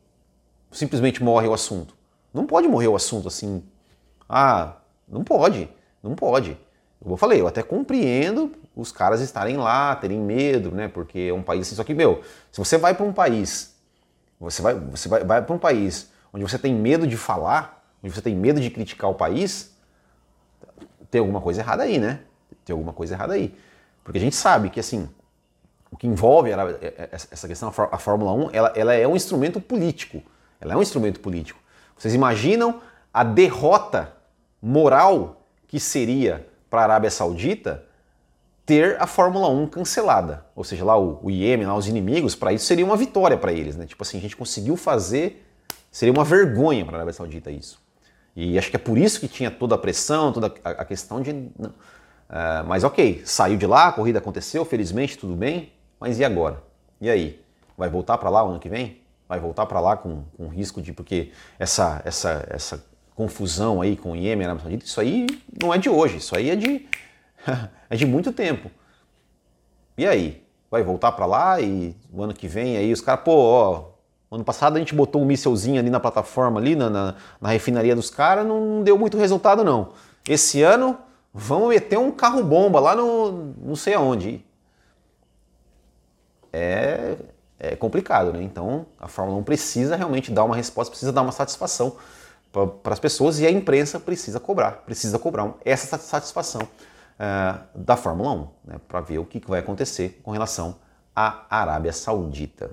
simplesmente 0.70 1.22
morre 1.22 1.48
o 1.48 1.54
assunto? 1.54 1.94
Não 2.32 2.46
pode 2.46 2.68
morrer 2.68 2.88
o 2.88 2.94
assunto 2.94 3.28
assim. 3.28 3.62
Ah, 4.28 4.76
não 5.08 5.24
pode, 5.24 5.68
não 6.02 6.14
pode. 6.14 6.56
Eu 7.04 7.16
falei, 7.16 7.40
eu 7.40 7.48
até 7.48 7.62
compreendo 7.62 8.52
os 8.76 8.92
caras 8.92 9.20
estarem 9.22 9.56
lá, 9.56 9.96
terem 9.96 10.18
medo, 10.20 10.70
né? 10.70 10.86
Porque 10.86 11.18
é 11.30 11.32
um 11.32 11.42
país 11.42 11.66
assim. 11.66 11.74
Só 11.74 11.82
que, 11.82 11.94
meu, 11.94 12.22
se 12.52 12.58
você 12.58 12.76
vai 12.76 12.94
para 12.94 13.06
um 13.06 13.12
país, 13.12 13.74
você 14.38 14.60
vai, 14.60 14.74
você 14.74 15.08
vai, 15.08 15.24
vai 15.24 15.42
para 15.42 15.54
um 15.54 15.58
país 15.58 16.10
onde 16.32 16.44
você 16.44 16.58
tem 16.58 16.74
medo 16.74 17.06
de 17.06 17.16
falar, 17.16 17.82
onde 18.02 18.14
você 18.14 18.20
tem 18.20 18.36
medo 18.36 18.60
de 18.60 18.70
criticar 18.70 19.10
o 19.10 19.14
país, 19.14 19.74
tem 21.10 21.20
alguma 21.20 21.40
coisa 21.40 21.62
errada 21.62 21.84
aí, 21.84 21.98
né? 21.98 22.20
Tem 22.64 22.74
alguma 22.74 22.92
coisa 22.92 23.14
errada 23.14 23.32
aí. 23.32 23.54
Porque 24.04 24.18
a 24.18 24.20
gente 24.20 24.36
sabe 24.36 24.68
que, 24.68 24.78
assim, 24.78 25.08
que 26.00 26.06
envolve 26.06 26.50
essa 27.30 27.46
questão, 27.46 27.68
a 27.68 27.98
Fórmula 27.98 28.32
1, 28.32 28.48
ela, 28.54 28.72
ela 28.74 28.94
é 28.94 29.06
um 29.06 29.14
instrumento 29.14 29.60
político. 29.60 30.22
Ela 30.58 30.72
é 30.72 30.76
um 30.76 30.80
instrumento 30.80 31.20
político. 31.20 31.60
Vocês 31.94 32.14
imaginam 32.14 32.80
a 33.12 33.22
derrota 33.22 34.10
moral 34.62 35.44
que 35.68 35.78
seria 35.78 36.48
para 36.70 36.80
a 36.80 36.84
Arábia 36.84 37.10
Saudita 37.10 37.84
ter 38.64 38.96
a 38.98 39.06
Fórmula 39.06 39.50
1 39.50 39.66
cancelada. 39.66 40.46
Ou 40.56 40.64
seja, 40.64 40.86
lá 40.86 40.98
o, 40.98 41.20
o 41.22 41.30
Iêmen, 41.30 41.66
lá 41.66 41.76
os 41.76 41.86
inimigos, 41.86 42.34
para 42.34 42.50
isso 42.54 42.64
seria 42.64 42.84
uma 42.84 42.96
vitória 42.96 43.36
para 43.36 43.52
eles. 43.52 43.76
Né? 43.76 43.84
Tipo 43.84 44.02
assim, 44.02 44.16
a 44.16 44.22
gente 44.22 44.38
conseguiu 44.38 44.78
fazer, 44.78 45.46
seria 45.92 46.14
uma 46.14 46.24
vergonha 46.24 46.82
para 46.82 46.94
a 46.94 46.96
Arábia 46.96 47.12
Saudita 47.12 47.50
isso. 47.50 47.78
E 48.34 48.56
acho 48.56 48.70
que 48.70 48.76
é 48.76 48.78
por 48.78 48.96
isso 48.96 49.20
que 49.20 49.28
tinha 49.28 49.50
toda 49.50 49.74
a 49.74 49.78
pressão, 49.78 50.32
toda 50.32 50.50
a, 50.64 50.70
a 50.70 50.84
questão 50.86 51.20
de. 51.20 51.30
Uh, 51.30 52.64
mas 52.66 52.84
ok, 52.84 53.20
saiu 53.26 53.58
de 53.58 53.66
lá, 53.66 53.88
a 53.88 53.92
corrida 53.92 54.18
aconteceu, 54.18 54.64
felizmente, 54.64 55.18
tudo 55.18 55.34
bem, 55.36 55.70
mas 56.00 56.18
e 56.18 56.24
agora? 56.24 56.62
E 57.00 57.10
aí? 57.10 57.40
Vai 57.76 57.88
voltar 57.88 58.18
para 58.18 58.30
lá 58.30 58.42
o 58.44 58.48
ano 58.48 58.58
que 58.58 58.68
vem? 58.68 59.00
Vai 59.28 59.38
voltar 59.38 59.66
para 59.66 59.78
lá 59.78 59.96
com, 59.96 60.24
com 60.36 60.48
risco 60.48 60.82
de. 60.82 60.92
Porque 60.92 61.30
essa, 61.58 62.02
essa, 62.04 62.46
essa 62.50 62.84
confusão 63.14 63.82
aí 63.82 63.96
com 63.96 64.12
o 64.12 64.16
Iêmen, 64.16 64.46
Arábia 64.46 64.62
Saudita, 64.62 64.84
isso 64.84 65.00
aí 65.00 65.26
não 65.62 65.72
é 65.72 65.78
de 65.78 65.88
hoje, 65.90 66.16
isso 66.16 66.34
aí 66.36 66.50
é 66.50 66.56
de 66.56 66.86
é 67.90 67.96
de 67.96 68.06
muito 68.06 68.32
tempo. 68.32 68.70
E 69.96 70.06
aí? 70.06 70.42
Vai 70.70 70.82
voltar 70.82 71.12
para 71.12 71.26
lá 71.26 71.60
e 71.60 71.94
o 72.12 72.22
ano 72.22 72.32
que 72.32 72.46
vem 72.46 72.76
aí 72.76 72.92
os 72.92 73.00
caras, 73.00 73.24
pô, 73.24 73.32
ó, 73.32 73.90
ano 74.30 74.44
passado 74.44 74.76
a 74.76 74.78
gente 74.78 74.94
botou 74.94 75.20
um 75.20 75.24
mísselzinho 75.24 75.80
ali 75.80 75.90
na 75.90 75.98
plataforma, 75.98 76.60
ali 76.60 76.76
na, 76.76 76.88
na, 76.88 77.14
na 77.40 77.48
refinaria 77.48 77.94
dos 77.94 78.08
caras, 78.08 78.46
não 78.46 78.82
deu 78.82 78.96
muito 78.96 79.18
resultado 79.18 79.64
não. 79.64 79.92
Esse 80.28 80.62
ano 80.62 80.96
vamos 81.34 81.68
meter 81.68 81.98
um 81.98 82.12
carro 82.12 82.42
bomba 82.44 82.78
lá 82.78 82.94
no 82.94 83.54
não 83.62 83.74
sei 83.74 83.94
aonde. 83.94 84.44
É, 86.52 87.16
é 87.58 87.76
complicado, 87.76 88.32
né? 88.32 88.42
Então 88.42 88.86
a 88.98 89.06
Fórmula 89.06 89.38
1 89.38 89.42
precisa 89.42 89.96
realmente 89.96 90.30
dar 90.30 90.44
uma 90.44 90.56
resposta, 90.56 90.90
precisa 90.90 91.12
dar 91.12 91.22
uma 91.22 91.32
satisfação 91.32 91.96
para 92.52 92.92
as 92.92 92.98
pessoas 92.98 93.38
e 93.38 93.46
a 93.46 93.50
imprensa 93.50 94.00
precisa 94.00 94.40
cobrar, 94.40 94.82
precisa 94.84 95.18
cobrar 95.18 95.54
essa 95.64 95.96
satisfação 95.98 96.62
uh, 96.62 97.60
da 97.74 97.96
Fórmula 97.96 98.32
1, 98.32 98.48
né, 98.64 98.80
para 98.88 99.00
ver 99.00 99.18
o 99.18 99.24
que, 99.24 99.40
vai 99.46 99.60
acontecer 99.60 100.20
com 100.22 100.30
relação 100.30 100.76
à 101.14 101.44
Arábia 101.48 101.92
Saudita. 101.92 102.70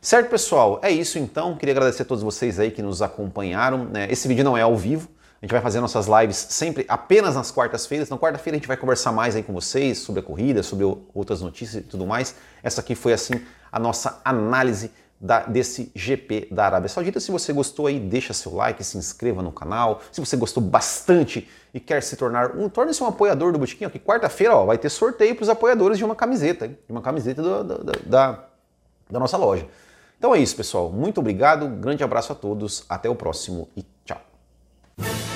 Certo, 0.00 0.28
pessoal? 0.28 0.80
É 0.82 0.90
isso 0.90 1.18
então. 1.18 1.56
Queria 1.56 1.72
agradecer 1.72 2.02
a 2.02 2.04
todos 2.04 2.22
vocês 2.22 2.58
aí 2.58 2.70
que 2.70 2.82
nos 2.82 3.00
acompanharam. 3.00 3.86
Né? 3.86 4.06
Esse 4.10 4.28
vídeo 4.28 4.44
não 4.44 4.54
é 4.54 4.60
ao 4.60 4.76
vivo. 4.76 5.08
A 5.40 5.44
gente 5.44 5.52
vai 5.52 5.60
fazer 5.60 5.80
nossas 5.80 6.06
lives 6.06 6.36
sempre 6.36 6.84
apenas 6.88 7.34
nas 7.34 7.50
quartas-feiras. 7.50 8.08
Na 8.08 8.16
quarta-feira 8.16 8.56
a 8.56 8.58
gente 8.58 8.68
vai 8.68 8.76
conversar 8.76 9.12
mais 9.12 9.36
aí 9.36 9.42
com 9.42 9.52
vocês 9.52 9.98
sobre 9.98 10.20
a 10.20 10.22
corrida, 10.22 10.62
sobre 10.62 10.84
outras 11.14 11.42
notícias 11.42 11.84
e 11.84 11.86
tudo 11.86 12.06
mais. 12.06 12.34
Essa 12.62 12.80
aqui 12.80 12.94
foi 12.94 13.12
assim 13.12 13.40
a 13.70 13.78
nossa 13.78 14.20
análise 14.24 14.90
da, 15.20 15.40
desse 15.40 15.90
GP 15.94 16.48
da 16.50 16.66
Arábia 16.66 16.88
Saudita. 16.88 17.18
Se 17.18 17.30
você 17.30 17.52
gostou 17.52 17.86
aí, 17.86 17.98
deixa 17.98 18.32
seu 18.32 18.54
like, 18.54 18.82
se 18.84 18.98
inscreva 18.98 19.42
no 19.42 19.50
canal. 19.50 20.02
Se 20.12 20.20
você 20.20 20.36
gostou 20.36 20.62
bastante 20.62 21.48
e 21.72 21.80
quer 21.80 22.02
se 22.02 22.16
tornar 22.16 22.56
um, 22.56 22.68
torne-se 22.68 23.02
um 23.02 23.06
apoiador 23.06 23.52
do 23.52 23.58
Botiquim, 23.58 23.88
que 23.88 23.98
quarta-feira 23.98 24.54
vai 24.64 24.76
ter 24.76 24.90
sorteio 24.90 25.34
para 25.34 25.42
os 25.42 25.48
apoiadores 25.48 25.98
de 25.98 26.04
uma 26.04 26.14
camiseta, 26.14 26.68
de 26.68 26.76
uma 26.88 27.00
camiseta 27.00 27.42
do, 27.42 27.64
do, 27.64 27.84
da, 28.06 28.44
da 29.10 29.18
nossa 29.18 29.36
loja. 29.36 29.66
Então 30.18 30.34
é 30.34 30.38
isso, 30.38 30.56
pessoal. 30.56 30.90
Muito 30.90 31.20
obrigado, 31.20 31.68
grande 31.68 32.04
abraço 32.04 32.32
a 32.32 32.34
todos, 32.34 32.84
até 32.88 33.08
o 33.08 33.14
próximo 33.14 33.68
e 33.76 33.84
Bye. 34.96 35.33